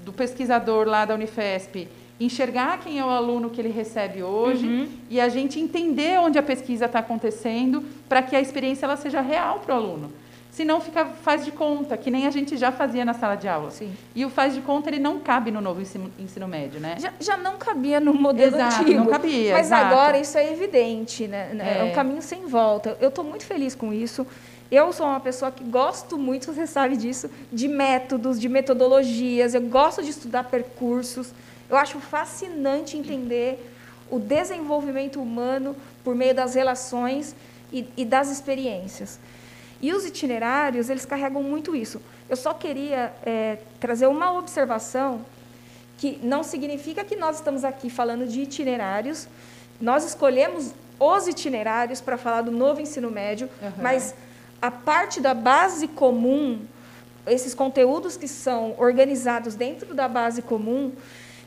do 0.04 0.14
pesquisador 0.14 0.88
lá 0.88 1.06
da 1.06 1.14
Unifesp 1.14 1.88
enxergar 2.20 2.80
quem 2.80 3.00
é 3.00 3.06
o 3.06 3.10
aluno 3.10 3.50
que 3.50 3.62
ele 3.62 3.70
recebe 3.72 4.22
hoje 4.22 4.68
Uhum. 4.68 4.88
e 5.10 5.20
a 5.22 5.30
gente 5.30 5.60
entender 5.60 6.20
onde 6.20 6.38
a 6.38 6.44
pesquisa 6.44 6.86
está 6.86 7.00
acontecendo 7.00 7.84
para 8.10 8.22
que 8.22 8.36
a 8.36 8.42
experiência 8.42 8.86
ela 8.86 8.98
seja 8.98 9.22
real 9.22 9.60
para 9.60 9.76
o 9.76 9.78
aluno. 9.78 10.12
Senão 10.52 10.82
fica 10.82 11.06
faz 11.06 11.46
de 11.46 11.52
conta, 11.52 11.96
que 11.96 12.12
nem 12.12 12.28
a 12.28 12.32
gente 12.32 12.58
já 12.58 12.70
fazia 12.72 13.06
na 13.06 13.14
sala 13.14 13.36
de 13.36 13.48
aula. 13.48 13.72
Sim. 13.72 13.94
E 14.14 14.26
o 14.26 14.30
faz 14.30 14.54
de 14.54 14.60
conta 14.62 14.90
ele 14.90 15.00
não 15.00 15.20
cabe 15.20 15.52
no 15.52 15.62
novo 15.62 15.80
ensino, 15.82 16.12
ensino 16.20 16.48
médio, 16.50 16.82
né? 16.82 16.96
Já, 17.00 17.14
já 17.20 17.38
não 17.38 17.58
cabia 17.58 18.00
no 18.02 18.14
modelo 18.14 18.56
Exato, 18.58 18.82
antigo. 18.82 19.00
não 19.00 19.06
cabia, 19.06 19.54
Mas 19.54 19.68
exato. 19.68 19.86
agora 19.86 20.20
isso 20.20 20.38
é 20.38 20.52
evidente, 20.52 21.28
né? 21.28 21.52
É. 21.80 21.84
um 21.84 21.88
É. 21.88 21.92
caminho 21.92 22.22
sem 22.22 22.46
volta. 22.48 22.98
Eu 23.00 23.08
estou 23.10 23.24
muito 23.24 23.46
feliz 23.46 23.74
com 23.76 23.94
isso. 23.94 24.28
Eu 24.72 24.92
sou 24.92 25.06
uma 25.06 25.20
pessoa 25.20 25.50
que 25.52 25.64
gosto 25.64 26.18
muito, 26.18 26.46
você 26.52 26.68
sabe 26.68 26.98
disso, 26.98 27.30
de 27.54 27.68
métodos, 27.70 28.38
de 28.40 28.50
metodologias. 28.50 29.54
Eu 29.54 29.62
gosto 29.62 30.04
de 30.04 30.10
estudar 30.10 30.44
percursos. 30.46 31.32
Eu 31.70 31.78
acho 31.78 32.00
fascinante 32.00 32.98
entender 32.98 33.74
o 34.10 34.20
desenvolvimento 34.20 35.22
humano 35.22 35.76
por 36.04 36.16
meio 36.16 36.34
das 36.34 36.56
relações 36.56 37.36
e, 37.72 37.88
e 37.96 38.04
das 38.04 38.30
experiências. 38.30 39.20
E 39.82 39.94
os 39.94 40.06
itinerários, 40.06 40.90
eles 40.90 41.06
carregam 41.06 41.44
muito 41.44 41.76
isso. 41.76 42.02
Eu 42.28 42.36
só 42.36 42.54
queria 42.54 43.14
é, 43.26 43.60
trazer 43.80 44.08
uma 44.08 44.34
observação 44.38 45.26
que 45.98 46.20
não 46.24 46.44
significa 46.44 47.04
que 47.04 47.16
nós 47.16 47.38
estamos 47.38 47.64
aqui 47.64 47.90
falando 47.90 48.28
de 48.28 48.42
itinerários. 48.42 49.28
Nós 49.80 50.04
escolhemos 50.04 50.74
os 51.00 51.28
itinerários 51.28 52.02
para 52.02 52.18
falar 52.18 52.42
do 52.42 52.52
novo 52.52 52.82
ensino 52.82 53.10
médio, 53.10 53.50
Aham. 53.62 53.74
mas 53.78 54.14
a 54.62 54.70
parte 54.70 55.22
da 55.22 55.34
base 55.34 55.88
comum, 55.88 56.60
esses 57.26 57.54
conteúdos 57.54 58.18
que 58.18 58.28
são 58.28 58.76
organizados 58.78 59.56
dentro 59.56 59.94
da 59.94 60.08
base 60.08 60.42
comum, 60.42 60.92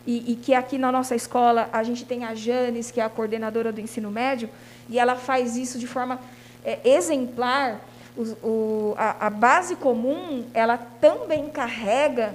e, 0.06 0.32
e 0.32 0.36
que 0.36 0.52
aqui 0.54 0.78
na 0.78 0.90
nossa 0.90 1.14
escola 1.14 1.68
a 1.72 1.82
gente 1.82 2.04
tem 2.04 2.24
a 2.24 2.34
Janes, 2.34 2.90
que 2.90 3.00
é 3.00 3.04
a 3.04 3.08
coordenadora 3.08 3.70
do 3.72 3.80
ensino 3.80 4.10
médio, 4.10 4.48
e 4.88 4.98
ela 4.98 5.16
faz 5.16 5.56
isso 5.56 5.78
de 5.78 5.86
forma 5.86 6.18
é, 6.64 6.78
exemplar. 6.84 7.80
Os- 8.16 8.36
o- 8.42 8.94
a, 8.98 9.26
a 9.26 9.30
base 9.30 9.74
comum, 9.76 10.44
ela 10.52 10.76
também 10.76 11.48
carrega 11.48 12.34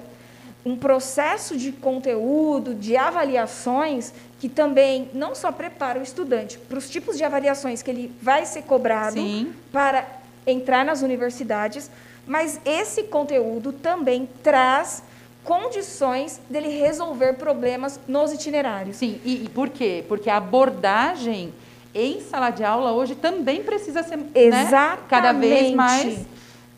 um 0.66 0.76
processo 0.76 1.56
de 1.56 1.70
conteúdo, 1.70 2.74
de 2.74 2.96
avaliações, 2.96 4.12
que 4.40 4.48
também 4.48 5.08
não 5.14 5.34
só 5.34 5.52
prepara 5.52 5.98
o 6.00 6.02
estudante 6.02 6.58
para 6.58 6.76
os 6.78 6.90
tipos 6.90 7.16
de 7.16 7.22
avaliações 7.24 7.80
que 7.80 7.90
ele 7.90 8.12
vai 8.20 8.44
ser 8.44 8.62
cobrado 8.62 9.14
Sim. 9.20 9.52
para 9.72 10.04
entrar 10.46 10.84
nas 10.84 11.00
universidades, 11.00 11.90
mas 12.26 12.60
esse 12.64 13.04
conteúdo 13.04 13.72
também 13.72 14.28
traz 14.42 15.02
condições 15.44 16.40
dele 16.48 16.68
resolver 16.68 17.34
problemas 17.34 17.98
nos 18.06 18.32
itinerários. 18.32 18.96
Sim, 18.96 19.20
e, 19.24 19.44
e 19.44 19.48
por 19.48 19.68
quê? 19.68 20.04
Porque 20.08 20.28
a 20.28 20.36
abordagem 20.36 21.52
em 21.94 22.20
sala 22.20 22.50
de 22.50 22.62
aula 22.62 22.92
hoje 22.92 23.14
também 23.14 23.62
precisa 23.62 24.02
ser 24.02 24.16
né, 24.16 24.98
cada 25.08 25.32
vez 25.32 25.68
Exatamente. 25.68 25.74
mais 25.74 26.26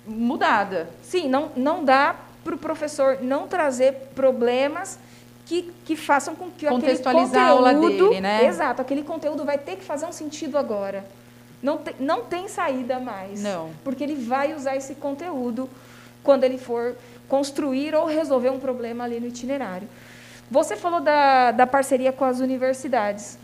mudada. 0.06 0.88
Sim, 1.02 1.28
não, 1.28 1.50
não 1.56 1.84
dá 1.84 2.14
para 2.44 2.54
o 2.54 2.58
professor 2.58 3.18
não 3.20 3.46
trazer 3.46 3.92
problemas 4.14 4.98
que, 5.46 5.72
que 5.84 5.96
façam 5.96 6.34
com 6.34 6.50
que 6.50 6.66
aquele 6.66 6.80
Contextualizar 6.80 7.48
a 7.48 7.50
aula 7.50 7.74
conteúdo... 7.74 8.08
dele, 8.10 8.20
né? 8.20 8.46
Exato, 8.46 8.80
aquele 8.80 9.02
conteúdo 9.02 9.44
vai 9.44 9.58
ter 9.58 9.76
que 9.76 9.84
fazer 9.84 10.06
um 10.06 10.12
sentido 10.12 10.56
agora. 10.56 11.04
Não 11.62 11.76
tem, 11.76 11.94
não 11.98 12.22
tem 12.22 12.48
saída 12.48 12.98
mais. 12.98 13.42
Não. 13.42 13.70
Porque 13.84 14.02
ele 14.02 14.14
vai 14.14 14.54
usar 14.54 14.76
esse 14.76 14.94
conteúdo 14.94 15.68
quando 16.22 16.44
ele 16.44 16.56
for 16.56 16.94
construir 17.30 17.94
ou 17.94 18.06
resolver 18.06 18.50
um 18.50 18.58
problema 18.58 19.04
ali 19.04 19.20
no 19.20 19.28
itinerário. 19.28 19.88
Você 20.50 20.76
falou 20.76 21.00
da, 21.00 21.52
da 21.52 21.64
parceria 21.64 22.12
com 22.12 22.24
as 22.24 22.40
universidades. 22.40 23.38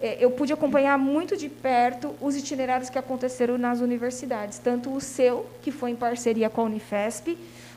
É, 0.00 0.16
eu 0.18 0.30
pude 0.30 0.50
acompanhar 0.50 0.96
muito 0.96 1.36
de 1.36 1.46
perto 1.50 2.14
os 2.22 2.34
itinerários 2.34 2.88
que 2.88 2.98
aconteceram 2.98 3.58
nas 3.58 3.80
universidades, 3.80 4.58
tanto 4.58 4.90
o 4.90 4.98
seu, 4.98 5.44
que 5.60 5.70
foi 5.70 5.90
em 5.90 5.96
parceria 5.96 6.48
com 6.48 6.62
a 6.62 6.64
Unifesp, 6.64 7.36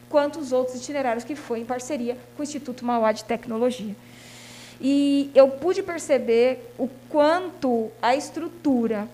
quanto 0.09 0.39
os 0.39 0.53
outros 0.53 0.77
itinerários 0.77 1.25
que 1.25 1.35
foi 1.35 1.59
em 1.59 1.65
parceria 1.65 2.17
com 2.35 2.41
o 2.41 2.43
Instituto 2.43 2.85
Mauá 2.85 3.11
de 3.11 3.25
Tecnologia. 3.25 3.93
E 4.79 5.29
eu 5.35 5.49
pude 5.49 5.83
perceber 5.83 6.73
o 6.77 6.87
quanto 7.09 7.91
a 8.01 8.15
estrutura 8.15 9.07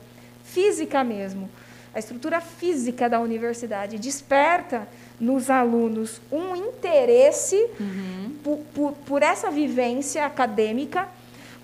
física 0.43 1.03
mesmo, 1.03 1.49
a 1.95 1.99
estrutura 1.99 2.39
física 2.39 3.09
da 3.09 3.19
universidade 3.19 3.97
desperta 3.97 4.87
nos 5.19 5.49
alunos 5.49 6.21
um 6.31 6.55
interesse 6.55 7.69
por, 8.43 8.59
por, 8.73 8.91
por 9.05 9.23
essa 9.23 9.49
vivência 9.49 10.25
acadêmica, 10.25 11.07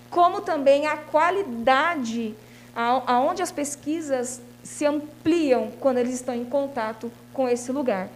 como 0.09 0.41
também 0.41 0.87
a 0.87 0.97
qualidade 0.97 2.35
aonde 2.75 3.41
as 3.41 3.51
pesquisas 3.51 4.41
se 4.63 4.85
ampliam 4.85 5.71
quando 5.79 5.97
eles 5.97 6.13
estão 6.15 6.33
em 6.33 6.45
contato 6.45 7.11
com 7.33 7.47
esse 7.47 7.71
lugar. 7.71 8.09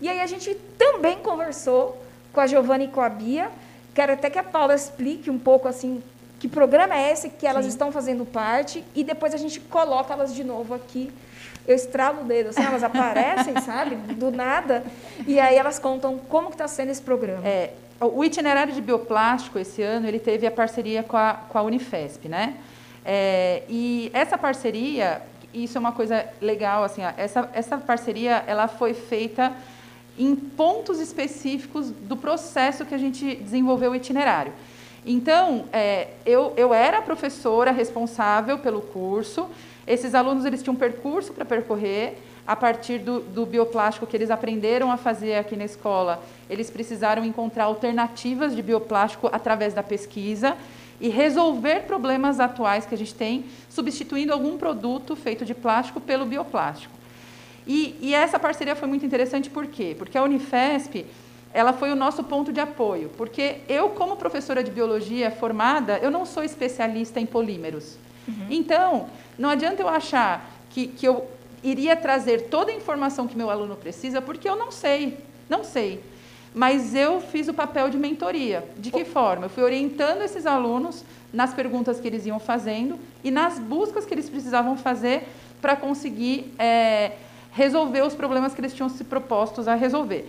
E 0.00 0.08
aí 0.08 0.20
a 0.20 0.26
gente 0.26 0.54
também 0.78 1.18
conversou 1.18 2.00
com 2.32 2.40
a 2.40 2.46
Giovana 2.46 2.84
e 2.84 2.88
com 2.88 3.00
a 3.00 3.08
Bia. 3.08 3.50
Quero 3.94 4.12
até 4.12 4.30
que 4.30 4.38
a 4.38 4.44
Paula 4.44 4.74
explique 4.74 5.28
um 5.30 5.38
pouco 5.38 5.66
assim 5.66 6.02
que 6.38 6.46
programa 6.46 6.94
é 6.96 7.12
esse 7.12 7.28
que 7.30 7.46
elas 7.46 7.66
estão 7.66 7.90
fazendo 7.90 8.24
parte 8.24 8.84
e 8.94 9.02
depois 9.02 9.34
a 9.34 9.36
gente 9.36 9.58
coloca 9.58 10.14
elas 10.14 10.32
de 10.32 10.44
novo 10.44 10.72
aqui. 10.72 11.10
Eu 11.68 11.76
estralo 11.76 12.22
o 12.22 12.24
dedo, 12.24 12.48
assim, 12.48 12.62
elas 12.62 12.82
aparecem, 12.82 13.54
sabe, 13.60 13.94
do 13.94 14.30
nada, 14.30 14.82
e 15.26 15.38
aí 15.38 15.54
elas 15.54 15.78
contam 15.78 16.16
como 16.16 16.48
que 16.48 16.54
está 16.54 16.66
sendo 16.66 16.90
esse 16.90 17.02
programa. 17.02 17.46
É, 17.46 17.72
o 18.00 18.24
itinerário 18.24 18.72
de 18.72 18.80
bioplástico 18.80 19.58
esse 19.58 19.82
ano 19.82 20.08
ele 20.08 20.18
teve 20.18 20.46
a 20.46 20.50
parceria 20.50 21.02
com 21.02 21.18
a, 21.18 21.34
com 21.34 21.58
a 21.58 21.62
Unifesp, 21.62 22.26
né? 22.26 22.56
É, 23.04 23.64
e 23.68 24.10
essa 24.14 24.38
parceria, 24.38 25.20
isso 25.52 25.76
é 25.76 25.80
uma 25.80 25.92
coisa 25.92 26.26
legal, 26.40 26.84
assim, 26.84 27.04
ó, 27.04 27.12
essa, 27.18 27.50
essa 27.52 27.76
parceria 27.76 28.42
ela 28.46 28.66
foi 28.66 28.94
feita 28.94 29.52
em 30.18 30.34
pontos 30.34 30.98
específicos 30.98 31.90
do 31.90 32.16
processo 32.16 32.86
que 32.86 32.94
a 32.94 32.98
gente 32.98 33.36
desenvolveu 33.36 33.92
o 33.92 33.94
itinerário. 33.94 34.52
Então, 35.06 35.64
é, 35.72 36.08
eu, 36.26 36.52
eu 36.56 36.74
era 36.74 36.98
a 36.98 37.02
professora 37.02 37.70
responsável 37.70 38.58
pelo 38.58 38.80
curso. 38.80 39.48
Esses 39.88 40.14
alunos 40.14 40.44
eles 40.44 40.62
tinham 40.62 40.74
um 40.74 40.78
percurso 40.78 41.32
para 41.32 41.46
percorrer 41.46 42.18
a 42.46 42.54
partir 42.54 42.98
do, 42.98 43.20
do 43.20 43.46
bioplástico 43.46 44.06
que 44.06 44.14
eles 44.14 44.30
aprenderam 44.30 44.92
a 44.92 44.98
fazer 44.98 45.36
aqui 45.36 45.56
na 45.56 45.64
escola. 45.64 46.22
Eles 46.50 46.68
precisaram 46.68 47.24
encontrar 47.24 47.64
alternativas 47.64 48.54
de 48.54 48.60
bioplástico 48.60 49.30
através 49.32 49.72
da 49.72 49.82
pesquisa 49.82 50.58
e 51.00 51.08
resolver 51.08 51.84
problemas 51.86 52.38
atuais 52.38 52.84
que 52.84 52.94
a 52.94 52.98
gente 52.98 53.14
tem, 53.14 53.46
substituindo 53.70 54.30
algum 54.30 54.58
produto 54.58 55.16
feito 55.16 55.42
de 55.46 55.54
plástico 55.54 56.02
pelo 56.02 56.26
bioplástico. 56.26 56.92
E, 57.66 57.96
e 58.00 58.14
essa 58.14 58.38
parceria 58.38 58.76
foi 58.76 58.88
muito 58.88 59.06
interessante 59.06 59.48
por 59.48 59.66
quê? 59.66 59.94
Porque 59.98 60.18
a 60.18 60.22
Unifesp 60.22 61.06
ela 61.52 61.72
foi 61.72 61.90
o 61.90 61.96
nosso 61.96 62.22
ponto 62.24 62.52
de 62.52 62.60
apoio, 62.60 63.10
porque 63.16 63.60
eu, 63.66 63.88
como 63.88 64.16
professora 64.16 64.62
de 64.62 64.70
biologia 64.70 65.30
formada, 65.30 65.98
eu 65.98 66.10
não 66.10 66.26
sou 66.26 66.44
especialista 66.44 67.18
em 67.18 67.24
polímeros. 67.24 67.96
Então, 68.50 69.06
não 69.38 69.48
adianta 69.48 69.82
eu 69.82 69.88
achar 69.88 70.50
que, 70.70 70.86
que 70.88 71.06
eu 71.06 71.28
iria 71.62 71.96
trazer 71.96 72.42
toda 72.48 72.70
a 72.70 72.74
informação 72.74 73.26
que 73.26 73.36
meu 73.36 73.50
aluno 73.50 73.74
precisa, 73.76 74.20
porque 74.22 74.48
eu 74.48 74.56
não 74.56 74.70
sei, 74.70 75.18
não 75.48 75.64
sei. 75.64 76.00
Mas 76.54 76.94
eu 76.94 77.20
fiz 77.20 77.46
o 77.48 77.54
papel 77.54 77.88
de 77.90 77.98
mentoria. 77.98 78.64
De 78.76 78.90
que 78.90 79.04
forma? 79.04 79.46
Eu 79.46 79.50
fui 79.50 79.62
orientando 79.62 80.22
esses 80.22 80.46
alunos 80.46 81.04
nas 81.32 81.52
perguntas 81.52 82.00
que 82.00 82.06
eles 82.08 82.24
iam 82.26 82.38
fazendo 82.40 82.98
e 83.22 83.30
nas 83.30 83.58
buscas 83.58 84.06
que 84.06 84.14
eles 84.14 84.28
precisavam 84.30 84.76
fazer 84.76 85.28
para 85.60 85.76
conseguir 85.76 86.52
é, 86.58 87.12
resolver 87.52 88.02
os 88.02 88.14
problemas 88.14 88.54
que 88.54 88.60
eles 88.60 88.72
tinham 88.72 88.88
se 88.88 89.04
propostos 89.04 89.68
a 89.68 89.74
resolver. 89.74 90.26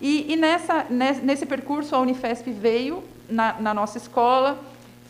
E, 0.00 0.32
e 0.32 0.36
nessa, 0.36 0.86
nes- 0.90 1.22
nesse 1.22 1.46
percurso, 1.46 1.94
a 1.96 1.98
Unifesp 2.00 2.50
veio 2.50 3.02
na, 3.28 3.54
na 3.60 3.74
nossa 3.74 3.96
escola, 3.98 4.58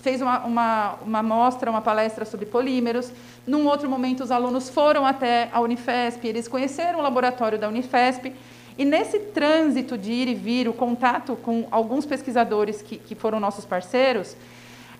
fez 0.07 0.22
uma, 0.22 0.38
uma, 0.44 0.94
uma 1.04 1.20
mostra, 1.20 1.68
uma 1.68 1.80
palestra 1.80 2.24
sobre 2.24 2.46
polímeros. 2.46 3.11
Num 3.44 3.66
outro 3.66 3.90
momento, 3.90 4.22
os 4.22 4.30
alunos 4.30 4.70
foram 4.70 5.04
até 5.04 5.48
a 5.52 5.61
Unifesp, 5.61 6.24
eles 6.28 6.46
conheceram 6.46 7.00
o 7.00 7.02
laboratório 7.02 7.59
da 7.59 7.66
Unifesp. 7.66 8.32
E 8.78 8.84
nesse 8.84 9.18
trânsito 9.18 9.98
de 9.98 10.12
ir 10.12 10.28
e 10.28 10.34
vir, 10.34 10.68
o 10.68 10.72
contato 10.72 11.34
com 11.42 11.66
alguns 11.72 12.07
pesquisadores 12.07 12.82
que, 12.82 12.98
que 12.98 13.16
foram 13.16 13.40
nossos 13.40 13.64
parceiros, 13.64 14.36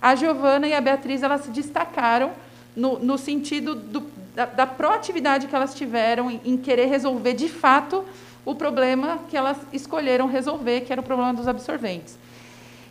a 0.02 0.16
Giovana 0.16 0.66
e 0.66 0.74
a 0.74 0.80
Beatriz 0.80 1.22
elas 1.22 1.42
se 1.42 1.50
destacaram 1.50 2.32
no, 2.74 2.98
no 2.98 3.16
sentido 3.16 3.76
do, 3.76 4.02
da, 4.34 4.46
da 4.46 4.66
proatividade 4.66 5.46
que 5.46 5.54
elas 5.54 5.72
tiveram 5.72 6.28
em, 6.28 6.40
em 6.44 6.57
querer 6.57 6.86
resolver 6.86 7.34
de 7.34 7.48
fato 7.48 8.04
o 8.44 8.57
problema 8.57 9.20
que 9.30 9.36
elas 9.36 9.57
escolheram 9.72 10.26
resolver, 10.26 10.80
que 10.80 10.90
era 10.90 11.00
o 11.00 11.04
problema 11.04 11.32
dos 11.32 11.46
absorventes. 11.46 12.18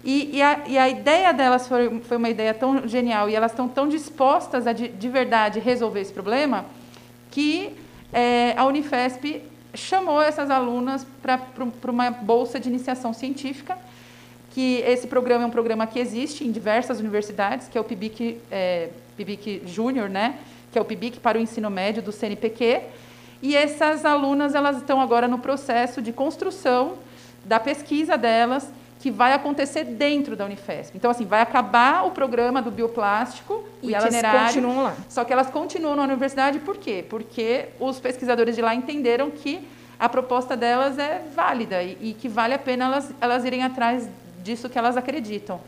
E, 0.05 0.37
e, 0.37 0.41
a, 0.41 0.61
e 0.67 0.77
a, 0.77 0.87
ideia 0.87 1.33
delas 1.33 1.67
foi, 1.67 1.99
foi, 2.01 2.17
uma 2.17 2.29
ideia 2.29 2.53
tão 2.53 2.87
genial 2.87 3.27
e 3.27 3.35
elas 3.35 3.51
estão 3.51 3.67
tão 3.67 3.89
dispostas 3.89 4.67
a 4.67 4.71
de, 4.71 4.87
de 4.87 5.09
verdade 5.09 5.59
resolver 5.59 5.99
esse 5.99 6.13
problema 6.13 6.63
que 7.31 7.75
é, 8.13 8.53
a 8.55 8.65
Unifesp 8.65 9.41
chamou 9.73 10.21
essas 10.21 10.49
alunas 10.49 11.05
para 11.21 11.41
uma 11.91 12.11
bolsa 12.11 12.59
de 12.59 12.69
iniciação 12.69 13.13
científica, 13.13 13.77
que 14.53 14.77
esse 14.85 15.07
programa 15.07 15.43
é 15.43 15.47
um 15.47 15.51
programa 15.51 15.85
que 15.85 15.99
existe 15.99 16.45
em 16.45 16.51
diversas 16.51 16.99
universidades, 16.99 17.67
que 17.67 17.77
é 17.77 17.81
o 17.81 17.83
PIBIC, 17.83 18.39
é, 18.49 18.89
PIBIC 19.17 19.63
Júnior, 19.65 20.07
né? 20.07 20.37
que 20.71 20.77
é 20.77 20.81
o 20.81 20.85
PIBIC 20.85 21.19
para 21.19 21.37
o 21.37 21.41
ensino 21.41 21.69
médio 21.69 22.01
do 22.01 22.11
CNPq, 22.11 22.81
e 23.41 23.55
essas 23.55 24.05
alunas 24.05 24.55
elas 24.55 24.77
estão 24.77 25.01
agora 25.01 25.27
no 25.27 25.39
processo 25.39 26.01
de 26.01 26.13
construção 26.13 26.93
da 27.43 27.59
pesquisa 27.59 28.17
delas, 28.17 28.71
que 29.05 29.11
vai 29.11 29.33
acontecer 29.33 29.83
dentro 29.83 30.35
da 30.35 30.45
Unifesp. 30.45 30.97
Então, 30.97 31.11
assim, 31.11 31.25
vai 31.25 31.39
acabar 31.39 32.07
o 32.07 32.09
programa 32.09 32.59
do 32.59 32.71
bioplástico, 32.71 33.63
e 33.83 33.85
o 33.85 33.91
itinerário, 33.91 34.39
elas 34.39 34.53
continuam 34.55 34.83
lá. 34.83 34.95
Só 35.07 35.23
que 35.23 35.31
elas 35.31 35.47
continuam 35.47 35.95
na 35.95 36.01
universidade, 36.01 36.57
por 36.57 36.75
quê? 36.75 37.05
Porque 37.07 37.67
os 37.79 37.99
pesquisadores 37.99 38.55
de 38.55 38.63
lá 38.63 38.73
entenderam 38.73 39.29
que 39.29 39.59
a 39.99 40.09
proposta 40.09 40.57
delas 40.57 40.97
é 40.97 41.21
válida 41.35 41.83
e, 41.83 41.95
e 42.01 42.13
que 42.15 42.27
vale 42.27 42.55
a 42.55 42.57
pena 42.57 42.85
elas, 42.85 43.13
elas 43.21 43.45
irem 43.45 43.61
atrás 43.61 44.09
disso 44.43 44.67
que 44.69 44.79
elas 44.79 44.97
acreditam. 44.97 45.61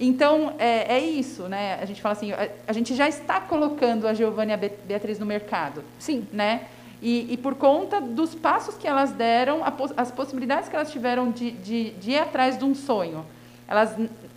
Então, 0.00 0.54
é, 0.58 0.96
é, 0.96 0.98
isso, 0.98 1.44
né? 1.44 1.78
A 1.80 1.84
gente 1.84 2.02
fala 2.02 2.14
assim, 2.14 2.32
a, 2.32 2.48
a 2.66 2.72
gente 2.72 2.96
já 2.96 3.08
está 3.08 3.38
colocando 3.38 4.08
a 4.08 4.12
Giovanna 4.12 4.50
e 4.50 4.54
a 4.54 4.70
Beatriz 4.88 5.20
no 5.20 5.26
mercado. 5.26 5.84
Sim. 6.00 6.26
Né? 6.32 6.62
E, 7.02 7.32
e 7.32 7.36
por 7.36 7.56
conta 7.56 8.00
dos 8.00 8.32
passos 8.32 8.76
que 8.76 8.86
elas 8.86 9.10
deram, 9.10 9.60
as 9.96 10.12
possibilidades 10.12 10.68
que 10.68 10.76
elas 10.76 10.92
tiveram 10.92 11.32
de, 11.32 11.50
de, 11.50 11.90
de 11.90 12.12
ir 12.12 12.18
atrás 12.18 12.56
de 12.56 12.64
um 12.64 12.76
sonho. 12.76 13.26
Elas, 13.66 13.96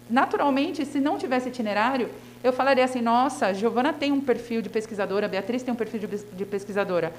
naturalmente, 0.09 0.83
se 0.83 0.99
não 0.99 1.15
tivesse 1.19 1.49
itinerário, 1.49 2.09
eu 2.43 2.51
falaria 2.51 2.83
assim, 2.83 3.01
nossa, 3.01 3.53
Giovana 3.53 3.93
tem 3.93 4.11
um 4.11 4.19
perfil 4.19 4.63
de 4.63 4.69
pesquisadora, 4.69 5.27
Beatriz 5.27 5.61
tem 5.61 5.71
um 5.71 5.77
perfil 5.77 5.99
de, 5.99 6.07
de 6.07 6.45
pesquisadora. 6.45 7.13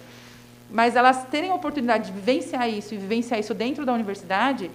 Mas 0.68 0.96
elas 0.96 1.24
terem 1.26 1.50
a 1.50 1.54
oportunidade 1.54 2.06
de 2.06 2.12
vivenciar 2.12 2.68
isso 2.68 2.92
e 2.92 2.96
vivenciar 2.96 3.38
isso 3.38 3.54
dentro 3.54 3.86
da 3.86 3.92
universidade, 3.92 4.68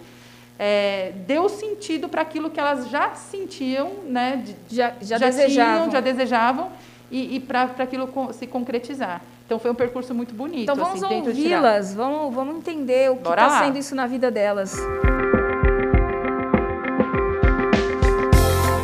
é, 0.58 1.12
deu 1.28 1.50
sentido 1.50 2.08
para 2.08 2.22
aquilo 2.22 2.50
que 2.50 2.60
elas 2.60 2.88
já 2.90 3.14
sentiam, 3.16 3.92
né, 4.06 4.42
de, 4.46 4.76
já, 4.76 4.94
já, 5.02 5.18
já, 5.18 5.26
desejavam. 5.26 5.74
Tinham, 5.74 5.92
já 5.92 6.00
desejavam, 6.00 6.72
e, 7.12 7.36
e 7.36 7.40
para 7.42 7.64
aquilo 7.64 8.10
se 8.32 8.48
concretizar. 8.48 9.22
Então 9.52 9.60
foi 9.60 9.70
um 9.70 9.76
percurso 9.76 10.16
muito 10.16 10.34
bonito. 10.34 10.64
Então 10.64 10.78
vamos 10.78 11.04
assim, 11.04 11.14
ouvi-las, 11.14 11.94
vamos, 11.94 12.34
vamos 12.34 12.56
entender 12.56 13.12
o 13.12 13.18
que 13.18 13.28
está 13.28 13.66
sendo 13.66 13.78
isso 13.78 13.94
na 13.94 14.08
vida 14.08 14.32
delas. 14.32 14.74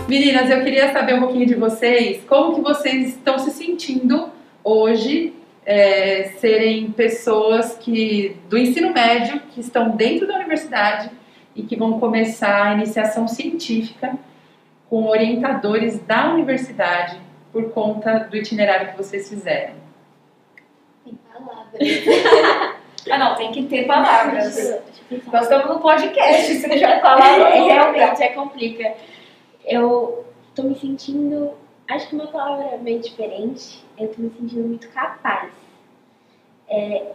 Meninas, 0.10 0.50
eu 0.50 0.62
queria 0.66 0.92
saber 0.92 1.14
um 1.14 1.22
pouquinho 1.22 1.46
de 1.46 1.56
vocês, 1.56 2.22
como 2.26 2.56
que 2.56 2.60
vocês 2.60 3.16
estão 3.16 3.40
se 3.40 3.52
sentindo 3.52 4.30
hoje 4.62 5.34
é, 5.66 6.34
serem 6.38 6.92
pessoas 6.92 7.78
que 7.78 8.36
do 8.50 8.58
ensino 8.58 8.92
médio 8.92 9.40
que 9.52 9.62
estão 9.62 9.92
dentro 9.92 10.28
da 10.28 10.36
universidade 10.36 11.10
e 11.56 11.64
que 11.64 11.78
vão 11.78 11.98
começar 11.98 12.72
a 12.72 12.74
iniciação 12.74 13.26
científica 13.26 14.18
com 14.90 15.06
orientadores 15.06 15.98
da 16.00 16.30
universidade 16.34 17.18
por 17.54 17.72
conta 17.72 18.28
do 18.30 18.36
itinerário 18.36 18.92
que 18.92 18.98
vocês 18.98 19.30
fizeram? 19.30 19.87
Palavras. 21.72 22.78
ah, 23.12 23.18
não, 23.18 23.36
tem 23.36 23.52
que 23.52 23.64
ter 23.64 23.86
palavras. 23.86 24.82
Nós 25.32 25.44
estamos 25.44 25.68
no 25.68 25.80
podcast, 25.80 26.54
se 26.56 26.68
não 26.68 26.78
já 26.78 27.00
falar, 27.00 27.40
é, 27.40 27.62
realmente 27.62 28.24
é 28.24 28.30
complica. 28.30 28.94
Eu 29.66 30.26
tô 30.56 30.64
me 30.64 30.76
sentindo, 30.76 31.54
acho 31.90 32.10
que 32.10 32.16
uma 32.16 32.28
palavra 32.28 32.78
bem 32.78 33.00
diferente. 33.00 33.84
Eu 33.98 34.08
tô 34.10 34.22
me 34.22 34.30
sentindo 34.32 34.68
muito 34.68 34.90
capaz. 34.90 35.52
É, 36.70 37.12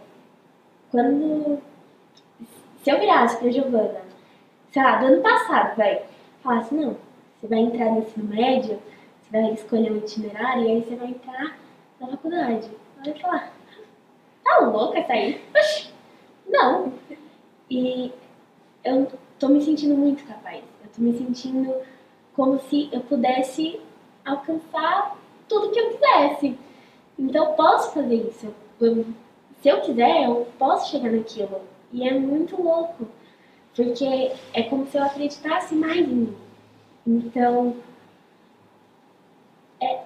quando 0.91 1.59
se 2.83 2.89
eu 2.89 2.99
virasse 2.99 3.37
pra 3.37 3.51
Giovana 3.51 4.13
sei 4.73 4.83
lá, 4.83 4.95
do 4.95 5.05
ano 5.05 5.21
passado, 5.21 5.77
vai, 5.77 6.01
falasse, 6.41 6.73
não, 6.73 6.97
você 7.39 7.47
vai 7.47 7.59
entrar 7.59 7.91
no 7.91 7.99
ensino 7.99 8.27
médio, 8.27 8.79
você 9.21 9.31
vai 9.31 9.53
escolher 9.53 9.91
um 9.91 9.97
itinerário 9.97 10.63
e 10.63 10.71
aí 10.71 10.81
você 10.81 10.95
vai 10.95 11.09
entrar 11.09 11.57
na 11.99 12.07
faculdade. 12.07 12.71
Vai 12.97 13.13
falar, 13.13 13.53
tá 14.53 14.59
louca 14.59 14.99
essa 14.99 15.13
aí? 15.13 15.41
Oxi, 15.55 15.89
não. 16.47 16.93
E 17.69 18.11
eu 18.83 19.11
tô 19.39 19.47
me 19.49 19.61
sentindo 19.63 19.95
muito 19.95 20.25
capaz. 20.25 20.63
Eu 20.83 20.89
tô 20.95 21.01
me 21.01 21.17
sentindo 21.17 21.73
como 22.35 22.59
se 22.59 22.89
eu 22.91 23.01
pudesse 23.01 23.79
alcançar 24.25 25.17
tudo 25.47 25.71
que 25.71 25.79
eu 25.79 25.91
quisesse. 25.91 26.57
Então 27.17 27.45
eu 27.45 27.53
posso 27.53 27.91
fazer 27.93 28.15
isso. 28.15 28.53
Se 29.61 29.69
eu 29.69 29.81
quiser, 29.81 30.25
eu 30.25 30.47
posso 30.57 30.91
chegar 30.91 31.11
naquilo. 31.11 31.61
E 31.91 32.07
é 32.07 32.13
muito 32.13 32.61
louco. 32.61 33.07
Porque 33.75 34.31
é 34.53 34.63
como 34.63 34.85
se 34.87 34.97
eu 34.97 35.03
acreditasse 35.03 35.73
mais 35.73 35.99
em 35.99 36.07
mim. 36.07 36.37
Então, 37.05 37.75
é, 39.81 40.03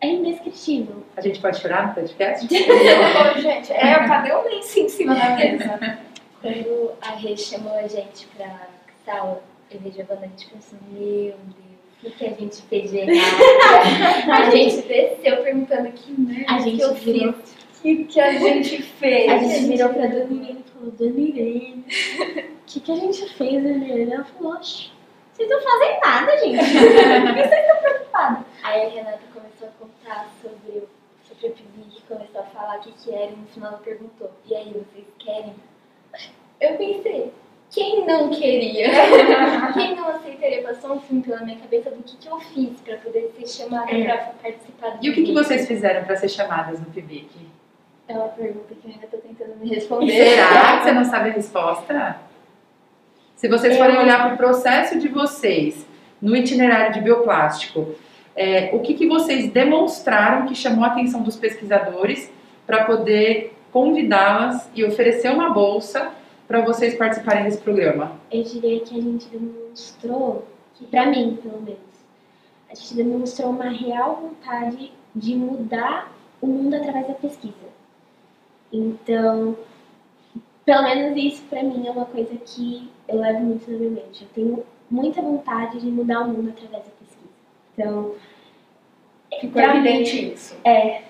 é 0.00 0.08
indescritível. 0.08 1.02
A 1.16 1.20
gente 1.20 1.40
pode 1.40 1.60
chorar 1.60 1.88
no 1.88 1.94
podcast? 1.94 2.46
Não, 2.52 3.40
gente, 3.40 3.72
é, 3.72 3.94
cadê 4.06 4.32
o 4.32 4.42
lenço 4.42 4.80
em 4.80 4.88
cima 4.88 5.14
da 5.14 5.30
mesa? 5.36 5.98
Quando 6.40 6.92
a 7.00 7.12
Rê 7.12 7.36
chamou 7.36 7.76
a 7.76 7.86
gente 7.86 8.26
pra 8.36 8.68
sala, 9.04 9.42
eu 9.70 9.80
e 9.84 9.88
a 9.88 9.90
Giovana, 9.90 10.20
a 10.22 10.26
gente 10.26 10.48
pensou, 10.48 10.78
meu 10.90 11.00
Deus, 11.02 11.36
o 12.04 12.10
que 12.10 12.26
a 12.26 12.30
gente 12.30 12.62
fez 12.62 12.90
de 12.90 12.98
errado? 12.98 14.30
a 14.30 14.50
gente 14.50 14.82
desceu 14.82 15.42
perguntando 15.42 15.90
que 15.92 16.12
merda 16.20 16.52
a 16.52 16.58
gente 16.58 16.76
que 16.76 16.82
eu 16.82 16.94
virou, 16.94 17.32
fiz. 17.32 17.52
O 17.52 17.82
que, 17.82 18.04
que 18.04 18.20
a 18.20 18.32
gente 18.32 18.82
fez? 18.82 19.32
A 19.32 19.38
gente 19.38 19.66
virou 19.66 19.88
pra 19.90 20.06
Dona 20.06 20.24
Irene 20.24 20.64
e 20.66 20.70
falou, 20.70 20.90
Dona 20.92 21.20
Irene, 21.20 21.84
o 21.88 22.66
que, 22.66 22.80
que 22.80 22.92
a 22.92 22.96
gente 22.96 23.34
fez, 23.34 23.62
Dona 23.62 23.84
Irene? 23.84 24.12
Ela 24.12 24.24
falou, 24.24 24.52
oxe, 24.54 24.90
vocês 25.32 25.48
não 25.48 25.60
fazem 25.60 26.00
nada, 26.00 26.38
gente. 26.38 26.56
Por 27.26 27.34
que 27.34 27.48
vocês 27.48 27.60
estão 27.60 27.76
preocupados? 27.82 28.46
Aí 28.62 28.86
a 28.86 28.88
Renata 28.88 29.20
contar 30.06 30.28
sobre 30.40 30.78
o, 30.78 30.88
sobre 31.28 31.48
o 31.48 31.50
PIBIC, 31.50 32.02
começou 32.08 32.40
a 32.40 32.44
falar 32.44 32.76
o 32.78 32.80
que, 32.80 32.92
que 32.92 33.12
era 33.12 33.32
e 33.32 33.36
no 33.36 33.46
final 33.46 33.72
ela 33.72 33.80
perguntou, 33.80 34.30
e 34.48 34.54
aí, 34.54 34.72
vocês 34.72 35.06
querem? 35.18 35.54
Eu 36.60 36.76
pensei, 36.76 37.32
quem 37.70 38.06
não 38.06 38.30
queria? 38.30 38.88
quem 39.74 39.96
não 39.96 40.08
aceitaria? 40.08 40.62
Passou 40.62 40.94
um 40.94 41.00
filme 41.00 41.22
pela 41.22 41.40
minha 41.40 41.58
cabeça 41.58 41.90
do 41.90 42.02
que, 42.02 42.16
que 42.16 42.28
eu 42.28 42.38
fiz 42.38 42.80
para 42.80 42.96
poder 42.98 43.34
ser 43.38 43.46
chamada 43.46 43.90
é. 43.90 44.04
para 44.04 44.16
participar 44.42 44.90
do 44.90 45.04
E 45.04 45.10
o 45.10 45.14
que, 45.14 45.24
que 45.24 45.32
vocês 45.32 45.66
fizeram 45.66 46.04
para 46.04 46.16
ser 46.16 46.28
chamadas 46.28 46.80
no 46.80 46.86
PIBIC? 46.86 47.28
É 48.08 48.14
uma 48.14 48.28
pergunta 48.28 48.72
que 48.74 48.86
eu 48.86 48.92
ainda 48.92 49.04
estou 49.04 49.20
tentando 49.20 49.56
me 49.56 49.68
responder. 49.68 50.12
Será 50.12 50.78
que 50.78 50.84
você 50.84 50.92
não 50.92 51.04
sabe 51.04 51.30
a 51.30 51.32
resposta? 51.32 52.20
Se 53.34 53.48
vocês 53.48 53.76
forem 53.76 53.98
olhar 53.98 54.24
para 54.24 54.34
o 54.34 54.36
processo 54.36 54.98
de 54.98 55.08
vocês 55.08 55.84
no 56.22 56.34
itinerário 56.34 56.94
de 56.94 57.00
bioplástico, 57.00 57.94
é, 58.36 58.70
o 58.74 58.80
que, 58.80 58.94
que 58.94 59.06
vocês 59.06 59.50
demonstraram 59.50 60.46
que 60.46 60.54
chamou 60.54 60.84
a 60.84 60.88
atenção 60.88 61.22
dos 61.22 61.36
pesquisadores 61.36 62.30
para 62.66 62.84
poder 62.84 63.54
convidá-las 63.72 64.70
e 64.74 64.84
oferecer 64.84 65.30
uma 65.30 65.50
bolsa 65.50 66.12
para 66.46 66.60
vocês 66.60 66.94
participarem 66.94 67.44
desse 67.44 67.58
programa? 67.58 68.12
Eu 68.30 68.42
diria 68.42 68.80
que 68.80 68.98
a 68.98 69.02
gente 69.02 69.26
demonstrou, 69.28 70.46
para 70.90 71.06
mim, 71.06 71.38
pelo 71.42 71.60
menos, 71.62 71.78
a 72.70 72.74
gente 72.74 72.94
demonstrou 72.94 73.50
uma 73.50 73.70
real 73.70 74.16
vontade 74.16 74.92
de 75.14 75.34
mudar 75.34 76.12
o 76.40 76.46
mundo 76.46 76.74
através 76.74 77.08
da 77.08 77.14
pesquisa. 77.14 77.54
Então, 78.72 79.56
pelo 80.64 80.82
menos 80.82 81.16
isso 81.16 81.42
para 81.44 81.62
mim 81.62 81.86
é 81.86 81.90
uma 81.90 82.04
coisa 82.04 82.34
que 82.44 82.90
eu 83.08 83.20
levo 83.20 83.40
muito 83.40 83.70
na 83.70 83.78
minha 83.78 83.90
mente. 83.90 84.22
Eu 84.22 84.28
tenho 84.34 84.64
muita 84.90 85.22
vontade 85.22 85.80
de 85.80 85.86
mudar 85.86 86.20
o 86.20 86.28
mundo 86.28 86.50
através 86.50 86.84
da. 86.84 86.95
Então, 87.76 88.14
ficou 89.40 89.60
evidente 89.60 90.16
mim, 90.16 90.32
isso. 90.32 90.56
É, 90.64 91.02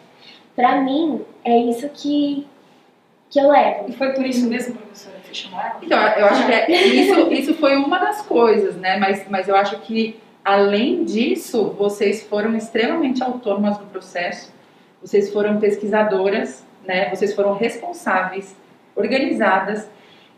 para 0.55 0.81
mim 0.83 1.25
é 1.45 1.57
isso 1.57 1.89
que 1.91 2.47
que 3.31 3.41
eu 3.41 3.51
levo. 3.51 3.89
E 3.89 3.93
foi 3.93 4.13
por 4.13 4.25
isso 4.25 4.49
mesmo, 4.49 4.75
professora, 4.75 5.17
que 5.19 5.29
você 5.29 5.35
chamou 5.35 5.61
ela? 5.61 5.79
Então, 5.83 5.99
eu 5.99 6.27
acho 6.27 6.47
que 6.47 6.53
é, 6.53 6.71
isso, 6.71 7.33
isso 7.33 7.55
foi 7.55 7.77
uma 7.77 7.99
das 7.99 8.23
coisas, 8.23 8.77
né? 8.77 8.99
Mas, 8.99 9.27
mas 9.29 9.49
eu 9.49 9.57
acho 9.57 9.79
que, 9.81 10.19
além 10.45 11.05
disso, 11.05 11.75
vocês 11.77 12.23
foram 12.23 12.57
extremamente 12.57 13.23
autônomas 13.23 13.79
no 13.79 13.87
processo, 13.87 14.53
vocês 15.03 15.33
foram 15.33 15.59
pesquisadoras, 15.59 16.65
né? 16.85 17.11
Vocês 17.11 17.35
foram 17.35 17.55
responsáveis, 17.55 18.57
organizadas 18.95 19.89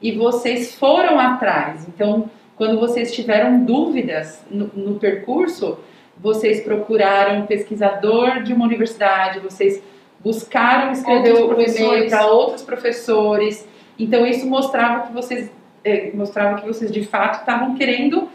e 0.01 0.13
vocês 0.13 0.75
foram 0.75 1.19
atrás. 1.19 1.87
Então, 1.87 2.31
quando 2.57 2.81
vocês 2.81 3.15
tiveram 3.15 3.65
dúvidas 3.65 4.45
no, 4.51 4.67
no 4.75 4.99
percurso, 4.99 5.79
vocês 6.21 6.61
procuraram 6.61 7.41
um 7.41 7.47
pesquisador 7.47 8.43
de 8.43 8.53
uma 8.53 8.65
universidade, 8.65 9.41
vocês 9.41 9.83
buscaram 10.21 10.91
escrever 10.93 11.33
o 11.33 11.61
e-mail 11.61 12.09
para 12.09 12.27
outros 12.27 12.63
professores. 12.63 13.67
Então 13.99 14.27
isso 14.27 14.47
mostrava 14.47 15.07
que 15.07 15.13
vocês 15.13 15.51
é, 15.85 16.11
mostrava 16.13 16.61
que 16.61 16.67
vocês 16.67 16.91
de 16.91 17.05
fato 17.05 17.41
estavam 17.41 17.75
querendo 17.77 18.29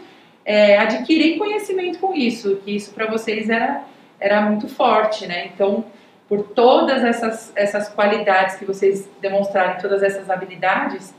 é, 0.44 0.78
adquirir 0.78 1.38
conhecimento 1.38 1.98
com 1.98 2.14
isso, 2.14 2.56
que 2.64 2.74
isso 2.74 2.92
para 2.92 3.06
vocês 3.06 3.48
era 3.50 3.84
era 4.18 4.40
muito 4.42 4.68
forte, 4.68 5.26
né? 5.26 5.50
Então 5.54 5.84
por 6.26 6.42
todas 6.42 7.04
essas 7.04 7.52
essas 7.54 7.88
qualidades 7.90 8.56
que 8.56 8.64
vocês 8.64 9.08
demonstraram, 9.20 9.78
todas 9.78 10.02
essas 10.02 10.30
habilidades, 10.30 11.14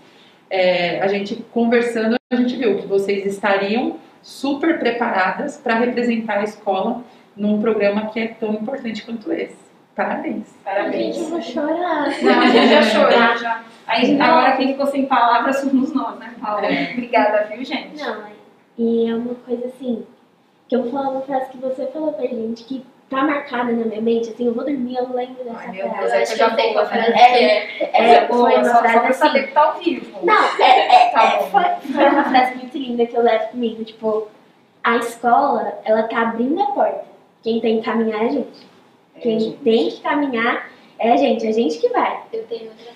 é, 0.49 0.99
a 0.99 1.07
gente 1.07 1.35
conversando 1.51 2.15
a 2.31 2.35
gente 2.35 2.55
viu 2.55 2.77
que 2.77 2.87
vocês 2.87 3.25
estariam 3.25 3.97
super 4.25 4.79
preparadas 4.79 5.55
para 5.55 5.75
representar 5.75 6.39
a 6.39 6.43
escola 6.43 7.03
num 7.37 7.61
programa 7.61 8.07
que 8.07 8.19
é 8.19 8.27
tão 8.29 8.55
importante 8.55 9.05
quanto 9.05 9.31
esse. 9.31 9.63
Parabéns. 9.95 10.47
Parabéns. 10.63 11.15
Eu 11.15 11.25
vou 11.25 11.41
chorar. 11.41 12.07
Não, 12.23 12.39
a 12.41 12.47
gente 12.47 12.67
já 12.69 12.81
chorou. 12.81 13.37
Já. 13.37 13.63
Aí, 13.85 14.19
agora 14.19 14.57
quem 14.57 14.69
ficou 14.69 14.87
sem 14.87 15.05
palavras 15.05 15.57
somos 15.57 15.93
nós, 15.93 16.17
né, 16.17 16.33
Paula? 16.41 16.65
É. 16.65 16.93
Obrigada, 16.93 17.45
viu, 17.45 17.63
gente? 17.63 18.03
Não, 18.03 18.23
e 18.79 19.07
é 19.07 19.15
uma 19.15 19.35
coisa 19.35 19.67
assim, 19.67 20.03
que 20.67 20.75
eu 20.75 20.81
vou 20.81 20.91
falar 20.91 21.09
uma 21.09 21.21
frase 21.21 21.51
que 21.51 21.57
você 21.59 21.85
falou 21.85 22.13
pra 22.13 22.25
gente, 22.25 22.63
que 22.63 22.83
tá 23.09 23.23
marcada 23.23 23.71
na 23.71 23.85
minha 23.85 24.01
mente, 24.01 24.29
assim, 24.29 24.47
eu 24.47 24.53
vou 24.53 24.63
dormir, 24.65 24.95
eu 24.97 25.13
lembro 25.13 25.43
dessa 25.43 25.59
Ai, 25.59 25.67
meu 25.71 25.89
frase. 25.89 25.99
Deus, 25.99 26.11
Eu 26.11 26.17
é 26.19 26.23
acho 26.23 26.35
que 26.35 26.41
eu 26.41 26.49
sei 26.55 26.73
boa, 26.73 26.73
qual 26.73 26.85
né? 26.85 27.03
frase 27.03 27.11
É, 27.19 27.85
É, 27.85 28.13
é, 28.15 28.25
boa, 28.25 28.49
foi 28.49 28.55
uma 28.59 28.63
só, 28.65 28.71
só 28.73 28.79
frase 28.79 28.99
pra 28.99 29.09
assim. 29.09 29.19
saber 29.19 29.43
que 29.47 29.51
tá 29.53 29.61
ao 29.63 29.79
vivo. 29.79 30.19
Não, 30.25 30.43
é, 30.63 30.79
é, 31.07 31.09
Tá 31.11 31.23
é, 31.23 31.39
foi, 31.43 31.93
foi 31.93 32.09
uma 32.09 32.23
frase 32.23 32.55
muito 32.55 32.77
linda 32.77 33.05
que 33.05 33.15
eu 33.15 33.21
levo 33.21 33.47
comigo, 33.49 33.83
tipo, 33.83 34.27
a 34.83 34.97
escola, 34.97 35.79
ela 35.85 36.03
tá 36.03 36.21
abrindo 36.21 36.61
a 36.61 36.67
porta. 36.67 37.05
Quem 37.43 37.59
tem 37.61 37.79
que 37.79 37.85
caminhar 37.85 38.23
é 38.23 38.25
a 38.25 38.29
gente. 38.31 38.67
Quem 39.21 39.39
gente. 39.39 39.57
tem 39.57 39.89
que 39.89 40.01
caminhar 40.01 40.69
é 40.99 41.11
a 41.11 41.17
gente, 41.17 41.45
é 41.45 41.49
a 41.49 41.53
gente 41.53 41.77
que 41.77 41.89
vai. 41.89 42.19
Eu 42.33 42.43
tenho 42.47 42.63
outra 42.69 42.77
frase 42.85 42.94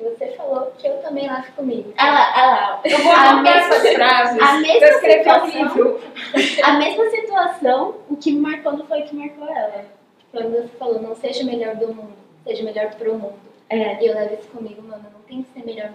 que 0.00 0.16
você 0.16 0.26
falou 0.32 0.72
que 0.78 0.86
eu 0.86 0.98
também 1.02 1.28
lavo 1.28 1.52
comigo. 1.52 1.92
Olha 1.98 2.10
lá, 2.12 2.32
olha 2.36 2.46
lá. 2.46 2.80
Eu 2.84 2.98
vou 2.98 3.12
A 3.12 3.34
mesma- 3.42 3.58
essas 3.74 3.92
frases. 3.94 4.42
a 4.42 4.52
mesma 4.58 4.88
um 4.88 5.00
situação. 5.00 5.46
livro. 5.46 6.00
A 6.64 6.72
mesma 6.74 7.10
situação, 7.10 7.94
o 8.08 8.16
que 8.16 8.32
me 8.32 8.40
marcou 8.40 8.72
não 8.76 8.86
foi 8.86 9.02
o 9.02 9.04
que 9.06 9.14
marcou 9.16 9.48
ela. 9.48 9.84
Quando 10.32 10.50
você 10.52 10.68
falou, 10.78 11.02
não 11.02 11.14
seja 11.16 11.42
o 11.42 11.46
melhor 11.46 11.74
do 11.76 11.88
mundo, 11.88 12.12
seja 12.44 12.62
o 12.62 12.64
melhor 12.64 12.90
pro 12.94 13.14
mundo. 13.14 13.38
É, 13.68 14.02
E 14.02 14.06
eu 14.06 14.14
levo 14.14 14.34
isso 14.34 14.48
comigo, 14.48 14.82
mano. 14.82 15.04
Não 15.12 15.20
tenho 15.22 15.42
que 15.44 15.52
ser 15.52 15.64
melhor 15.66 15.90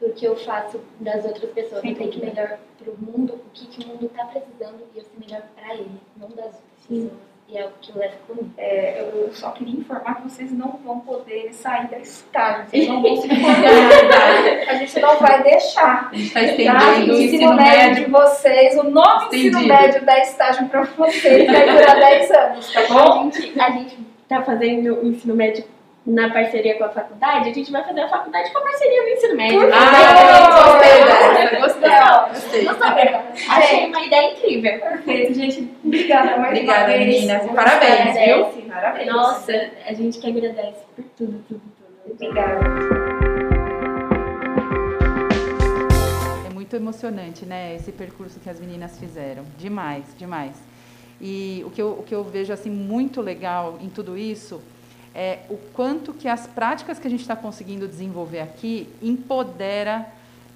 do 0.00 0.10
que 0.12 0.24
eu 0.24 0.36
faço 0.36 0.80
das 1.00 1.24
outras 1.24 1.50
pessoas. 1.52 1.82
Eu 1.84 1.94
tenho 1.94 2.10
que 2.10 2.18
ir 2.18 2.24
melhor 2.26 2.58
pro 2.78 2.94
mundo, 2.98 3.34
o 3.34 3.50
que, 3.54 3.66
que 3.66 3.84
o 3.84 3.88
mundo 3.88 4.10
tá 4.14 4.24
precisando 4.26 4.82
e 4.94 4.98
eu 4.98 5.04
ser 5.04 5.18
melhor 5.20 5.42
pra 5.56 5.74
ele, 5.74 5.90
não 6.16 6.28
das 6.30 6.46
outras 6.46 6.60
Sim. 6.88 7.04
pessoas. 7.04 7.31
E 7.52 7.58
é 7.58 7.66
o 7.66 7.70
que 7.82 7.90
eu 7.90 7.98
levo 8.00 8.14
comigo. 8.26 8.50
É, 8.56 9.00
eu 9.12 9.30
só 9.34 9.50
queria 9.50 9.78
informar 9.78 10.14
que 10.16 10.22
vocês 10.22 10.50
não 10.50 10.80
vão 10.82 11.00
poder 11.00 11.52
sair 11.52 11.86
da 11.88 11.98
estágio. 11.98 12.64
Vocês 12.70 12.88
não 12.88 13.02
vão 13.02 13.16
se 13.20 13.28
formar. 13.36 14.68
A 14.68 14.74
gente 14.76 15.00
não 15.00 15.16
vai 15.18 15.42
deixar. 15.42 16.08
A 16.10 16.16
gente 16.16 16.26
está 16.28 16.40
Tá? 16.40 16.46
estendendo 16.46 17.12
O 17.12 17.16
o 17.16 17.20
ensino 17.20 17.54
médio 17.54 18.04
de 18.06 18.10
vocês, 18.10 18.78
o 18.78 18.84
novo 18.84 19.26
ensino 19.34 19.60
médio 19.66 20.02
da 20.06 20.18
estágio 20.20 20.66
para 20.68 20.82
vocês 20.82 21.46
vai 21.50 21.70
durar 21.70 21.96
10 22.00 22.30
anos, 22.30 22.72
tá 22.72 22.80
a 22.80 22.86
bom? 22.88 23.30
gente, 23.30 23.60
a 23.60 23.70
gente 23.70 23.98
tá 24.26 24.42
fazendo 24.42 24.94
o 25.02 25.06
ensino 25.08 25.34
médio 25.34 25.64
na 26.04 26.30
parceria 26.30 26.76
com 26.76 26.84
a 26.84 26.88
faculdade, 26.88 27.50
a 27.50 27.52
gente 27.52 27.70
vai 27.70 27.84
fazer 27.84 28.00
a 28.00 28.08
faculdade 28.08 28.52
com 28.52 28.58
a 28.58 28.62
parceria 28.62 29.02
do 29.02 29.08
ensino 29.08 29.36
médio. 29.36 29.60
Ah, 29.72 30.50
favor. 30.50 30.72
gostei 30.72 31.04
dessa, 31.04 31.60
gostei. 31.60 31.90
Gostei. 32.30 32.64
Gostei. 32.64 33.48
Achei 33.48 33.86
uma 33.86 34.00
ideia 34.00 34.32
incrível. 34.32 34.80
Perfeito, 34.80 35.34
gente. 35.34 35.70
Obrigada 35.84 36.36
mais 36.38 36.58
Obrigada, 36.58 36.88
uma 36.88 36.98
meninas. 36.98 37.50
Parabéns, 37.52 38.18
viu? 38.18 38.68
Parabéns. 38.68 39.06
Nossa, 39.06 39.70
a 39.86 39.92
gente 39.92 40.18
que 40.18 40.26
agradece 40.28 40.80
por 40.96 41.04
tudo, 41.16 41.44
tudo, 41.46 41.60
tudo. 41.60 42.12
Obrigada. 42.14 42.60
É 46.46 46.52
muito 46.52 46.74
emocionante, 46.74 47.46
né? 47.46 47.76
Esse 47.76 47.92
percurso 47.92 48.40
que 48.40 48.50
as 48.50 48.58
meninas 48.58 48.98
fizeram. 48.98 49.44
Demais, 49.56 50.04
demais. 50.18 50.56
E 51.20 51.62
o 51.64 51.70
que 51.70 51.80
eu, 51.80 51.90
o 51.92 52.02
que 52.02 52.12
eu 52.12 52.24
vejo 52.24 52.52
assim 52.52 52.70
muito 52.70 53.20
legal 53.20 53.78
em 53.80 53.88
tudo 53.88 54.18
isso 54.18 54.60
é 55.14 55.40
o 55.50 55.56
quanto 55.74 56.12
que 56.12 56.28
as 56.28 56.46
práticas 56.46 56.98
que 56.98 57.06
a 57.06 57.10
gente 57.10 57.20
está 57.20 57.36
conseguindo 57.36 57.86
desenvolver 57.86 58.40
aqui 58.40 58.88
empodera 59.02 60.06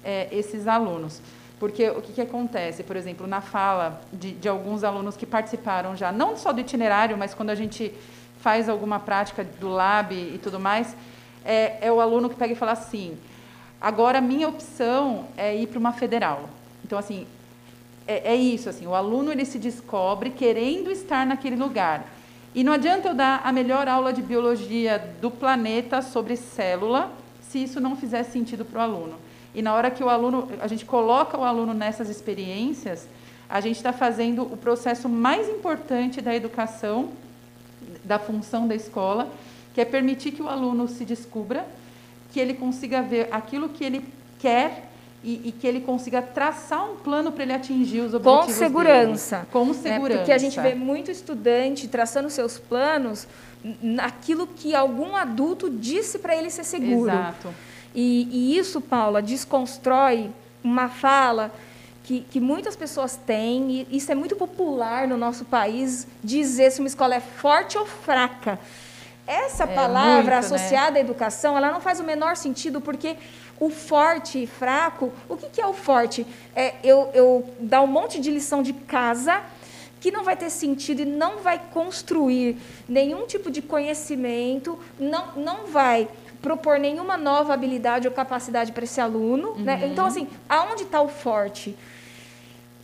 é, 0.03 0.27
esses 0.31 0.67
alunos. 0.67 1.21
Porque 1.59 1.89
o 1.89 2.01
que, 2.01 2.13
que 2.13 2.21
acontece, 2.21 2.83
por 2.83 2.95
exemplo, 2.95 3.25
na 3.25 3.41
fala 3.41 4.01
de, 4.13 4.31
de 4.33 4.47
alguns 4.47 4.83
alunos 4.83 5.17
que 5.17 5.25
participaram 5.25 5.95
já, 5.95 6.11
não 6.11 6.37
só 6.37 6.53
do 6.53 6.61
itinerário, 6.61 7.17
mas 7.17 7.33
quando 7.33 7.49
a 7.49 7.55
gente 7.55 7.91
faz 8.39 8.69
alguma 8.69 8.99
prática 8.99 9.43
do 9.43 9.67
lab 9.67 10.13
e 10.13 10.37
tudo 10.37 10.59
mais, 10.59 10.95
é, 11.43 11.87
é 11.87 11.91
o 11.91 11.99
aluno 11.99 12.29
que 12.29 12.35
pega 12.35 12.53
e 12.53 12.55
fala 12.55 12.73
assim, 12.73 13.17
agora 13.81 14.21
minha 14.21 14.47
opção 14.47 15.25
é 15.35 15.55
ir 15.55 15.67
para 15.67 15.79
uma 15.79 15.93
federal. 15.93 16.47
Então, 16.85 16.97
assim, 16.97 17.25
é, 18.07 18.33
é 18.33 18.35
isso, 18.35 18.69
assim, 18.69 18.85
o 18.85 18.93
aluno 18.93 19.31
ele 19.31 19.43
se 19.43 19.57
descobre 19.57 20.29
querendo 20.29 20.91
estar 20.91 21.25
naquele 21.25 21.55
lugar. 21.55 22.05
E 22.55 22.63
não 22.63 22.73
adianta 22.73 23.09
eu 23.09 23.13
dar 23.13 23.41
a 23.43 23.51
melhor 23.51 23.87
aula 23.87 24.11
de 24.11 24.21
biologia 24.21 25.15
do 25.21 25.29
planeta 25.29 26.01
sobre 26.01 26.35
célula 26.35 27.11
se 27.41 27.63
isso 27.63 27.79
não 27.79 27.95
fizer 27.95 28.23
sentido 28.23 28.65
para 28.65 28.79
o 28.79 28.81
aluno. 28.81 29.15
E 29.53 29.61
na 29.61 29.73
hora 29.73 29.89
que 29.89 30.03
o 30.03 30.09
aluno, 30.09 30.49
a 30.59 30.67
gente 30.67 30.85
coloca 30.85 31.37
o 31.37 31.43
aluno 31.43 31.73
nessas 31.73 32.09
experiências, 32.09 33.07
a 33.49 33.61
gente 33.61 33.77
está 33.77 33.93
fazendo 33.93 34.43
o 34.43 34.57
processo 34.57 35.07
mais 35.07 35.47
importante 35.49 36.21
da 36.21 36.35
educação, 36.35 37.09
da 38.03 38.19
função 38.19 38.67
da 38.67 38.75
escola, 38.75 39.31
que 39.73 39.81
é 39.81 39.85
permitir 39.85 40.31
que 40.31 40.41
o 40.41 40.49
aluno 40.49 40.87
se 40.87 41.05
descubra, 41.05 41.65
que 42.31 42.39
ele 42.39 42.53
consiga 42.53 43.01
ver 43.01 43.29
aquilo 43.31 43.69
que 43.69 43.83
ele 43.83 44.05
quer 44.39 44.86
e, 45.27 45.49
e 45.49 45.51
que 45.51 45.67
ele 45.67 45.81
consiga 45.81 46.21
traçar 46.21 46.89
um 46.89 46.95
plano 46.95 47.31
para 47.33 47.43
ele 47.43 47.53
atingir 47.53 47.99
os 47.99 48.13
objetivos 48.13 48.45
Com 48.47 48.53
segurança. 48.53 49.35
dele. 49.37 49.47
Com 49.51 49.65
né? 49.65 49.73
segurança. 49.73 50.17
Porque 50.19 50.31
a 50.31 50.37
gente 50.37 50.59
vê 50.59 50.73
muito 50.73 51.11
estudante 51.11 51.87
traçando 51.87 52.29
seus 52.29 52.57
planos 52.57 53.27
naquilo 53.81 54.47
que 54.47 54.73
algum 54.73 55.15
adulto 55.15 55.69
disse 55.69 56.17
para 56.19 56.33
ele 56.35 56.49
ser 56.49 56.63
seguro. 56.63 57.09
Exato. 57.11 57.53
E, 57.93 58.27
e 58.31 58.57
isso, 58.57 58.79
Paula, 58.79 59.21
desconstrói 59.21 60.29
uma 60.63 60.87
fala 60.87 61.51
que, 62.05 62.21
que 62.31 62.39
muitas 62.39 62.75
pessoas 62.77 63.17
têm, 63.17 63.85
e 63.91 63.97
isso 63.97 64.09
é 64.11 64.15
muito 64.15 64.35
popular 64.35 65.07
no 65.09 65.17
nosso 65.17 65.43
país, 65.43 66.07
dizer 66.23 66.71
se 66.71 66.79
uma 66.79 66.87
escola 66.87 67.15
é 67.15 67.19
forte 67.19 67.77
ou 67.77 67.85
fraca. 67.85 68.57
Essa 69.27 69.65
É, 69.65 69.67
palavra 69.67 70.13
muito, 70.13 70.29
né? 70.29 70.37
associada 70.37 70.97
à 70.97 71.01
educação, 71.01 71.57
ela 71.57 71.69
não 71.69 71.81
faz 71.81 71.99
o 71.99 72.03
menor 72.03 72.37
sentido, 72.37 72.79
porque 72.79 73.17
o 73.59 73.69
forte 73.69 74.43
e 74.43 74.47
fraco, 74.47 75.11
o 75.27 75.35
que, 75.35 75.49
que 75.49 75.61
é 75.61 75.65
o 75.65 75.73
forte? 75.73 76.25
É 76.55 76.75
eu, 76.83 77.09
eu 77.13 77.49
dar 77.59 77.81
um 77.81 77.87
monte 77.87 78.19
de 78.19 78.29
lição 78.29 78.61
de 78.61 78.73
casa 78.73 79.41
que 79.99 80.11
não 80.11 80.23
vai 80.23 80.35
ter 80.35 80.49
sentido 80.49 81.01
e 81.01 81.05
não 81.05 81.37
vai 81.37 81.59
construir 81.71 82.57
nenhum 82.87 83.25
tipo 83.25 83.49
de 83.49 83.61
conhecimento, 83.61 84.77
não, 84.99 85.35
não 85.35 85.67
vai 85.67 86.07
propor 86.41 86.79
nenhuma 86.79 87.17
nova 87.17 87.53
habilidade 87.53 88.07
ou 88.07 88.13
capacidade 88.13 88.71
para 88.71 88.83
esse 88.83 89.01
aluno. 89.01 89.55
Né? 89.55 89.75
Uhum. 89.75 89.91
Então, 89.91 90.05
assim, 90.05 90.27
aonde 90.47 90.83
está 90.83 91.01
o 91.01 91.07
forte? 91.07 91.75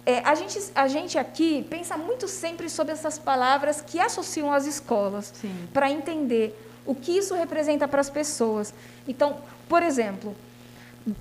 É, 0.06 0.20
a, 0.20 0.36
gente, 0.36 0.60
a 0.76 0.88
gente 0.88 1.18
aqui 1.18 1.66
pensa 1.70 1.96
muito 1.96 2.28
sempre 2.28 2.70
sobre 2.70 2.94
essas 2.94 3.18
palavras 3.18 3.82
que 3.82 4.00
associam 4.00 4.52
às 4.52 4.66
escolas, 4.66 5.34
para 5.72 5.90
entender 5.90 6.60
o 6.86 6.94
que 6.94 7.18
isso 7.18 7.34
representa 7.36 7.88
para 7.88 8.02
as 8.02 8.10
pessoas. 8.10 8.74
Então, 9.08 9.38
por 9.70 9.82
exemplo, 9.82 10.36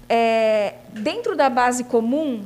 é, 0.08 0.74
dentro 0.92 1.36
da 1.36 1.48
base 1.48 1.84
comum, 1.84 2.44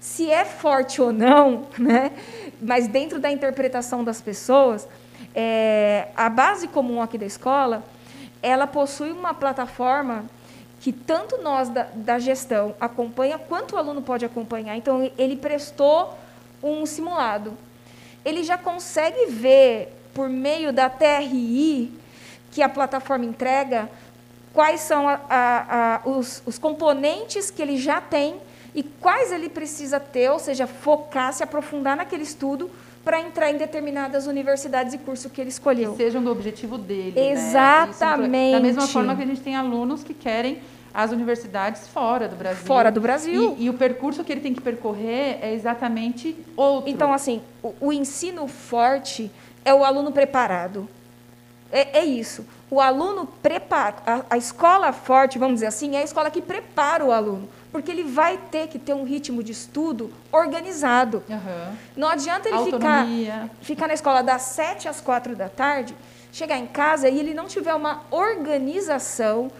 se 0.00 0.30
é 0.30 0.44
forte 0.44 1.00
ou 1.02 1.12
não, 1.12 1.66
né? 1.78 2.12
mas 2.60 2.86
dentro 2.86 3.18
da 3.18 3.30
interpretação 3.30 4.02
das 4.04 4.20
pessoas, 4.20 4.86
é, 5.34 6.08
a 6.16 6.28
base 6.28 6.68
comum 6.68 7.00
aqui 7.00 7.18
da 7.18 7.26
escola, 7.26 7.84
ela 8.42 8.66
possui 8.66 9.12
uma 9.12 9.34
plataforma 9.34 10.24
que 10.80 10.92
tanto 10.92 11.36
nós 11.42 11.68
da, 11.68 11.88
da 11.94 12.18
gestão 12.18 12.74
acompanha, 12.80 13.38
quanto 13.38 13.74
o 13.74 13.78
aluno 13.78 14.00
pode 14.00 14.24
acompanhar. 14.24 14.76
Então, 14.76 15.10
ele 15.18 15.36
prestou 15.36 16.16
um 16.62 16.86
simulado. 16.86 17.52
Ele 18.24 18.42
já 18.42 18.56
consegue 18.56 19.26
ver, 19.26 19.94
por 20.14 20.28
meio 20.28 20.72
da 20.72 20.88
TRI, 20.88 21.92
que 22.50 22.62
a 22.62 22.68
plataforma 22.68 23.26
entrega, 23.26 23.90
quais 24.52 24.80
são 24.80 25.08
a- 25.08 25.20
a- 25.28 26.00
a- 26.04 26.08
os, 26.08 26.42
os 26.46 26.58
componentes 26.58 27.50
que 27.50 27.60
ele 27.62 27.76
já 27.76 28.00
tem 28.00 28.36
e 28.74 28.82
quais 28.82 29.32
ele 29.32 29.48
precisa 29.48 29.98
ter, 30.00 30.30
ou 30.30 30.38
seja, 30.38 30.66
focar, 30.66 31.32
se 31.32 31.42
aprofundar 31.42 31.96
naquele 31.96 32.22
estudo 32.22 32.70
para 33.04 33.20
entrar 33.20 33.50
em 33.50 33.56
determinadas 33.56 34.26
universidades 34.26 34.92
e 34.92 34.98
curso 34.98 35.30
que 35.30 35.40
ele 35.40 35.48
escolheu. 35.50 35.92
Que 35.92 35.96
sejam 35.96 36.22
do 36.22 36.30
objetivo 36.30 36.76
dele. 36.76 37.12
né? 37.18 37.30
Exatamente. 37.32 38.44
Isso, 38.48 38.52
da 38.52 38.60
mesma 38.60 38.86
forma 38.86 39.16
que 39.16 39.22
a 39.22 39.26
gente 39.26 39.40
tem 39.40 39.56
alunos 39.56 40.04
que 40.04 40.12
querem 40.14 40.58
as 40.92 41.10
universidades 41.12 41.86
fora 41.88 42.28
do 42.28 42.36
Brasil. 42.36 42.66
Fora 42.66 42.90
do 42.92 43.00
Brasil. 43.00 43.56
E, 43.58 43.64
e 43.64 43.70
o 43.70 43.74
percurso 43.74 44.22
que 44.24 44.30
ele 44.32 44.40
tem 44.40 44.52
que 44.52 44.60
percorrer 44.60 45.38
é 45.40 45.54
exatamente 45.54 46.36
outro. 46.56 46.90
Então, 46.90 47.12
assim, 47.12 47.40
o, 47.62 47.72
o 47.80 47.92
ensino 47.92 48.46
forte 48.46 49.30
é 49.64 49.72
o 49.72 49.84
aluno 49.84 50.12
preparado. 50.12 50.88
É, 51.72 51.98
é 51.98 52.04
isso. 52.04 52.46
O 52.70 52.80
aluno 52.80 53.26
prepara, 53.42 53.96
a, 54.06 54.22
a 54.30 54.36
escola 54.38 54.92
forte, 54.92 55.38
vamos 55.38 55.54
dizer 55.56 55.66
assim, 55.66 55.96
é 55.96 56.00
a 56.00 56.04
escola 56.04 56.30
que 56.30 56.40
prepara 56.40 57.04
o 57.04 57.12
aluno 57.12 57.48
porque 57.70 57.90
ele 57.90 58.04
vai 58.04 58.36
ter 58.50 58.68
que 58.68 58.78
ter 58.78 58.92
um 58.92 59.04
ritmo 59.04 59.42
de 59.42 59.52
estudo 59.52 60.12
organizado. 60.32 61.22
Aham. 61.30 61.76
Não 61.96 62.08
adianta 62.08 62.48
ele 62.48 62.64
ficar, 62.64 63.00
Autonomia. 63.00 63.50
ficar 63.62 63.86
na 63.86 63.94
escola 63.94 64.22
das 64.22 64.42
7 64.42 64.88
às 64.88 65.00
4 65.00 65.36
da 65.36 65.48
tarde, 65.48 65.94
chegar 66.32 66.58
em 66.58 66.66
casa 66.66 67.08
e 67.08 67.18
ele 67.18 67.32
não 67.32 67.46
tiver 67.46 67.74
uma 67.74 68.02
organização 68.10 69.50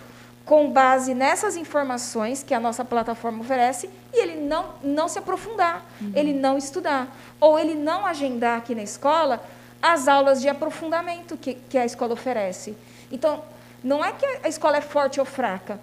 com 0.44 0.70
base 0.70 1.14
nessas 1.14 1.56
informações 1.56 2.42
que 2.42 2.52
a 2.52 2.58
nossa 2.58 2.84
plataforma 2.84 3.40
oferece 3.40 3.88
e 4.12 4.20
ele 4.20 4.40
não, 4.40 4.70
não 4.82 5.08
se 5.08 5.18
aprofundar, 5.18 5.84
ele 6.14 6.32
não 6.32 6.58
estudar. 6.58 7.06
Ou 7.38 7.58
ele 7.58 7.74
não 7.74 8.04
agendar 8.04 8.58
aqui 8.58 8.74
na 8.74 8.82
escola 8.82 9.40
as 9.82 10.08
aulas 10.08 10.40
de 10.40 10.48
aprofundamento 10.48 11.36
que, 11.36 11.54
que 11.54 11.78
a 11.78 11.84
escola 11.84 12.14
oferece. 12.14 12.76
Então, 13.10 13.42
não 13.82 14.04
é 14.04 14.12
que 14.12 14.26
a 14.42 14.48
escola 14.48 14.76
é 14.76 14.80
forte 14.80 15.20
ou 15.20 15.26
fraca, 15.26 15.80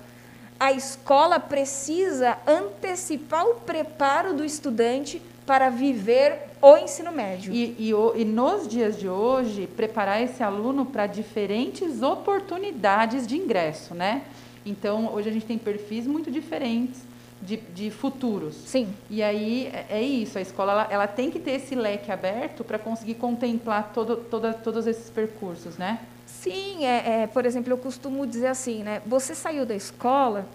a 0.59 0.71
escola 0.71 1.39
precisa 1.39 2.37
antecipar 2.47 3.45
o 3.45 3.55
preparo 3.55 4.33
do 4.33 4.43
estudante 4.43 5.21
para 5.45 5.69
viver 5.69 6.39
o 6.61 6.77
ensino 6.77 7.11
médio. 7.11 7.53
E, 7.53 7.75
e, 7.77 7.91
e 7.91 8.25
nos 8.25 8.67
dias 8.67 8.99
de 8.99 9.07
hoje, 9.07 9.67
preparar 9.67 10.21
esse 10.21 10.43
aluno 10.43 10.85
para 10.85 11.07
diferentes 11.07 12.01
oportunidades 12.01 13.25
de 13.25 13.37
ingresso, 13.37 13.93
né? 13.93 14.23
Então, 14.65 15.13
hoje 15.13 15.29
a 15.29 15.31
gente 15.31 15.45
tem 15.45 15.57
perfis 15.57 16.05
muito 16.05 16.29
diferentes 16.29 17.06
de, 17.41 17.57
de 17.57 17.91
futuros. 17.91 18.55
Sim. 18.65 18.93
E 19.09 19.21
aí 19.21 19.67
é- 19.73 19.85
é 19.97 20.01
isso, 20.01 20.37
a 20.37 20.41
escola 20.41 20.71
ela, 20.71 20.87
ela 20.89 21.07
tem 21.07 21.29
que 21.29 21.39
ter 21.39 21.51
esse 21.51 21.75
leque 21.75 22.11
aberto 22.11 22.63
para 22.63 22.79
conseguir 22.79 23.15
contemplar 23.15 23.91
todo, 23.93 24.17
toda, 24.17 24.53
todos 24.53 24.87
esses 24.87 25.09
percursos, 25.09 25.77
né? 25.77 25.99
Sim, 26.25 26.85
é, 26.85 27.23
é, 27.23 27.27
por 27.27 27.45
exemplo, 27.45 27.71
eu 27.71 27.77
costumo 27.77 28.25
dizer 28.25 28.47
assim, 28.47 28.83
né? 28.83 29.01
Você 29.05 29.33
saiu 29.33 29.65
da 29.65 29.75
escola, 29.75 30.45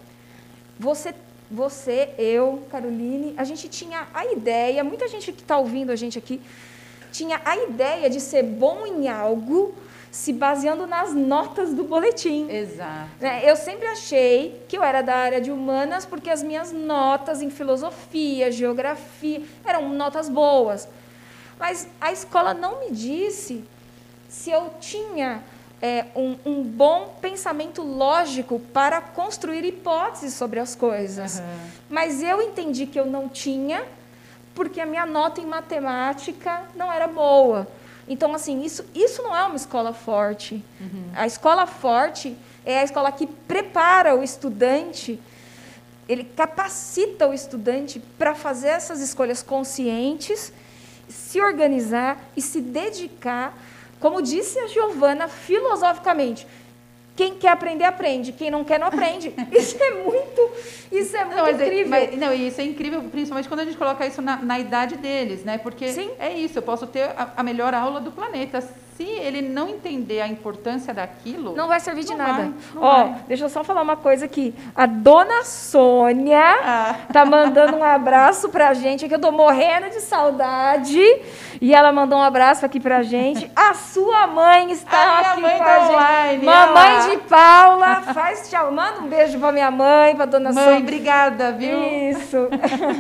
você, 0.79 1.15
você, 1.51 2.11
eu, 2.19 2.63
Caroline, 2.71 3.35
a 3.37 3.45
gente 3.45 3.69
tinha 3.69 4.07
a 4.13 4.27
ideia, 4.27 4.83
muita 4.85 5.09
gente 5.09 5.33
que 5.33 5.43
está 5.43 5.59
ouvindo 5.59 5.91
a 5.91 5.97
gente 5.97 6.19
aqui, 6.19 6.41
tinha 7.13 7.41
a 7.45 7.57
ideia 7.57 8.09
de 8.09 8.21
ser 8.21 8.43
bom 8.43 8.87
em 8.87 9.09
algo 9.09 9.75
se 10.13 10.31
baseando 10.31 10.87
nas 10.87 11.15
notas 11.15 11.73
do 11.73 11.85
boletim. 11.85 12.47
Exato. 12.51 13.09
Né, 13.19 13.41
Eu 13.45 13.57
sempre 13.57 13.87
achei 13.87 14.63
que 14.69 14.77
eu 14.77 14.85
era 14.85 15.01
da 15.01 15.17
área 15.17 15.41
de 15.41 15.51
humanas 15.51 16.05
porque 16.05 16.29
as 16.29 16.43
minhas 16.43 16.71
notas 16.71 17.41
em 17.41 17.49
filosofia, 17.49 18.53
geografia, 18.53 19.43
eram 19.65 19.89
notas 19.89 20.29
boas. 20.29 20.87
Mas 21.59 21.89
a 21.99 22.13
escola 22.13 22.53
não 22.53 22.81
me 22.81 22.91
disse 22.91 23.65
se 24.29 24.51
eu 24.51 24.75
tinha 24.79 25.43
é, 25.81 26.05
um, 26.15 26.37
um 26.45 26.63
bom 26.63 27.17
pensamento 27.23 27.81
lógico 27.83 28.61
para 28.61 29.01
construir 29.01 29.65
hipóteses 29.65 30.35
sobre 30.35 30.61
as 30.61 30.75
coisas. 30.75 31.39
Aham. 31.39 31.71
Mas 31.89 32.23
eu 32.23 32.43
entendi 32.43 32.85
que 32.85 33.01
eu 33.01 33.07
não 33.07 33.31
tinha 33.31 33.83
porque 34.55 34.79
a 34.79 34.85
minha 34.85 35.07
nota 35.07 35.41
em 35.41 35.47
matemática 35.47 36.65
não 36.77 36.93
era 36.93 37.09
boa. 37.09 37.67
Então, 38.13 38.35
assim, 38.35 38.63
isso, 38.63 38.85
isso 38.95 39.23
não 39.23 39.35
é 39.35 39.43
uma 39.45 39.57
escola 39.57 39.95
forte. 39.95 40.63
A 41.15 41.27
escola 41.27 41.67
forte 41.67 42.37
é 42.63 42.81
a 42.81 42.85
escola 42.85 43.11
que 43.11 43.27
prepara 43.27 44.15
o 44.15 44.23
estudante, 44.23 45.19
ele 46.07 46.23
capacita 46.23 47.27
o 47.27 47.33
estudante 47.33 48.03
para 48.19 48.35
fazer 48.35 48.69
essas 48.69 49.01
escolhas 49.01 49.43
conscientes, 49.43 50.53
se 51.09 51.41
organizar 51.41 52.23
e 52.37 52.43
se 52.43 52.61
dedicar, 52.61 53.57
como 53.99 54.21
disse 54.21 54.59
a 54.59 54.67
Giovana, 54.67 55.27
filosoficamente. 55.27 56.47
Quem 57.15 57.35
quer 57.35 57.49
aprender, 57.51 57.85
aprende. 57.85 58.33
Quem 58.33 58.51
não 58.51 58.65
quer, 58.65 58.79
não 58.81 58.87
aprende. 58.87 59.33
Isso 59.53 59.77
é 59.83 59.91
muito, 60.03 60.51
isso 60.91 61.17
é 61.17 61.25
muito 61.25 61.37
Não, 61.37 61.47
é- 61.47 61.53
incrível. 61.53 61.89
mas- 61.89 62.17
não, 62.19 62.33
e 62.33 62.49
isso 62.49 62.61
é 62.61 62.65
incrível, 62.65 63.03
principalmente 63.03 63.49
quando 63.49 63.61
a 63.61 63.65
gente 63.65 63.77
coloca 63.77 64.07
isso 64.07 64.23
na, 64.23 64.37
na 64.37 64.59
idade 64.59 64.97
deles, 64.97 65.45
né? 65.45 65.59
Porque 65.59 65.89
Sim. 65.89 66.11
é 66.19 66.33
isso, 66.33 66.59
eu 66.59 66.63
posso 66.63 66.87
ter 66.87 67.03
a, 67.17 67.33
a 67.37 67.43
melhor 67.43 67.75
aula 67.75 68.01
do 68.01 68.11
planeta. 68.11 68.63
Se 68.97 69.05
ele 69.05 69.41
não 69.41 69.69
entender 69.71 70.21
a 70.21 70.29
importância 70.29 70.93
daquilo, 70.93 71.57
Não 71.57 71.67
vai 71.67 71.81
servir 71.81 72.05
de 72.05 72.15
nada. 72.15 72.53
vai, 72.75 72.83
Ó, 72.83 73.05
vai. 73.05 73.17
deixa 73.27 73.45
eu 73.45 73.49
só 73.49 73.65
falar 73.65 73.81
uma 73.81 73.97
coisa 73.97 74.27
aqui. 74.27 74.55
A 74.75 74.85
dona 74.87 75.45
Sônia 75.45 76.39
Ah. 76.63 76.95
tá 77.13 77.25
mandando 77.25 77.77
um 77.79 77.83
abraço 77.85 78.51
pra 78.51 78.75
gente, 78.75 79.09
que 79.09 79.15
eu 79.15 79.19
tô 79.19 79.33
morrendo 79.33 79.89
de 79.89 80.01
saudade. 80.01 81.01
E 81.61 81.75
ela 81.75 81.91
mandou 81.91 82.19
um 82.19 82.23
abraço 82.23 82.67
aqui 82.67 82.79
pra 82.79 83.03
gente. 83.03 83.51
A 83.57 83.73
sua 83.73 84.27
mãe 84.27 84.71
está 84.73 85.01
A 85.03 85.07
minha 85.17 85.31
aqui 85.33 85.41
mãe 85.41 85.59
com 85.59 85.65
tá 85.65 85.75
a 85.75 85.81
gente. 85.81 85.95
online, 85.95 86.45
Mamãe 86.45 86.95
ela. 86.97 87.09
de 87.11 87.17
Paula, 87.19 87.95
faz 88.13 88.51
tchau. 88.51 88.71
Manda 88.73 89.01
um 89.01 89.09
beijo 89.09 89.39
pra 89.39 89.53
minha 89.53 89.71
mãe, 89.71 90.15
pra 90.15 90.27
dona 90.27 90.53
Mãe, 90.53 90.65
Sônia. 90.65 90.81
obrigada, 90.81 91.53
viu? 91.53 91.79
Isso, 92.11 92.37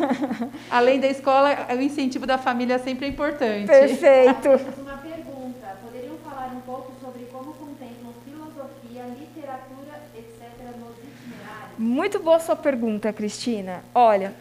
Além 0.70 0.98
da 1.00 1.06
escola, 1.08 1.50
o 1.70 1.80
incentivo 1.80 2.26
da 2.26 2.38
família 2.38 2.78
sempre 2.78 3.06
é 3.06 3.08
importante. 3.10 3.66
perfeito. 3.66 4.48
Uma 4.80 4.96
pergunta. 4.98 5.76
Poderiam 5.84 6.16
falar 6.24 6.50
um 6.54 6.60
pouco 6.60 6.92
sobre 7.02 7.24
como 7.32 7.52
contemplam 7.54 8.12
filosofia, 8.24 9.04
literatura, 9.18 10.00
etc. 10.16 10.40
nos 10.78 10.96
itinerários? 10.98 11.61
Muito 11.78 12.18
boa 12.18 12.38
sua 12.38 12.56
pergunta, 12.56 13.12
Cristina. 13.12 13.82
Olha, 13.94 14.34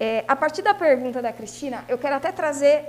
é, 0.00 0.24
a 0.26 0.34
partir 0.34 0.62
da 0.62 0.74
pergunta 0.74 1.20
da 1.20 1.32
Cristina, 1.32 1.84
eu 1.88 1.98
quero 1.98 2.16
até 2.16 2.32
trazer 2.32 2.86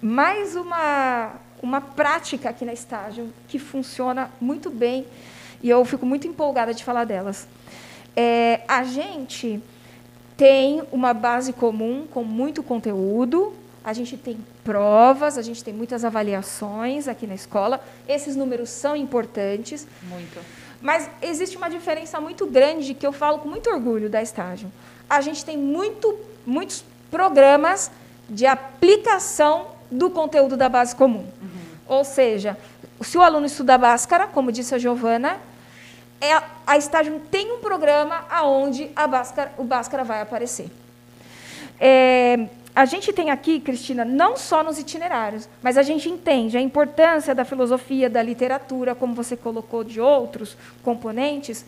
mais 0.00 0.54
uma, 0.54 1.32
uma 1.62 1.80
prática 1.80 2.50
aqui 2.50 2.64
na 2.64 2.72
estágio 2.72 3.32
que 3.48 3.58
funciona 3.58 4.30
muito 4.40 4.70
bem 4.70 5.06
e 5.62 5.70
eu 5.70 5.84
fico 5.84 6.04
muito 6.04 6.26
empolgada 6.26 6.74
de 6.74 6.84
falar 6.84 7.04
delas. 7.04 7.48
É, 8.14 8.60
a 8.68 8.84
gente 8.84 9.62
tem 10.36 10.82
uma 10.92 11.14
base 11.14 11.52
comum 11.52 12.06
com 12.10 12.22
muito 12.22 12.62
conteúdo, 12.62 13.54
a 13.82 13.92
gente 13.92 14.16
tem 14.16 14.38
provas, 14.62 15.38
a 15.38 15.42
gente 15.42 15.64
tem 15.64 15.74
muitas 15.74 16.04
avaliações 16.04 17.08
aqui 17.08 17.26
na 17.26 17.34
escola. 17.34 17.82
Esses 18.06 18.36
números 18.36 18.68
são 18.70 18.94
importantes. 18.94 19.86
Muito. 20.02 20.61
Mas 20.82 21.08
existe 21.22 21.56
uma 21.56 21.70
diferença 21.70 22.20
muito 22.20 22.44
grande 22.44 22.92
que 22.92 23.06
eu 23.06 23.12
falo 23.12 23.38
com 23.38 23.48
muito 23.48 23.70
orgulho 23.70 24.10
da 24.10 24.20
estágio. 24.20 24.70
A 25.08 25.20
gente 25.20 25.44
tem 25.44 25.56
muito, 25.56 26.18
muitos 26.44 26.84
programas 27.10 27.90
de 28.28 28.46
aplicação 28.46 29.68
do 29.90 30.10
conteúdo 30.10 30.56
da 30.56 30.68
base 30.68 30.96
comum. 30.96 31.24
Ou 31.86 32.04
seja, 32.04 32.58
se 33.00 33.16
o 33.16 33.22
aluno 33.22 33.46
estuda 33.46 33.78
Bhaskara, 33.78 34.26
como 34.26 34.50
disse 34.50 34.74
a 34.74 34.78
Giovana, 34.78 35.38
é, 36.20 36.40
a 36.66 36.76
estágio 36.76 37.20
tem 37.30 37.52
um 37.52 37.58
programa 37.58 38.24
aonde 38.30 38.90
a 38.96 39.06
Bhaskara, 39.06 39.52
o 39.58 39.64
Bhaskara 39.64 40.04
vai 40.04 40.20
aparecer. 40.20 40.70
É, 41.78 42.46
a 42.74 42.84
gente 42.86 43.12
tem 43.12 43.30
aqui, 43.30 43.60
Cristina, 43.60 44.04
não 44.04 44.36
só 44.36 44.62
nos 44.62 44.78
itinerários, 44.78 45.48
mas 45.62 45.76
a 45.76 45.82
gente 45.82 46.08
entende 46.08 46.56
a 46.56 46.60
importância 46.60 47.34
da 47.34 47.44
filosofia, 47.44 48.08
da 48.08 48.22
literatura, 48.22 48.94
como 48.94 49.14
você 49.14 49.36
colocou, 49.36 49.84
de 49.84 50.00
outros 50.00 50.56
componentes. 50.82 51.66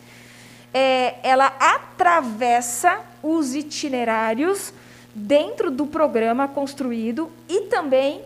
É, 0.73 1.15
ela 1.21 1.47
atravessa 1.59 3.01
os 3.21 3.53
itinerários 3.53 4.73
dentro 5.13 5.69
do 5.69 5.85
programa 5.85 6.47
construído 6.47 7.31
e 7.47 7.61
também 7.61 8.21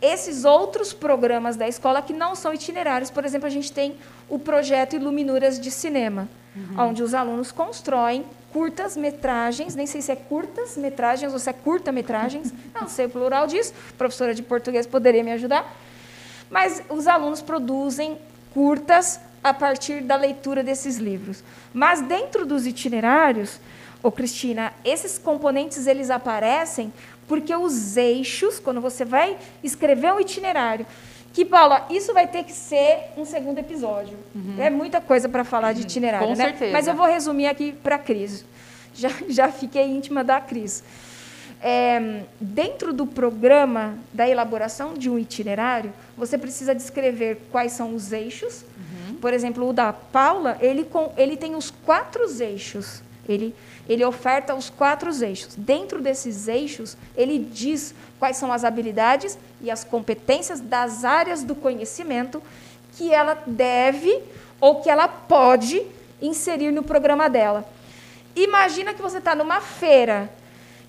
esses 0.00 0.44
outros 0.44 0.92
programas 0.92 1.56
da 1.56 1.68
escola 1.68 2.00
que 2.02 2.12
não 2.12 2.34
são 2.34 2.54
itinerários. 2.54 3.10
Por 3.10 3.24
exemplo, 3.24 3.46
a 3.46 3.50
gente 3.50 3.72
tem 3.72 3.96
o 4.28 4.38
projeto 4.38 4.96
Iluminuras 4.96 5.60
de 5.60 5.70
Cinema, 5.70 6.28
onde 6.76 7.02
os 7.02 7.14
alunos 7.14 7.50
constroem 7.50 8.24
curtas 8.52 8.96
metragens, 8.96 9.74
nem 9.74 9.86
sei 9.86 10.02
se 10.02 10.12
é 10.12 10.16
curtas 10.16 10.76
metragens 10.76 11.32
ou 11.32 11.38
se 11.38 11.48
é 11.48 11.52
curta 11.52 11.90
metragens, 11.90 12.52
não 12.74 12.88
sei 12.88 13.06
o 13.06 13.10
plural 13.10 13.46
disso, 13.46 13.72
a 13.90 13.96
professora 13.96 14.34
de 14.34 14.42
português 14.42 14.86
poderia 14.86 15.24
me 15.24 15.32
ajudar, 15.32 15.74
mas 16.50 16.82
os 16.90 17.06
alunos 17.06 17.40
produzem 17.40 18.18
curtas 18.52 19.18
a 19.42 19.52
partir 19.52 20.02
da 20.02 20.16
leitura 20.16 20.62
desses 20.62 20.98
livros. 20.98 21.42
Mas 21.72 22.00
dentro 22.02 22.44
dos 22.46 22.66
itinerários, 22.66 23.58
ô 24.02 24.12
Cristina, 24.12 24.72
esses 24.84 25.18
componentes 25.18 25.86
eles 25.86 26.10
aparecem 26.10 26.92
porque 27.26 27.54
os 27.54 27.96
eixos, 27.96 28.58
quando 28.58 28.80
você 28.80 29.04
vai 29.04 29.38
escrever 29.64 30.12
um 30.12 30.20
itinerário, 30.20 30.86
que, 31.32 31.44
Paula, 31.44 31.86
isso 31.88 32.12
vai 32.12 32.26
ter 32.26 32.44
que 32.44 32.52
ser 32.52 33.10
um 33.16 33.24
segundo 33.24 33.58
episódio. 33.58 34.18
É 34.58 34.68
muita 34.68 35.00
coisa 35.00 35.28
para 35.28 35.44
falar 35.44 35.72
de 35.72 35.82
itinerário, 35.82 36.28
com 36.28 36.34
né? 36.34 36.44
certeza. 36.44 36.72
Mas 36.72 36.86
eu 36.86 36.94
vou 36.94 37.06
resumir 37.06 37.46
aqui 37.46 37.72
para 37.72 37.96
a 37.96 37.98
Cris. 37.98 38.44
Já, 38.94 39.08
já 39.28 39.50
fiquei 39.50 39.84
íntima 39.84 40.22
da 40.22 40.40
Cris. 40.40 40.84
É, 41.62 42.22
dentro 42.40 42.92
do 42.92 43.06
programa 43.06 43.96
da 44.12 44.28
elaboração 44.28 44.94
de 44.94 45.08
um 45.08 45.18
itinerário, 45.18 45.92
você 46.16 46.36
precisa 46.36 46.74
descrever 46.74 47.40
quais 47.50 47.72
são 47.72 47.94
os 47.94 48.12
eixos. 48.12 48.64
Por 49.20 49.32
exemplo, 49.32 49.68
o 49.68 49.72
da 49.72 49.92
Paula, 49.92 50.58
ele, 50.60 50.84
com, 50.84 51.12
ele 51.16 51.36
tem 51.36 51.54
os 51.54 51.70
quatro 51.70 52.24
eixos. 52.42 53.02
Ele, 53.28 53.54
ele 53.88 54.04
oferta 54.04 54.54
os 54.54 54.68
quatro 54.68 55.10
eixos. 55.22 55.54
Dentro 55.56 56.00
desses 56.00 56.48
eixos, 56.48 56.96
ele 57.16 57.38
diz 57.38 57.94
quais 58.18 58.36
são 58.36 58.52
as 58.52 58.64
habilidades 58.64 59.38
e 59.60 59.70
as 59.70 59.84
competências 59.84 60.60
das 60.60 61.04
áreas 61.04 61.42
do 61.42 61.54
conhecimento 61.54 62.42
que 62.96 63.12
ela 63.12 63.42
deve 63.46 64.22
ou 64.60 64.80
que 64.80 64.90
ela 64.90 65.08
pode 65.08 65.82
inserir 66.20 66.70
no 66.70 66.82
programa 66.82 67.28
dela. 67.28 67.64
Imagina 68.34 68.94
que 68.94 69.02
você 69.02 69.18
está 69.18 69.34
numa 69.34 69.60
feira. 69.60 70.30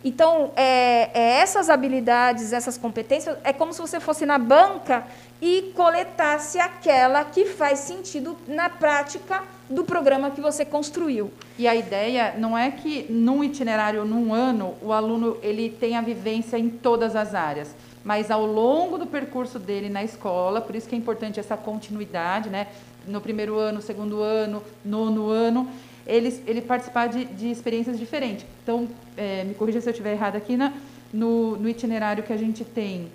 Então, 0.03 0.51
é, 0.55 1.09
é 1.13 1.39
essas 1.39 1.69
habilidades, 1.69 2.51
essas 2.51 2.77
competências, 2.77 3.38
é 3.43 3.53
como 3.53 3.73
se 3.73 3.79
você 3.79 3.99
fosse 3.99 4.25
na 4.25 4.38
banca 4.38 5.05
e 5.41 5.71
coletasse 5.75 6.59
aquela 6.59 7.23
que 7.23 7.45
faz 7.45 7.79
sentido 7.79 8.38
na 8.47 8.69
prática 8.69 9.43
do 9.74 9.84
programa 9.84 10.32
que 10.32 10.39
você 10.39 10.63
construiu. 10.63 11.32
E 11.57 11.67
a 11.67 11.76
ideia 11.76 12.36
não 12.38 12.57
é 12.57 12.71
que 12.71 13.11
num 13.11 13.43
itinerário, 13.43 14.05
num 14.05 14.34
ano, 14.34 14.76
o 14.82 14.93
aluno 14.93 15.38
ele 15.41 15.69
tenha 15.69 16.01
vivência 16.01 16.57
em 16.57 16.69
todas 16.69 17.15
as 17.15 17.34
áreas, 17.34 17.76
mas 18.03 18.30
ao 18.30 18.45
longo 18.45 18.97
do 18.97 19.07
percurso 19.07 19.57
dele 19.57 19.89
na 19.89 20.03
escola, 20.03 20.61
por 20.61 20.76
isso 20.76 20.88
que 20.88 20.95
é 20.95 20.97
importante 20.97 21.39
essa 21.39 21.57
continuidade, 21.57 22.49
né? 22.49 22.67
No 23.07 23.19
primeiro 23.19 23.57
ano, 23.57 23.82
segundo 23.82 24.21
ano, 24.21 24.63
nono 24.86 25.30
ano, 25.30 25.67
ele, 26.05 26.41
ele 26.45 26.61
participar 26.61 27.07
de, 27.07 27.26
de 27.26 27.49
experiências 27.49 27.97
diferentes. 27.97 28.45
Então, 28.61 28.88
é, 29.17 29.43
me 29.43 29.53
corrija 29.53 29.82
se 29.82 29.89
eu 29.89 29.91
estiver 29.91 30.13
errado 30.13 30.36
aqui, 30.36 30.55
na, 30.55 30.74
no, 31.13 31.57
no 31.57 31.67
itinerário 31.67 32.24
que 32.24 32.34
a 32.34 32.38
gente 32.38 32.63
tem 32.63 33.09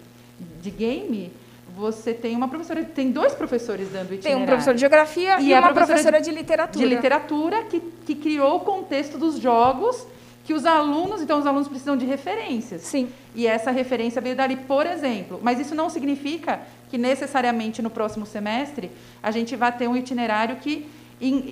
de 0.61 0.71
game, 0.71 1.33
você 1.79 2.13
tem 2.13 2.35
uma 2.35 2.49
professora, 2.49 2.83
tem 2.83 3.13
dois 3.13 3.35
professores 3.35 3.89
dando 3.91 4.13
itinerário. 4.13 4.23
Tem 4.23 4.37
um 4.37 4.47
professor 4.47 4.75
de 4.75 4.81
geografia 4.81 5.41
e, 5.41 5.51
e 5.51 5.55
uma 5.55 5.73
professora, 5.73 6.21
de, 6.21 6.29
de, 6.29 6.37
literatura. 6.37 6.85
De 6.85 6.95
literatura 6.95 7.65
que, 7.65 7.81
que 8.05 8.17
criou 8.17 8.57
o 8.57 8.61
contexto 8.61 9.17
dos 9.17 9.39
jogos 9.39 10.05
que 10.45 10.55
os 10.55 10.65
alunos, 10.65 11.21
então 11.21 11.39
os 11.39 11.47
alunos 11.47 11.69
precisam 11.69 11.97
de 11.97 12.07
referências. 12.07 12.81
Sim. 12.83 13.11
E 13.35 13.47
essa 13.47 13.71
referência 13.71 14.21
veio 14.21 14.35
dali, 14.35 14.57
por 14.57 14.87
exemplo. 14.87 15.39
Mas 15.43 15.61
isso 15.61 15.75
não 15.75 15.89
significa 15.91 16.61
que 16.91 16.99
necessariamente 16.99 17.83
no 17.83 17.91
próximo 17.91 18.27
semestre 18.27 18.91
a 19.23 19.31
gente 19.31 19.55
vai 19.55 19.71
ter 19.71 19.87
um 19.87 19.95
itinerário 19.95 20.57
que 20.57 20.89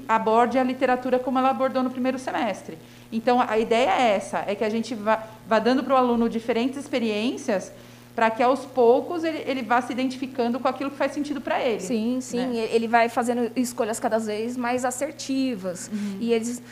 aborde 0.08 0.58
a 0.58 0.64
literatura 0.64 1.18
como 1.18 1.38
ela 1.38 1.50
abordou 1.50 1.82
no 1.82 1.90
primeiro 1.90 2.18
semestre. 2.18 2.78
Então, 3.12 3.40
a 3.40 3.58
ideia 3.58 3.90
é 3.90 4.16
essa, 4.16 4.42
é 4.46 4.54
que 4.54 4.64
a 4.64 4.70
gente 4.70 4.94
vá, 4.94 5.22
vá 5.46 5.58
dando 5.58 5.84
para 5.84 5.94
o 5.94 5.96
aluno 5.96 6.28
diferentes 6.28 6.78
experiências 6.78 7.72
para 8.16 8.30
que 8.30 8.42
aos 8.42 8.60
poucos 8.64 9.22
ele, 9.22 9.44
ele 9.46 9.62
vá 9.62 9.80
se 9.82 9.92
identificando 9.92 10.58
com 10.58 10.66
aquilo 10.66 10.90
que 10.90 10.96
faz 10.96 11.12
sentido 11.12 11.40
para 11.40 11.60
ele. 11.60 11.80
Sim, 11.80 12.18
sim. 12.20 12.46
Né? 12.46 12.68
Ele 12.72 12.88
vai 12.88 13.10
fazendo 13.10 13.52
escolhas 13.54 14.00
cada 14.00 14.18
vez 14.18 14.56
mais 14.56 14.84
assertivas. 14.84 15.90
Uhum. 15.92 16.16
E 16.18 16.32
eles, 16.32 16.62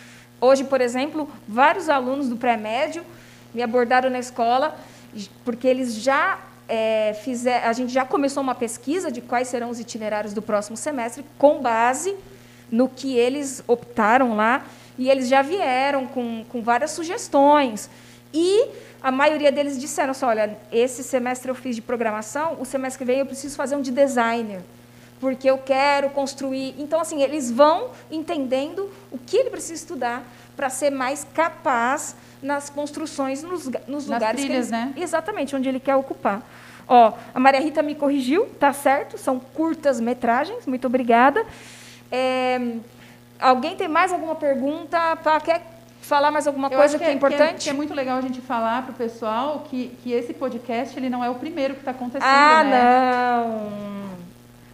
hoje, 0.41 0.65
por 0.65 0.81
exemplo, 0.81 1.29
vários 1.47 1.91
alunos 1.91 2.31
do 2.31 2.37
pré-médio 2.37 3.05
me 3.55 3.63
abordaram 3.63 4.09
na 4.09 4.19
escola 4.19 4.75
porque 5.45 5.69
eles 5.69 5.95
já 5.97 6.41
é, 6.67 7.15
fizer, 7.23 7.63
a 7.65 7.73
gente 7.75 7.93
já 7.93 8.05
começou 8.05 8.43
uma 8.43 8.55
pesquisa 8.55 9.13
de 9.13 9.21
quais 9.21 9.47
serão 9.49 9.69
os 9.69 9.79
itinerários 9.79 10.33
do 10.33 10.41
próximo 10.41 10.77
semestre 10.77 11.25
com 11.39 11.61
base 11.61 12.17
no 12.71 12.89
que 12.89 13.17
eles 13.17 13.63
optaram 13.69 14.35
lá, 14.35 14.65
e 14.99 15.11
eles 15.11 15.29
já 15.29 15.43
vieram 15.43 16.07
com, 16.07 16.45
com 16.49 16.63
várias 16.63 16.93
sugestões. 16.93 17.91
E 18.33 18.67
a 19.05 19.11
maioria 19.11 19.53
deles 19.53 19.79
disseram 19.79 20.13
assim, 20.13 20.25
olha, 20.25 20.57
esse 20.73 21.05
semestre 21.05 21.51
eu 21.51 21.55
fiz 21.55 21.77
de 21.77 21.83
programação, 21.83 22.57
o 22.59 22.65
semestre 22.65 23.01
que 23.01 23.05
vem 23.05 23.19
eu 23.19 23.27
preciso 23.27 23.55
fazer 23.55 23.77
um 23.77 23.83
de 23.83 23.93
designer, 23.93 24.63
porque 25.21 25.49
eu 25.49 25.59
quero 25.59 26.09
construir. 26.09 26.75
Então, 26.79 26.99
assim, 26.99 27.21
eles 27.23 27.51
vão 27.51 27.91
entendendo 28.11 28.91
o 29.13 29.19
que 29.19 29.37
ele 29.37 29.51
precisa 29.51 29.75
estudar 29.75 30.25
para 30.57 30.71
ser 30.71 30.89
mais 30.89 31.23
capaz 31.35 32.17
nas 32.43 32.71
construções, 32.71 33.43
nos, 33.43 33.69
nos 33.87 34.07
lugares 34.07 34.41
trilhas, 34.41 34.71
que 34.71 34.75
eles, 34.75 34.95
né? 34.95 34.95
exatamente 34.97 35.55
onde 35.55 35.69
ele 35.69 35.81
quer 35.81 35.97
ocupar. 35.97 36.43
Ó, 36.89 37.13
a 37.35 37.39
Maria 37.39 37.61
Rita 37.61 37.83
me 37.83 37.95
corrigiu, 37.95 38.47
tá 38.59 38.73
certo? 38.73 39.19
São 39.19 39.39
curtas 39.39 40.01
metragens. 40.01 40.65
Muito 40.67 40.87
obrigada. 40.87 41.45
É, 42.11 42.77
alguém 43.39 43.77
tem 43.77 43.87
mais 43.87 44.15
alguma 44.15 44.35
pergunta? 44.35 45.15
Pá, 45.17 45.39
quer 45.41 45.74
falar 46.05 46.31
mais 46.31 46.47
alguma 46.47 46.69
Eu 46.69 46.79
coisa 46.79 46.99
que, 46.99 47.05
que, 47.05 47.11
é 47.11 47.13
importante? 47.13 47.55
Que 47.55 47.55
é, 47.55 47.65
que 47.65 47.71
é, 47.71 47.73
muito 47.73 47.95
legal 47.95 48.19
a 48.19 48.21
gente 48.21 48.41
falar 48.41 48.83
para 48.83 48.93
o 48.93 48.95
pessoal 48.95 49.65
que, 49.69 49.89
que 50.03 50.13
esse 50.13 50.35
podcast 50.35 50.99
ele 50.99 51.09
não 51.09 51.25
é 51.25 51.31
o 51.31 51.35
primeiro 51.35 51.75
que 51.75 51.81
está 51.81 51.91
acontecendo. 51.91 52.29
Ah, 52.29 52.65
né? 52.65 52.83
não. 52.83 54.15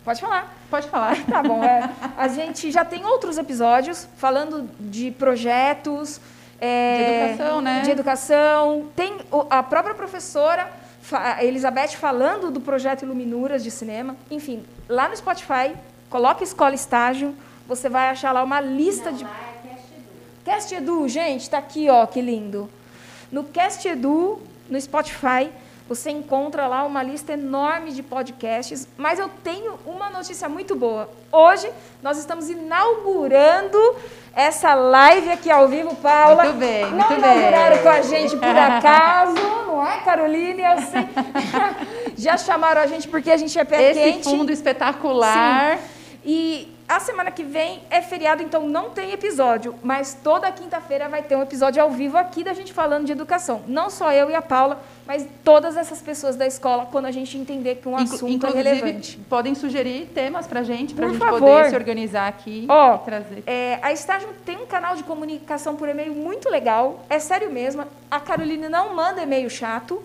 Pode 0.05 0.20
falar. 0.20 0.53
Pode 0.70 0.89
falar. 0.89 1.16
Tá 1.28 1.43
bom. 1.43 1.62
É, 1.62 1.89
a 2.16 2.28
gente 2.28 2.70
já 2.70 2.85
tem 2.85 3.05
outros 3.05 3.39
episódios 3.39 4.09
falando 4.16 4.68
de 4.78 5.11
projetos. 5.12 6.20
É, 6.61 6.97
de 6.97 7.03
educação, 7.03 7.61
né? 7.61 7.81
De 7.83 7.91
educação. 7.91 8.89
Tem 8.95 9.18
a 9.49 9.62
própria 9.62 9.95
professora 9.95 10.70
Elizabeth 11.41 11.97
falando 11.97 12.51
do 12.51 12.61
projeto 12.61 13.03
Iluminuras 13.03 13.62
de 13.62 13.70
cinema. 13.70 14.16
Enfim, 14.31 14.64
lá 14.89 15.09
no 15.09 15.16
Spotify 15.16 15.74
Coloca 16.11 16.43
escola 16.43 16.74
estágio, 16.74 17.37
você 17.68 17.89
vai 17.89 18.09
achar 18.09 18.33
lá 18.33 18.43
uma 18.43 18.61
lista 18.61 19.12
Não, 19.12 19.16
de. 19.16 19.22
Lá 19.22 19.31
é 19.31 19.50
Cast 20.51 20.75
Edu. 20.75 21.07
Gente, 21.09 21.43
está 21.43 21.59
aqui, 21.59 21.89
ó, 21.89 22.05
que 22.07 22.21
lindo. 22.21 22.69
No 23.31 23.45
Cast 23.45 23.87
Edu, 23.87 24.41
no 24.69 24.81
Spotify, 24.81 25.49
você 25.89 26.11
encontra 26.11 26.67
lá 26.67 26.83
uma 26.85 27.05
lista 27.05 27.35
enorme 27.35 27.93
de 27.93 28.03
podcasts, 28.03 28.89
mas 28.97 29.21
eu 29.21 29.31
tenho 29.45 29.79
uma 29.87 30.11
notícia 30.11 30.49
muito 30.49 30.75
boa. 30.75 31.09
Hoje 31.31 31.71
nós 32.03 32.19
estamos 32.19 32.51
inaugurando 32.51 33.79
essa 34.35 34.75
live 34.75 35.31
aqui 35.31 35.49
ao 35.49 35.69
vivo, 35.69 35.95
Paula. 35.95 36.43
Muito 36.43 36.57
bem, 36.59 36.83
não 36.87 36.91
muito 36.99 37.13
inauguraram 37.15 37.77
bem. 37.77 37.83
com 37.85 37.89
a 37.89 38.03
gente 38.03 38.37
por 38.37 38.45
acaso, 38.59 39.35
não 39.69 39.87
é, 39.87 39.99
Caroline? 39.99 40.63
Eu 40.63 40.81
sei. 40.81 41.09
Já 42.19 42.37
chamaram 42.37 42.81
a 42.81 42.87
gente 42.89 43.07
porque 43.07 43.31
a 43.31 43.37
gente 43.37 43.57
é 43.57 43.65
pé 43.65 43.93
Esse 43.93 44.01
quente. 44.01 44.25
fundo 44.25 44.51
espetacular. 44.51 45.79
Sim. 45.79 46.00
E 46.25 46.68
a 46.91 46.99
semana 46.99 47.31
que 47.31 47.45
vem 47.45 47.81
é 47.89 48.03
feriado, 48.03 48.43
então 48.43 48.68
não 48.68 48.91
tem 48.91 49.12
episódio, 49.12 49.77
mas 49.83 50.18
toda 50.25 50.51
quinta-feira 50.51 51.09
vai 51.09 51.23
ter 51.23 51.37
um 51.37 51.43
episódio 51.43 51.81
ao 51.81 51.91
vivo 51.91 52.18
aqui 52.18 52.43
da 52.43 52.53
gente 52.53 52.73
falando 52.73 53.07
de 53.07 53.12
educação. 53.12 53.62
Não 53.68 53.89
só 53.89 54.12
eu 54.12 54.29
e 54.29 54.35
a 54.35 54.43
Paula, 54.43 54.83
mas 55.07 55.25
todas 55.45 55.77
essas 55.77 56.03
pessoas 56.03 56.35
da 56.37 56.47
escola, 56.47 56.87
quando 56.91 57.07
a 57.07 57.11
gente 57.12 57.39
entender 57.39 57.77
que 57.77 57.89
um 57.89 57.99
Inclu 57.99 58.14
assunto 58.16 58.47
é 58.47 58.51
relevante. 58.51 59.18
podem 59.29 59.55
sugerir 59.55 60.07
temas 60.12 60.49
para 60.49 60.61
a 60.61 60.62
gente, 60.64 60.93
para 60.93 61.07
a 61.07 61.09
gente 61.11 61.18
favor. 61.18 61.39
poder 61.39 61.71
se 61.71 61.77
organizar 61.77 62.27
aqui 62.27 62.66
Ó, 62.68 62.97
e 62.97 62.99
trazer. 62.99 63.45
É, 63.47 63.79
a 63.83 63.93
Estágio 63.93 64.29
tem 64.45 64.57
um 64.57 64.66
canal 64.66 64.97
de 64.97 65.05
comunicação 65.05 65.77
por 65.77 65.89
e-mail 65.89 66.12
muito 66.12 66.51
legal, 66.51 67.05
é 67.09 67.21
sério 67.21 67.51
mesmo. 67.53 67.85
A 68.11 68.18
Caroline 68.18 68.68
não 68.68 68.95
manda 68.95 69.23
e-mail 69.23 69.49
chato, 69.49 70.03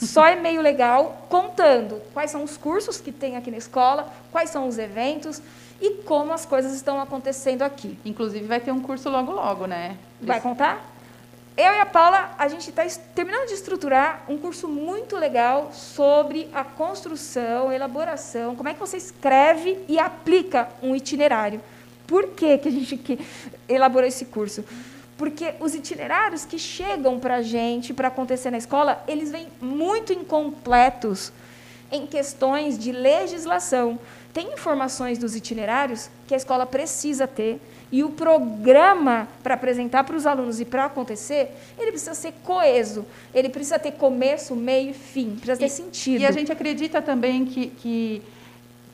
só 0.00 0.28
e-mail 0.30 0.62
legal, 0.62 1.26
contando 1.28 2.00
quais 2.14 2.30
são 2.30 2.42
os 2.42 2.56
cursos 2.56 3.00
que 3.00 3.12
tem 3.12 3.36
aqui 3.36 3.50
na 3.50 3.58
escola, 3.58 4.10
quais 4.32 4.50
são 4.50 4.66
os 4.66 4.78
eventos 4.78 5.42
e 5.80 6.02
como 6.04 6.32
as 6.32 6.46
coisas 6.46 6.72
estão 6.72 7.00
acontecendo 7.00 7.62
aqui. 7.62 7.98
Inclusive 8.04 8.46
vai 8.46 8.60
ter 8.60 8.72
um 8.72 8.80
curso 8.80 9.10
logo 9.10 9.32
logo, 9.32 9.66
né? 9.66 9.96
Vai 10.20 10.40
contar? 10.40 10.90
Eu 11.56 11.74
e 11.74 11.80
a 11.80 11.84
Paula, 11.86 12.34
a 12.38 12.48
gente 12.48 12.70
está 12.70 12.86
terminando 13.14 13.48
de 13.48 13.54
estruturar 13.54 14.22
um 14.28 14.38
curso 14.38 14.66
muito 14.66 15.16
legal 15.16 15.70
sobre 15.72 16.48
a 16.54 16.64
construção, 16.64 17.70
elaboração, 17.70 18.56
como 18.56 18.68
é 18.68 18.72
que 18.72 18.80
você 18.80 18.96
escreve 18.96 19.78
e 19.86 19.98
aplica 19.98 20.68
um 20.82 20.96
itinerário. 20.96 21.60
Por 22.06 22.28
que, 22.28 22.56
que 22.56 22.68
a 22.68 22.70
gente 22.70 22.96
que 22.96 23.18
elaborou 23.68 24.08
esse 24.08 24.24
curso? 24.24 24.64
Porque 25.20 25.52
os 25.60 25.74
itinerários 25.74 26.46
que 26.46 26.58
chegam 26.58 27.20
para 27.20 27.36
a 27.36 27.42
gente, 27.42 27.92
para 27.92 28.08
acontecer 28.08 28.50
na 28.50 28.56
escola, 28.56 29.04
eles 29.06 29.30
vêm 29.30 29.48
muito 29.60 30.14
incompletos 30.14 31.30
em 31.92 32.06
questões 32.06 32.78
de 32.78 32.90
legislação. 32.90 33.98
Tem 34.32 34.50
informações 34.54 35.18
dos 35.18 35.36
itinerários 35.36 36.08
que 36.26 36.32
a 36.32 36.38
escola 36.38 36.64
precisa 36.64 37.26
ter 37.26 37.60
e 37.92 38.02
o 38.02 38.08
programa 38.08 39.28
para 39.42 39.52
apresentar 39.56 40.04
para 40.04 40.16
os 40.16 40.24
alunos 40.24 40.58
e 40.58 40.64
para 40.64 40.86
acontecer, 40.86 41.54
ele 41.78 41.90
precisa 41.90 42.14
ser 42.14 42.32
coeso, 42.42 43.04
ele 43.34 43.50
precisa 43.50 43.78
ter 43.78 43.92
começo, 43.92 44.56
meio 44.56 44.92
e 44.92 44.94
fim, 44.94 45.36
precisa 45.36 45.58
ter 45.58 45.66
e, 45.66 45.68
sentido. 45.68 46.20
E 46.22 46.24
a 46.24 46.30
gente 46.30 46.50
acredita 46.50 47.02
também 47.02 47.44
que, 47.44 47.66
que 47.66 48.22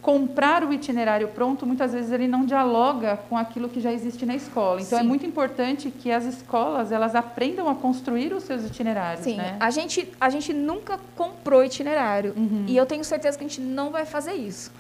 comprar 0.06 0.62
o 0.62 0.72
itinerário 0.72 1.26
pronto, 1.26 1.66
muitas 1.66 1.92
vezes 1.92 2.12
ele 2.12 2.28
não 2.28 2.46
dialoga 2.46 3.18
com 3.28 3.36
aquilo 3.36 3.68
que 3.68 3.80
já 3.80 3.92
existe 3.92 4.24
na 4.24 4.36
escola. 4.36 4.80
Então 4.80 4.96
é 4.96 5.02
Sim. 5.02 5.04
é 5.04 5.08
muito 5.08 5.26
importante 5.26 5.90
que 5.90 6.12
as 6.12 6.24
escolas 6.24 6.92
elas 6.92 7.16
aprendam 7.16 7.68
a 7.68 7.74
construir 7.74 8.32
os 8.32 8.44
seus 8.44 8.64
itinerários. 8.64 9.24
Sim, 9.24 9.36
né? 9.38 9.56
a, 9.58 9.68
gente, 9.68 10.08
a 10.20 10.30
gente 10.30 10.52
nunca 10.54 11.00
comprou 11.16 11.64
itinerário 11.64 12.34
Uhum. 12.36 12.66
e 12.68 12.76
eu 12.76 12.86
tenho 12.86 13.02
certeza 13.02 13.36
que 13.36 13.42
a 13.44 13.48
gente 13.48 13.60
não 13.60 13.90
vai 13.90 14.06
fazer 14.06 14.34
isso. 14.34 14.70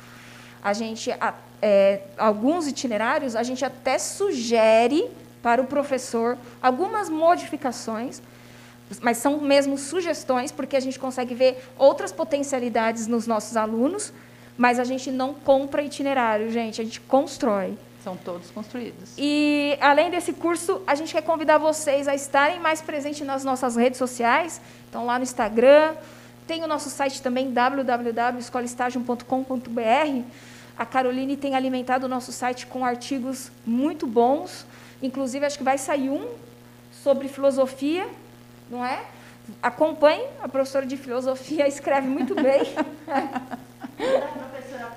A 0.62 0.72
gente, 0.72 1.10
a- 1.10 1.34
é, 1.60 2.02
alguns 2.16 2.68
itinerários, 2.68 3.34
a 3.34 3.42
gente 3.42 3.64
até 3.64 3.98
sugere 3.98 5.10
para 5.42 5.60
o 5.60 5.64
professor 5.66 6.38
algumas 6.62 7.08
modificações, 7.08 8.22
mas 9.02 9.16
são 9.16 9.40
mesmo 9.40 9.76
sugestões, 9.76 10.52
porque 10.52 10.76
a 10.76 10.80
gente 10.80 11.00
consegue 11.00 11.34
ver 11.34 11.64
outras 11.76 12.12
potencialidades 12.12 13.08
nos 13.08 13.26
nossos 13.26 13.56
alunos, 13.56 14.12
mas 14.56 14.78
a 14.78 14.84
gente 14.84 15.10
não 15.10 15.34
compra 15.34 15.82
itinerário, 15.82 16.50
gente, 16.50 16.80
a 16.80 16.84
gente 16.84 17.00
constrói. 17.00 17.76
São 18.02 18.16
todos 18.16 18.50
construídos. 18.50 19.12
E 19.18 19.76
além 19.80 20.10
desse 20.10 20.32
curso, 20.32 20.80
a 20.86 20.94
gente 20.94 21.12
quer 21.12 21.22
convidar 21.22 21.58
vocês 21.58 22.06
a 22.06 22.14
estarem 22.14 22.60
mais 22.60 22.80
presentes 22.80 23.26
nas 23.26 23.42
nossas 23.42 23.74
redes 23.74 23.98
sociais. 23.98 24.60
Então, 24.88 25.04
lá 25.04 25.18
no 25.18 25.24
Instagram, 25.24 25.96
tem 26.46 26.62
o 26.62 26.68
nosso 26.68 26.88
site 26.88 27.20
também, 27.20 27.50
www.escolestagium.com.br. 27.50 30.22
A 30.78 30.86
Caroline 30.86 31.36
tem 31.36 31.56
alimentado 31.56 32.06
o 32.06 32.08
nosso 32.08 32.30
site 32.30 32.64
com 32.66 32.84
artigos 32.84 33.50
muito 33.66 34.06
bons. 34.06 34.64
Inclusive, 35.02 35.44
acho 35.44 35.58
que 35.58 35.64
vai 35.64 35.76
sair 35.76 36.10
um 36.10 36.28
sobre 37.02 37.26
filosofia, 37.26 38.06
não 38.70 38.84
é? 38.84 39.04
Acompanhe, 39.60 40.24
a 40.40 40.48
professora 40.48 40.86
de 40.86 40.96
filosofia 40.96 41.66
escreve 41.70 42.06
muito 42.06 42.34
bem. 42.34 42.62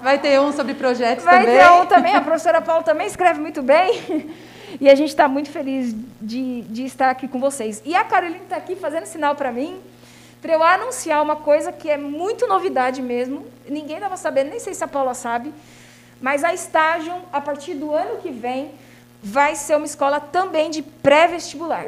Vai 0.02 0.18
ter 0.18 0.40
um 0.40 0.52
sobre 0.52 0.74
projetos 0.74 1.26
Vai 1.26 1.42
também. 1.42 1.58
ter 1.58 1.72
um 1.72 1.86
também, 1.86 2.16
a 2.16 2.22
professora 2.22 2.62
Paula 2.62 2.84
também 2.84 3.08
escreve 3.08 3.40
muito 3.40 3.62
bem. 3.62 4.30
E 4.80 4.88
a 4.88 4.94
gente 4.94 5.10
está 5.10 5.28
muito 5.28 5.50
feliz 5.50 5.96
de, 6.22 6.62
de 6.62 6.86
estar 6.86 7.10
aqui 7.10 7.28
com 7.28 7.40
vocês. 7.40 7.82
E 7.84 7.96
a 7.96 8.04
Caroline 8.04 8.44
está 8.44 8.56
aqui 8.56 8.76
fazendo 8.76 9.06
sinal 9.06 9.36
para 9.36 9.52
mim, 9.52 9.82
para 10.42 10.54
eu 10.54 10.64
anunciar 10.64 11.24
uma 11.24 11.36
coisa 11.36 11.72
que 11.72 11.90
é 11.90 11.98
muito 11.98 12.48
novidade 12.48 13.02
mesmo. 13.02 13.46
Ninguém 13.68 13.96
estava 13.96 14.16
sabendo, 14.16 14.52
nem 14.52 14.60
sei 14.60 14.74
se 14.74 14.84
a 14.84 14.88
Paula 14.88 15.14
sabe, 15.16 15.52
mas 16.22 16.44
a 16.44 16.54
Estágio, 16.54 17.14
a 17.34 17.42
partir 17.42 17.74
do 17.74 17.94
ano 17.94 18.22
que 18.22 18.30
vem, 18.30 18.72
vai 19.24 19.56
ser 19.56 19.76
uma 19.76 19.86
escola 19.86 20.20
também 20.20 20.70
de 20.70 20.82
pré-vestibular. 20.82 21.86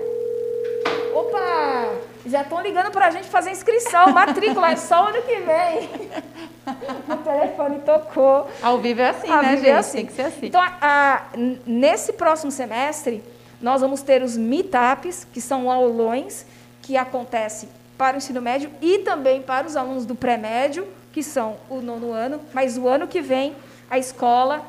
Já 2.26 2.42
estão 2.44 2.62
ligando 2.62 2.92
para 2.92 3.08
a 3.08 3.12
gente 3.12 3.28
fazer 3.28 3.52
inscrição, 3.52 4.12
matrícula, 4.12 4.72
é 4.72 4.76
só 4.76 5.08
ano 5.08 5.22
que 5.24 5.36
vem. 5.38 5.90
O 7.10 7.18
telefone 7.18 7.80
tocou. 7.80 8.48
Ao 8.62 8.78
vivo 8.78 9.02
é 9.02 9.10
assim, 9.10 9.30
Ao 9.30 9.42
né, 9.42 9.50
vivo 9.50 9.62
gente? 9.64 9.70
é 9.70 9.76
assim. 9.78 9.98
Tem 9.98 10.06
que 10.06 10.14
ser 10.14 10.22
assim. 10.24 10.46
Então, 10.46 10.62
a- 10.62 11.24
nesse 11.66 12.14
próximo 12.14 12.52
semestre, 12.52 13.24
nós 13.62 13.82
vamos 13.82 14.02
ter 14.02 14.22
os 14.22 14.38
meetups, 14.38 15.26
que 15.34 15.42
são 15.42 15.70
aulões 15.72 16.46
que 16.82 16.96
acontecem 16.96 17.70
para 17.98 18.16
o 18.16 18.18
ensino 18.18 18.42
médio 18.42 18.70
e 18.82 19.00
também 19.00 19.42
para 19.42 19.66
os 19.66 19.76
alunos 19.76 20.06
do 20.06 20.16
pré-médio, 20.16 20.88
que 21.12 21.24
são 21.24 21.58
o 21.70 21.82
nono 21.82 22.12
ano. 22.12 22.40
Mas 22.54 22.78
o 22.78 22.88
ano 22.88 23.08
que 23.08 23.22
vem, 23.22 23.56
a 23.90 23.98
escola 23.98 24.62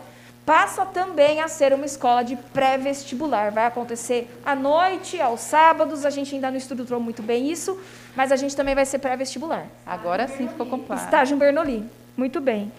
passa 0.44 0.84
também 0.84 1.40
a 1.40 1.48
ser 1.48 1.72
uma 1.72 1.86
escola 1.86 2.22
de 2.22 2.36
pré-vestibular. 2.36 3.50
Vai 3.52 3.66
acontecer 3.66 4.28
à 4.44 4.54
noite, 4.54 5.20
aos 5.20 5.40
sábados. 5.40 6.04
A 6.04 6.10
gente 6.10 6.34
ainda 6.34 6.50
não 6.50 6.58
estruturou 6.58 7.00
muito 7.00 7.22
bem 7.22 7.50
isso, 7.50 7.80
mas 8.16 8.32
a 8.32 8.36
gente 8.36 8.56
também 8.56 8.74
vai 8.74 8.84
ser 8.84 8.98
pré-vestibular. 8.98 9.66
Agora 9.86 10.26
sim 10.28 10.48
ficou 10.48 10.66
completo. 10.66 11.04
Estágio 11.04 11.36
Bernoulli. 11.36 11.88
Muito 12.16 12.40
bem. 12.40 12.72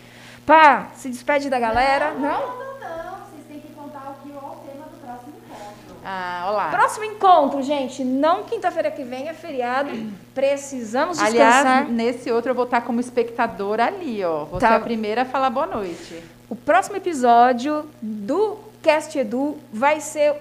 Pá, 0.46 0.90
se 0.96 1.10
despede 1.10 1.50
da 1.50 1.60
galera. 1.60 2.12
Não? 2.12 2.20
Não, 2.20 2.80
não, 2.80 3.18
vocês 3.26 3.46
têm 3.48 3.60
que 3.60 3.74
contar 3.74 4.12
o 4.12 4.22
que 4.22 4.32
é 4.32 4.36
o 4.36 4.56
tema 4.66 4.86
do 4.86 4.98
próximo 5.00 5.34
encontro. 5.38 5.93
Ah, 6.06 6.48
olá. 6.52 6.70
Próximo 6.70 7.06
encontro, 7.06 7.62
gente. 7.64 8.04
Não 8.04 8.44
quinta-feira 8.44 8.92
que 8.92 9.04
vem, 9.04 9.30
é 9.30 9.34
feriado. 9.34 9.90
Precisamos 10.36 11.18
descansar. 11.18 11.66
Aliás, 11.78 11.90
nesse 11.90 12.30
outro 12.32 12.52
eu 12.52 12.56
vou 12.56 12.66
estar 12.66 12.82
como 12.82 13.00
espectadora 13.00 13.86
ali, 13.86 14.24
ó. 14.24 14.44
Vou 14.46 14.60
Tá. 14.60 14.68
ser 14.70 14.74
a 14.76 14.80
primeira 14.80 15.22
a 15.22 15.26
falar 15.26 15.50
boa 15.50 15.66
noite. 15.66 16.22
O 16.50 16.56
próximo 16.56 16.98
episódio 16.98 17.90
do 18.02 18.58
Cast 18.82 19.18
Edu 19.18 19.58
vai 19.72 20.02
ser 20.02 20.36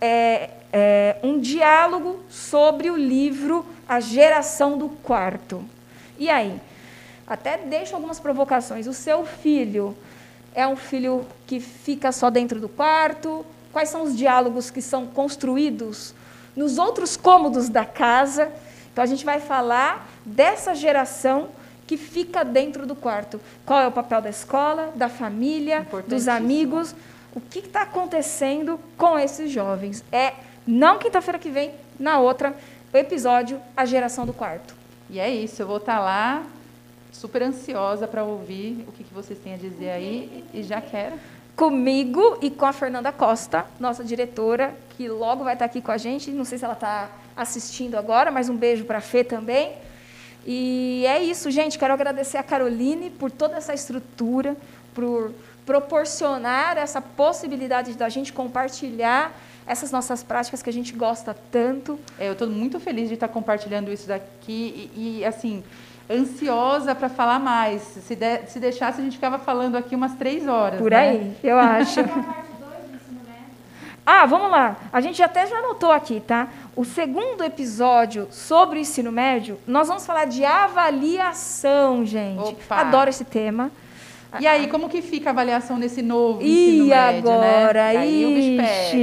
é, 0.00 0.50
é, 0.72 1.16
um 1.22 1.38
diálogo 1.38 2.20
sobre 2.30 2.90
o 2.90 2.96
livro 2.96 3.66
A 3.88 4.00
Geração 4.00 4.78
do 4.78 4.88
Quarto. 4.88 5.62
E 6.18 6.30
aí? 6.30 6.58
Até 7.26 7.58
deixo 7.58 7.94
algumas 7.94 8.18
provocações. 8.18 8.86
O 8.86 8.92
seu 8.94 9.24
filho 9.24 9.96
é 10.54 10.66
um 10.66 10.76
filho 10.76 11.24
que 11.46 11.60
fica 11.60 12.10
só 12.12 12.30
dentro 12.30 12.58
do 12.60 12.68
quarto? 12.68 13.44
Quais 13.72 13.88
são 13.88 14.02
os 14.02 14.16
diálogos 14.16 14.70
que 14.70 14.82
são 14.82 15.06
construídos 15.06 16.14
nos 16.54 16.78
outros 16.78 17.16
cômodos 17.16 17.68
da 17.68 17.84
casa? 17.84 18.52
Então 18.92 19.02
a 19.02 19.06
gente 19.06 19.24
vai 19.24 19.40
falar 19.40 20.08
dessa 20.24 20.74
geração 20.74 21.48
que 21.86 21.96
fica 21.96 22.44
dentro 22.44 22.86
do 22.86 22.94
quarto. 22.94 23.40
Qual 23.64 23.80
é 23.80 23.86
o 23.86 23.92
papel 23.92 24.20
da 24.20 24.30
escola, 24.30 24.92
da 24.94 25.08
família, 25.08 25.86
dos 26.06 26.28
amigos? 26.28 26.94
O 27.34 27.40
que 27.40 27.60
está 27.60 27.82
acontecendo 27.82 28.78
com 28.96 29.18
esses 29.18 29.50
jovens? 29.50 30.04
É 30.12 30.34
não 30.66 30.98
quinta-feira 30.98 31.38
que 31.38 31.50
vem, 31.50 31.72
na 31.98 32.18
outra, 32.18 32.54
o 32.92 32.96
episódio 32.96 33.60
A 33.76 33.84
Geração 33.84 34.26
do 34.26 34.32
Quarto. 34.32 34.74
E 35.10 35.18
é 35.18 35.30
isso, 35.30 35.60
eu 35.60 35.66
vou 35.66 35.78
estar 35.78 35.98
lá 35.98 36.44
super 37.10 37.42
ansiosa 37.42 38.06
para 38.06 38.24
ouvir 38.24 38.84
o 38.88 38.92
que, 38.92 39.04
que 39.04 39.12
vocês 39.12 39.38
têm 39.38 39.54
a 39.54 39.56
dizer 39.56 39.90
aí 39.90 40.44
e 40.52 40.62
já 40.62 40.80
quero. 40.80 41.16
Comigo 41.62 42.38
e 42.42 42.50
com 42.50 42.66
a 42.66 42.72
Fernanda 42.72 43.12
Costa, 43.12 43.64
nossa 43.78 44.02
diretora, 44.02 44.74
que 44.96 45.08
logo 45.08 45.44
vai 45.44 45.52
estar 45.52 45.64
aqui 45.64 45.80
com 45.80 45.92
a 45.92 45.96
gente. 45.96 46.28
Não 46.32 46.44
sei 46.44 46.58
se 46.58 46.64
ela 46.64 46.74
está 46.74 47.08
assistindo 47.36 47.94
agora, 47.94 48.32
mas 48.32 48.48
um 48.48 48.56
beijo 48.56 48.84
para 48.84 48.98
a 48.98 49.00
Fê 49.00 49.22
também. 49.22 49.72
E 50.44 51.04
é 51.06 51.22
isso, 51.22 51.52
gente. 51.52 51.78
Quero 51.78 51.94
agradecer 51.94 52.36
a 52.36 52.42
Caroline 52.42 53.10
por 53.10 53.30
toda 53.30 53.56
essa 53.56 53.72
estrutura, 53.72 54.56
por 54.92 55.32
proporcionar 55.64 56.76
essa 56.78 57.00
possibilidade 57.00 57.94
da 57.94 58.08
gente 58.08 58.32
compartilhar 58.32 59.32
essas 59.64 59.92
nossas 59.92 60.20
práticas 60.20 60.64
que 60.64 60.68
a 60.68 60.72
gente 60.72 60.92
gosta 60.92 61.32
tanto. 61.52 61.96
É, 62.18 62.26
eu 62.26 62.32
estou 62.32 62.48
muito 62.50 62.80
feliz 62.80 63.06
de 63.06 63.14
estar 63.14 63.28
compartilhando 63.28 63.92
isso 63.92 64.08
daqui 64.08 64.90
e, 64.96 65.20
e, 65.20 65.24
assim, 65.24 65.62
ansiosa 66.10 66.94
para 66.94 67.08
falar 67.08 67.38
mais. 67.38 67.82
Se, 67.82 68.14
de- 68.16 68.46
se 68.48 68.58
deixasse, 68.60 69.00
a 69.00 69.04
gente 69.04 69.14
ficava 69.16 69.38
falando 69.38 69.76
aqui 69.76 69.94
umas 69.94 70.14
três 70.14 70.46
horas. 70.46 70.78
Por 70.80 70.90
né? 70.90 70.98
aí, 71.10 71.36
eu 71.42 71.58
acho. 71.60 72.00
E 72.00 72.02
a 72.02 72.08
parte 72.08 72.22
2 72.22 72.30
do 72.90 72.96
ensino 72.96 73.20
médio? 73.24 73.44
Ah, 74.06 74.26
vamos 74.26 74.50
lá. 74.50 74.76
A 74.92 75.00
gente 75.00 75.22
até 75.22 75.46
já 75.46 75.56
anotou 75.58 75.92
aqui, 75.92 76.20
tá? 76.20 76.48
O 76.74 76.84
segundo 76.84 77.44
episódio 77.44 78.28
sobre 78.30 78.78
o 78.78 78.80
ensino 78.80 79.12
médio, 79.12 79.58
nós 79.66 79.88
vamos 79.88 80.04
falar 80.06 80.24
de 80.26 80.44
avaliação, 80.44 82.04
gente. 82.04 82.40
Opa. 82.40 82.76
Adoro 82.76 83.10
esse 83.10 83.24
tema. 83.24 83.70
E 84.40 84.46
aí, 84.46 84.66
como 84.68 84.88
que 84.88 85.02
fica 85.02 85.28
a 85.28 85.32
avaliação 85.32 85.76
nesse 85.76 86.00
novo 86.00 86.40
E 86.42 86.68
ensino 86.78 86.86
médio, 86.86 87.30
agora? 87.30 87.92
né? 87.92 87.96
Aí 87.98 88.24
o 88.24 88.28
bicho. 88.28 88.96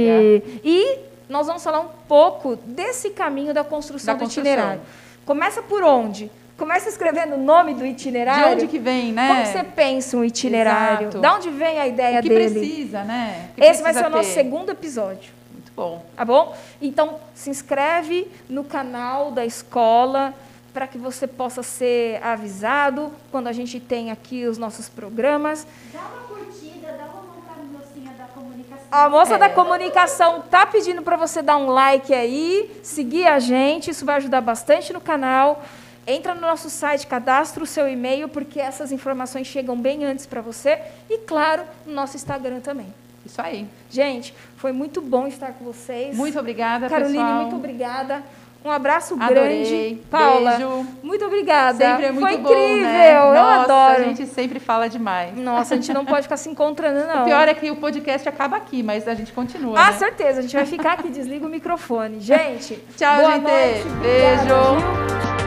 E 0.64 0.98
nós 1.28 1.46
vamos 1.46 1.62
falar 1.62 1.80
um 1.80 1.88
pouco 2.08 2.56
desse 2.56 3.10
caminho 3.10 3.54
da 3.54 3.62
construção 3.62 4.14
Da 4.14 4.18
do 4.18 4.24
construção. 4.24 4.52
itinerário. 4.52 4.80
Começa 5.24 5.62
por 5.62 5.84
onde? 5.84 6.28
Começa 6.60 6.90
escrevendo 6.90 7.36
o 7.36 7.38
nome 7.38 7.72
do 7.72 7.80
De 7.80 7.86
itinerário. 7.88 8.52
onde 8.52 8.66
que 8.66 8.78
vem, 8.78 9.14
né? 9.14 9.28
Como 9.28 9.46
você 9.46 9.64
pensa 9.64 10.14
um 10.14 10.22
itinerário? 10.22 11.04
Exato. 11.08 11.18
Da 11.18 11.34
onde 11.36 11.48
vem 11.48 11.78
a 11.80 11.86
ideia 11.88 12.18
o 12.18 12.22
que 12.22 12.28
dele? 12.28 12.50
precisa, 12.60 13.02
né? 13.02 13.48
O 13.52 13.54
que 13.54 13.64
Esse 13.64 13.82
vai 13.82 13.94
ser 13.94 14.00
precisa 14.00 14.06
o 14.06 14.10
nosso 14.10 14.28
ter? 14.28 14.34
segundo 14.34 14.70
episódio. 14.70 15.32
Muito 15.54 15.72
bom. 15.74 16.04
Tá 16.14 16.22
bom? 16.22 16.54
Então, 16.82 17.16
se 17.34 17.48
inscreve 17.48 18.30
no 18.46 18.62
canal 18.62 19.30
da 19.32 19.42
escola 19.42 20.34
para 20.74 20.86
que 20.86 20.98
você 20.98 21.26
possa 21.26 21.62
ser 21.62 22.22
avisado 22.22 23.10
quando 23.32 23.46
a 23.46 23.52
gente 23.52 23.80
tem 23.80 24.10
aqui 24.10 24.44
os 24.44 24.58
nossos 24.58 24.86
programas. 24.86 25.66
Dá 25.90 25.98
uma 26.00 26.08
curtida, 26.44 26.88
dá 26.98 27.04
uma 27.06 27.78
mocinha 27.78 28.12
da 28.18 28.24
comunicação. 28.26 28.84
A 28.92 29.08
moça 29.08 29.34
É. 29.36 29.38
da 29.38 29.48
comunicação 29.48 30.42
tá 30.42 30.66
pedindo 30.66 31.00
para 31.00 31.16
você 31.16 31.40
dar 31.40 31.56
um 31.56 31.68
like 31.70 32.12
aí, 32.12 32.70
seguir 32.82 33.26
a 33.26 33.38
gente, 33.38 33.90
isso 33.90 34.04
vai 34.04 34.16
ajudar 34.16 34.42
bastante 34.42 34.92
no 34.92 35.00
canal. 35.00 35.62
Entra 36.06 36.34
no 36.34 36.40
nosso 36.40 36.68
site, 36.70 37.06
cadastra 37.06 37.62
o 37.62 37.66
seu 37.66 37.88
e-mail, 37.88 38.28
porque 38.28 38.58
essas 38.60 38.90
informações 38.90 39.46
chegam 39.46 39.76
bem 39.76 40.04
antes 40.04 40.26
para 40.26 40.40
você. 40.40 40.78
E, 41.08 41.18
claro, 41.18 41.62
no 41.86 41.92
nosso 41.94 42.16
Instagram 42.16 42.60
também. 42.60 42.92
Isso 43.24 43.40
aí. 43.40 43.66
Gente, 43.90 44.34
foi 44.56 44.72
muito 44.72 45.00
bom 45.02 45.26
estar 45.26 45.52
com 45.52 45.64
vocês. 45.64 46.16
Muito 46.16 46.38
obrigada, 46.38 46.88
Caroline, 46.88 47.18
pessoal. 47.18 47.34
muito 47.42 47.56
obrigada. 47.56 48.22
Um 48.62 48.70
abraço 48.70 49.14
Adorei. 49.18 49.64
grande. 49.64 50.02
Paula, 50.10 50.50
Beijo. 50.50 50.86
muito 51.02 51.24
obrigada. 51.24 51.78
Sempre 51.78 52.06
é 52.06 52.12
muito 52.12 52.26
Foi 52.28 52.36
bom, 52.36 52.50
incrível, 52.50 52.82
né? 52.90 53.16
eu 53.18 53.32
Nossa, 53.34 53.62
adoro. 53.62 54.00
a 54.02 54.04
gente 54.04 54.26
sempre 54.26 54.58
fala 54.60 54.86
demais. 54.88 55.34
Nossa, 55.36 55.74
a 55.74 55.76
gente 55.78 55.92
não 55.94 56.04
pode 56.04 56.24
ficar 56.24 56.36
se 56.36 56.48
encontrando, 56.50 57.06
não. 57.06 57.22
O 57.22 57.24
pior 57.24 57.48
é 57.48 57.54
que 57.54 57.70
o 57.70 57.76
podcast 57.76 58.28
acaba 58.28 58.56
aqui, 58.58 58.82
mas 58.82 59.08
a 59.08 59.14
gente 59.14 59.32
continua, 59.32 59.78
Ah, 59.80 59.92
né? 59.92 59.96
certeza, 59.98 60.40
a 60.40 60.42
gente 60.42 60.54
vai 60.54 60.66
ficar 60.66 60.92
aqui, 60.94 61.08
desliga 61.08 61.46
o 61.46 61.48
microfone. 61.48 62.20
Gente, 62.20 62.74
Tchau, 62.98 63.16
gente. 63.32 63.42
noite. 63.42 63.88
Beijo. 64.02 64.54
obrigada? 64.54 65.39